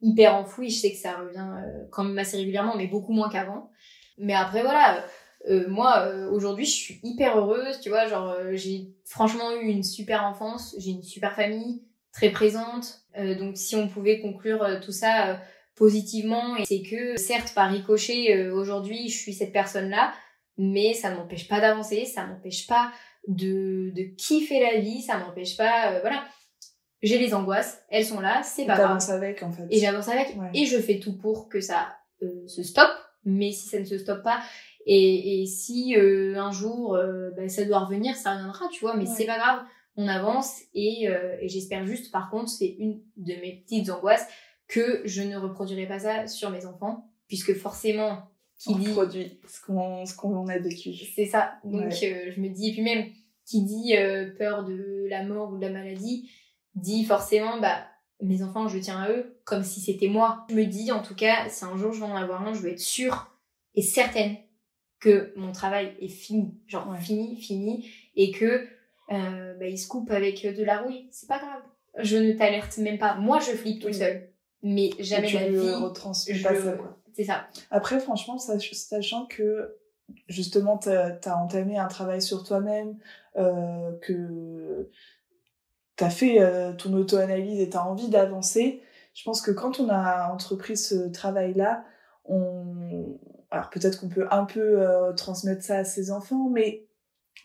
hyper 0.02 0.34
enfoui. 0.34 0.72
Je 0.72 0.80
sais 0.80 0.92
que 0.92 0.98
ça 0.98 1.18
revient 1.18 1.48
quand 1.92 2.04
même 2.04 2.18
assez 2.18 2.38
régulièrement, 2.38 2.76
mais 2.76 2.88
beaucoup 2.88 3.14
moins 3.14 3.30
qu'avant. 3.30 3.70
Mais 4.18 4.34
après, 4.34 4.64
voilà, 4.64 5.06
euh, 5.48 5.68
moi, 5.68 6.08
euh, 6.08 6.30
aujourd'hui, 6.32 6.66
je 6.66 6.72
suis 6.76 7.00
hyper 7.04 7.38
heureuse, 7.38 7.80
tu 7.80 7.90
vois, 7.90 8.08
genre, 8.08 8.30
euh, 8.32 8.52
j'ai 8.56 8.88
franchement 9.04 9.52
eu 9.56 9.66
une 9.68 9.84
super 9.84 10.24
enfance, 10.26 10.76
j'ai 10.80 10.92
une 10.92 11.04
super 11.04 11.36
famille, 11.36 11.84
très 12.12 12.30
présente. 12.32 13.02
Donc, 13.40 13.56
si 13.58 13.76
on 13.76 13.88
pouvait 13.88 14.20
conclure 14.20 14.80
tout 14.82 14.92
ça 14.92 15.40
positivement, 15.76 16.56
c'est 16.66 16.82
que, 16.82 17.18
certes, 17.18 17.54
par 17.54 17.70
ricochet, 17.70 18.50
aujourd'hui, 18.50 19.08
je 19.10 19.18
suis 19.18 19.34
cette 19.34 19.52
personne-là, 19.54 20.14
mais 20.58 20.94
ça 20.94 21.12
ne 21.12 21.16
m'empêche 21.18 21.48
pas 21.48 21.60
d'avancer, 21.62 22.06
ça 22.06 22.26
m'empêche 22.26 22.68
pas 22.68 22.92
de, 23.28 23.92
de 23.96 24.04
kiffer 24.18 24.60
la 24.62 24.80
vie, 24.80 25.02
ça 25.02 25.18
m'empêche 25.18 25.56
pas, 25.58 26.00
voilà. 26.02 26.24
J'ai 27.04 27.18
les 27.18 27.34
angoisses, 27.34 27.82
elles 27.90 28.06
sont 28.06 28.20
là, 28.20 28.42
c'est 28.44 28.66
pas 28.66 28.76
grave. 28.78 29.00
avec, 29.10 29.44
en 29.44 29.52
fait. 29.52 29.68
Et 29.70 29.80
j'avance 29.80 30.08
avec, 30.10 30.36
Ouais. 30.38 30.50
et 30.54 30.66
je 30.66 30.78
fais 30.78 31.00
tout 31.00 31.18
pour 31.18 31.48
que 31.50 31.62
ça 31.62 31.96
se 32.48 32.64
stoppe, 32.64 32.98
mais 33.26 33.52
si 33.52 33.68
ça 33.68 33.80
ne 33.80 33.86
se 33.86 33.98
stoppe 33.98 34.24
pas, 34.24 34.40
et, 34.86 35.42
et 35.42 35.46
si 35.46 35.96
euh, 35.98 36.38
un 36.40 36.52
jour 36.52 36.96
euh, 36.96 37.32
bah, 37.36 37.50
ça 37.50 37.66
doit 37.66 37.80
revenir, 37.80 38.16
ça 38.16 38.34
reviendra, 38.36 38.68
tu 38.72 38.82
vois, 38.82 38.96
mais 38.96 39.08
Ouais. 39.08 39.16
c'est 39.16 39.26
pas 39.26 39.38
grave, 39.38 39.64
on 39.98 40.08
avance, 40.08 40.60
et, 40.74 41.08
euh, 41.10 41.38
et 41.42 41.48
j'espère 41.50 41.86
juste, 41.86 42.12
par 42.12 42.30
contre, 42.30 42.50
c'est 42.50 42.76
une 42.80 43.02
de 43.18 43.34
mes 43.42 43.64
petites 43.64 43.90
angoisses, 43.90 44.26
que 44.68 45.02
je 45.06 45.22
ne 45.22 45.38
reproduirai 45.38 45.88
pas 45.88 46.00
ça 46.00 46.28
sur 46.28 46.50
mes 46.50 46.66
enfants, 46.66 47.10
puisque 47.28 47.54
forcément, 47.56 48.30
qui 48.58 48.70
On 48.74 48.78
dit... 48.78 48.92
produit 48.92 49.40
ce 49.48 49.62
qu'on 49.66 50.06
ce 50.06 50.16
qu'on 50.16 50.48
a 50.48 50.58
vécu. 50.58 50.94
C'est 51.16 51.26
ça. 51.26 51.54
Donc 51.64 51.92
Ouais. 51.92 52.32
je 52.36 52.40
me 52.42 52.50
dis, 52.50 52.70
et 52.70 52.74
puis 52.74 52.82
même, 52.82 53.06
qui 53.46 53.64
dit 53.64 53.94
peur 54.40 54.64
de 54.66 55.08
la 55.10 55.24
mort 55.24 55.52
ou 55.52 55.58
de 55.58 55.62
la 55.62 55.72
maladie, 55.72 56.30
dit 56.74 57.04
forcément, 57.06 57.60
bah, 57.60 57.86
mes 58.22 58.42
enfants, 58.44 58.68
je 58.68 58.80
tiens 58.80 59.02
à 59.02 59.10
eux, 59.12 59.38
comme 59.44 59.64
si 59.64 59.82
c'était 59.82 60.08
moi. 60.08 60.46
Je 60.50 60.56
me 60.56 60.66
dis, 60.66 60.92
en 60.92 61.02
tout 61.04 61.16
cas, 61.16 61.48
si 61.50 61.64
un 61.66 61.76
jour 61.78 61.92
je 61.94 62.00
vais 62.00 62.06
en 62.06 62.16
avoir 62.16 62.48
un, 62.48 62.54
je 62.54 62.60
veux 62.62 62.72
être 62.72 62.80
sûre 62.80 63.38
et 63.76 63.82
certaine 63.82 64.36
que 65.00 65.34
mon 65.36 65.52
travail 65.52 65.96
est 66.00 66.08
fini. 66.08 66.58
Genre, 66.68 66.88
Ouais. 66.90 67.00
fini, 67.00 67.36
fini, 67.42 67.90
et 68.16 68.32
que 68.32 68.66
euh, 69.12 69.54
bah, 69.60 69.68
il 69.68 69.78
se 69.78 69.88
coupe 69.88 70.10
avec 70.12 70.46
de 70.46 70.64
la 70.64 70.80
rouille. 70.82 71.08
C'est 71.12 71.28
pas 71.28 71.38
grave. 71.40 71.62
Je 72.00 72.18
ne 72.18 72.34
t'alerte 72.34 72.78
même 72.80 72.98
pas. 72.98 73.16
Moi, 73.16 73.40
je 73.40 73.52
flippe 73.52 73.82
toute 73.82 73.92
Oui. 73.92 73.98
seule. 73.98 74.30
Mais 74.64 74.90
jamais 75.00 75.28
tu 75.28 75.38
le 75.38 75.60
vie. 75.62 75.68
je 76.34 76.44
pas 76.44 76.56
ça, 76.56 76.72
quoi. 76.74 76.98
C'est 77.14 77.24
ça. 77.24 77.48
Après, 77.72 78.00
franchement, 78.00 78.38
sach- 78.38 78.74
sachant 78.74 79.26
que 79.28 79.76
justement, 80.28 80.78
t'as 80.78 81.18
as 81.24 81.36
entamé 81.38 81.78
un 81.78 81.88
travail 81.88 82.22
sur 82.22 82.44
toi-même, 82.44 82.98
euh, 83.38 83.92
que 84.02 84.90
t'as 85.96 86.10
fait 86.10 86.42
euh, 86.42 86.74
ton 86.74 86.92
auto-analyse 86.94 87.60
et 87.62 87.70
t'as 87.70 87.84
envie 87.84 88.10
d'avancer, 88.10 88.82
je 89.14 89.24
pense 89.24 89.42
que 89.42 89.52
quand 89.52 89.80
on 89.80 89.88
a 89.90 90.30
entrepris 90.34 90.78
ce 90.78 91.08
travail-là, 91.10 91.86
on... 92.26 93.18
Alors 93.56 93.70
peut-être 93.70 94.00
qu'on 94.02 94.10
peut 94.10 94.28
un 94.32 94.44
peu 94.46 94.82
euh, 94.82 95.14
transmettre 95.14 95.64
ça 95.64 95.78
à 95.78 95.84
ses 95.86 96.12
enfants, 96.12 96.50
mais 96.50 96.86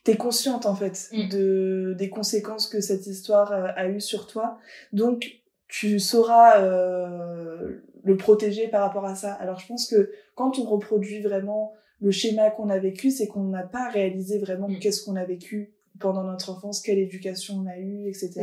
t'es 0.05 0.17
consciente 0.17 0.67
en 0.67 0.75
fait 0.75 1.09
Mm. 1.13 1.29
de 1.29 1.95
des 1.97 2.11
conséquences 2.11 2.67
que 2.67 2.81
cette 2.81 3.07
histoire 3.07 3.53
euh, 3.53 3.69
a 3.77 3.87
eu 3.89 4.01
sur 4.01 4.27
toi, 4.27 4.59
donc 4.93 5.25
tu 5.69 6.01
sauras 6.01 6.61
euh, 6.63 7.81
le 8.03 8.17
protéger 8.17 8.67
par 8.69 8.83
rapport 8.83 9.05
à 9.05 9.15
ça. 9.15 9.33
Alors 9.35 9.61
je 9.61 9.69
pense 9.69 9.89
que 9.89 10.11
quand 10.35 10.59
on 10.59 10.65
reproduit 10.65 11.23
vraiment 11.23 11.75
le 12.01 12.11
schéma 12.11 12.51
qu'on 12.51 12.71
a 12.71 12.79
vécu, 12.79 13.11
c'est 13.11 13.29
qu'on 13.29 13.45
n'a 13.45 13.63
pas 13.63 13.89
réalisé 13.89 14.39
vraiment 14.39 14.69
Mm. 14.69 14.79
qu'est-ce 14.81 15.05
qu'on 15.05 15.17
a 15.17 15.25
vécu 15.25 15.75
pendant 16.01 16.25
notre 16.25 16.51
enfance, 16.51 16.81
quelle 16.81 16.99
éducation 16.99 17.63
on 17.63 17.67
a 17.69 17.77
eue, 17.77 18.09
etc. 18.09 18.43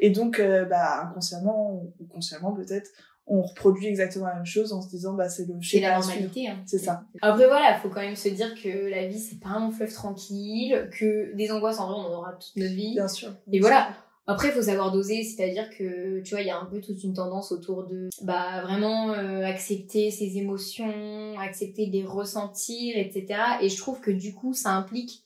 Et 0.00 0.10
donc, 0.10 0.42
bah, 0.68 1.02
inconsciemment 1.06 1.84
ou 2.00 2.04
consciemment 2.06 2.52
peut-être, 2.52 2.90
on 3.26 3.42
reproduit 3.42 3.86
exactement 3.86 4.26
la 4.26 4.34
même 4.34 4.46
chose 4.46 4.72
en 4.72 4.80
se 4.80 4.88
disant, 4.88 5.14
bah, 5.14 5.28
c'est 5.28 5.46
le 5.46 5.54
C'est 5.60 5.80
la 5.80 5.98
normalité. 5.98 6.48
Hein. 6.48 6.62
C'est 6.64 6.78
ça. 6.78 7.02
Après 7.22 7.46
voilà, 7.46 7.78
faut 7.80 7.88
quand 7.88 8.00
même 8.00 8.16
se 8.16 8.28
dire 8.28 8.54
que 8.54 8.88
la 8.88 9.06
vie 9.06 9.18
c'est 9.18 9.40
pas 9.40 9.50
un 9.50 9.70
fleuve 9.70 9.92
tranquille, 9.92 10.88
que 10.96 11.34
des 11.34 11.50
angoisses 11.50 11.80
en 11.80 11.88
vrai 11.88 11.96
on 11.98 12.12
en 12.12 12.18
aura 12.18 12.32
toute 12.34 12.56
notre 12.56 12.74
vie. 12.74 12.94
Bien 12.94 13.08
sûr. 13.08 13.34
Et 13.52 13.60
voilà. 13.60 13.88
Après 14.28 14.50
faut 14.50 14.62
savoir 14.62 14.90
doser, 14.90 15.22
c'est-à-dire 15.22 15.70
que 15.70 16.20
tu 16.20 16.34
vois 16.34 16.40
il 16.40 16.48
y 16.48 16.50
a 16.50 16.58
un 16.58 16.64
peu 16.64 16.80
toute 16.80 17.02
une 17.04 17.14
tendance 17.14 17.52
autour 17.52 17.86
de 17.86 18.08
bah 18.22 18.62
vraiment 18.62 19.12
euh, 19.12 19.44
accepter 19.44 20.10
ses 20.10 20.36
émotions, 20.36 21.38
accepter 21.38 21.86
de 21.86 21.92
les 21.92 22.04
ressentir, 22.04 22.96
etc. 22.96 23.40
Et 23.60 23.68
je 23.68 23.76
trouve 23.76 24.00
que 24.00 24.10
du 24.10 24.34
coup 24.34 24.52
ça 24.52 24.70
implique 24.70 25.22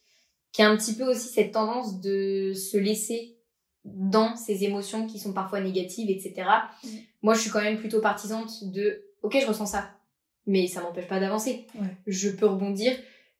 qu'il 0.52 0.64
y 0.64 0.68
a 0.68 0.70
un 0.70 0.76
petit 0.76 0.94
peu 0.94 1.04
aussi 1.04 1.28
cette 1.28 1.52
tendance 1.52 2.00
de 2.00 2.52
se 2.52 2.76
laisser 2.76 3.38
dans 3.84 4.36
ces 4.36 4.64
émotions 4.64 5.06
qui 5.06 5.18
sont 5.18 5.32
parfois 5.32 5.60
négatives, 5.60 6.10
etc. 6.10 6.46
Moi 7.22 7.35
je 7.35 7.40
suis 7.40 7.50
quand 7.50 7.61
même 7.62 7.78
plutôt 7.78 8.00
partisante 8.00 8.64
de 8.72 9.04
ok 9.22 9.37
je 9.40 9.46
ressens 9.46 9.66
ça, 9.66 9.90
mais 10.46 10.66
ça 10.66 10.80
m'empêche 10.80 11.06
pas 11.09 11.20
d'avancer. 11.20 11.66
Ouais. 11.74 11.87
Je 12.06 12.30
peux 12.30 12.46
rebondir, 12.46 12.92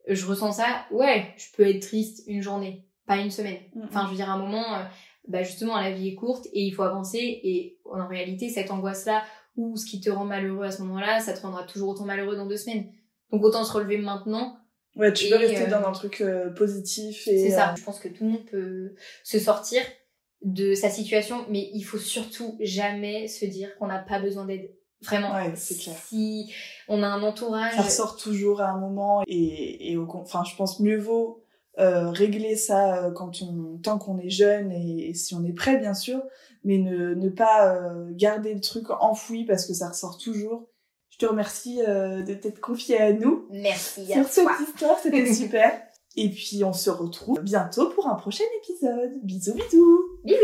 je 0.07 0.27
ressens 0.27 0.53
ça, 0.53 0.85
ouais, 0.91 1.35
je 1.37 1.47
peux 1.57 1.69
être 1.69 1.81
triste 1.83 2.23
une 2.27 2.43
journée, 2.43 2.87
pas 3.07 3.17
une 3.17 3.31
semaine. 3.31 3.59
Enfin, 3.85 4.05
je 4.07 4.11
veux 4.11 4.17
dire, 4.17 4.29
à 4.31 4.35
un 4.35 4.39
moment, 4.39 4.75
euh, 4.75 4.83
bah 5.29 5.43
justement, 5.43 5.79
la 5.81 5.91
vie 5.91 6.09
est 6.09 6.15
courte 6.15 6.47
et 6.53 6.63
il 6.63 6.73
faut 6.73 6.83
avancer. 6.83 7.19
Et 7.19 7.79
en 7.85 8.07
réalité, 8.09 8.49
cette 8.49 8.71
angoisse-là, 8.71 9.23
ou 9.57 9.77
ce 9.77 9.85
qui 9.87 10.01
te 10.01 10.11
rend 10.11 10.25
malheureux 10.25 10.65
à 10.65 10.71
ce 10.71 10.83
moment-là, 10.83 11.21
ça 11.21 11.33
te 11.33 11.41
rendra 11.43 11.65
toujours 11.65 11.91
autant 11.91 12.05
malheureux 12.05 12.37
dans 12.37 12.47
deux 12.47 12.57
semaines. 12.57 12.91
Donc 13.31 13.43
autant 13.45 13.65
se 13.65 13.73
relever 13.73 13.99
maintenant. 13.99 14.57
Ouais, 14.97 15.13
tu 15.13 15.29
peux 15.29 15.37
rester 15.37 15.63
euh, 15.67 15.71
dans 15.71 15.87
un 15.87 15.93
truc 15.93 16.21
euh, 16.21 16.51
positif 16.51 17.27
et. 17.29 17.39
C'est 17.39 17.51
ça. 17.51 17.73
euh, 17.73 17.77
Je 17.77 17.85
pense 17.85 18.01
que 18.01 18.09
tout 18.09 18.25
le 18.25 18.31
monde 18.31 18.45
peut 18.51 18.95
se 19.23 19.39
sortir 19.39 19.83
de 20.43 20.75
sa 20.75 20.89
situation, 20.91 21.45
mais 21.51 21.71
il 21.75 21.83
faut 21.83 21.99
surtout 21.99 22.57
jamais 22.61 23.29
se 23.29 23.45
dire 23.45 23.77
qu'on 23.77 23.87
n'a 23.87 23.99
pas 23.99 24.21
besoin 24.21 24.45
d'aide. 24.47 24.71
Vraiment. 25.03 25.33
Ouais, 25.35 25.53
c'est 25.57 25.79
clair. 25.79 25.97
Si 25.97 26.53
on 26.87 27.03
a 27.03 27.07
un 27.07 27.23
entourage. 27.23 27.75
ça 27.75 27.83
ressort 27.83 28.17
toujours 28.17 28.61
à 28.61 28.69
un 28.69 28.79
moment 28.79 29.23
et, 29.27 29.91
et 29.93 29.97
au 29.97 30.07
enfin 30.13 30.43
je 30.45 30.55
pense 30.57 30.79
mieux 30.81 30.99
vaut 30.99 31.43
euh, 31.79 32.11
régler 32.11 32.55
ça 32.57 33.05
euh, 33.07 33.11
quand 33.11 33.41
on 33.41 33.79
tant 33.83 33.99
qu'on 33.99 34.19
est 34.19 34.29
jeune 34.29 34.71
et, 34.73 35.09
et 35.09 35.15
si 35.15 35.35
on 35.35 35.43
est 35.45 35.55
prêt 35.55 35.79
bien 35.79 35.95
sûr 35.95 36.21
mais 36.65 36.77
ne, 36.77 37.15
ne 37.15 37.29
pas 37.31 37.75
euh, 37.75 38.09
garder 38.11 38.53
le 38.53 38.61
truc 38.61 38.91
enfoui 38.91 39.47
parce 39.47 39.65
que 39.67 39.73
ça 39.73 39.89
ressort 39.89 40.19
toujours 40.19 40.69
je 41.09 41.17
te 41.17 41.25
remercie 41.25 41.81
euh, 41.89 42.23
de 42.23 42.35
t'être 42.35 42.61
confié 42.61 43.01
à 43.01 43.13
nous 43.15 43.47
Merci 43.51 44.13
à 44.13 44.17
sur 44.17 44.29
cette 44.29 44.45
toi. 44.45 44.57
histoire 44.69 44.99
c'était 44.99 45.33
super 45.33 45.81
et 46.17 46.29
puis 46.29 46.63
on 46.63 46.75
se 46.75 46.91
retrouve 46.91 47.41
bientôt 47.41 47.89
pour 47.91 48.07
un 48.07 48.17
prochain 48.17 48.45
épisode 48.63 49.13
bisous 49.23 49.55
bisous 49.55 50.10
Bisous. 50.25 50.39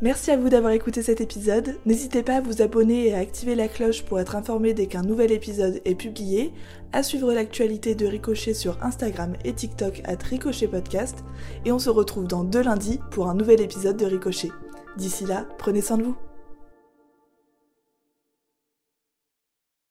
Merci 0.00 0.30
à 0.30 0.36
vous 0.36 0.48
d'avoir 0.48 0.72
écouté 0.72 1.02
cet 1.02 1.20
épisode. 1.20 1.76
N'hésitez 1.84 2.22
pas 2.22 2.36
à 2.36 2.40
vous 2.40 2.62
abonner 2.62 3.08
et 3.08 3.14
à 3.14 3.18
activer 3.18 3.54
la 3.54 3.68
cloche 3.68 4.02
pour 4.02 4.18
être 4.20 4.36
informé 4.36 4.72
dès 4.72 4.86
qu'un 4.86 5.02
nouvel 5.02 5.32
épisode 5.32 5.80
est 5.84 5.94
publié, 5.94 6.52
à 6.92 7.02
suivre 7.02 7.32
l'actualité 7.32 7.94
de 7.94 8.06
Ricochet 8.06 8.54
sur 8.54 8.82
Instagram 8.82 9.34
et 9.44 9.52
TikTok 9.52 10.02
à 10.04 10.14
Ricochet 10.14 10.68
Podcast, 10.68 11.24
et 11.64 11.72
on 11.72 11.78
se 11.78 11.90
retrouve 11.90 12.26
dans 12.26 12.44
deux 12.44 12.62
lundis 12.62 13.00
pour 13.10 13.28
un 13.28 13.34
nouvel 13.34 13.60
épisode 13.60 13.96
de 13.96 14.06
Ricochet. 14.06 14.50
D'ici 14.96 15.26
là, 15.26 15.46
prenez 15.58 15.82
soin 15.82 15.98
de 15.98 16.04
vous. 16.04 16.27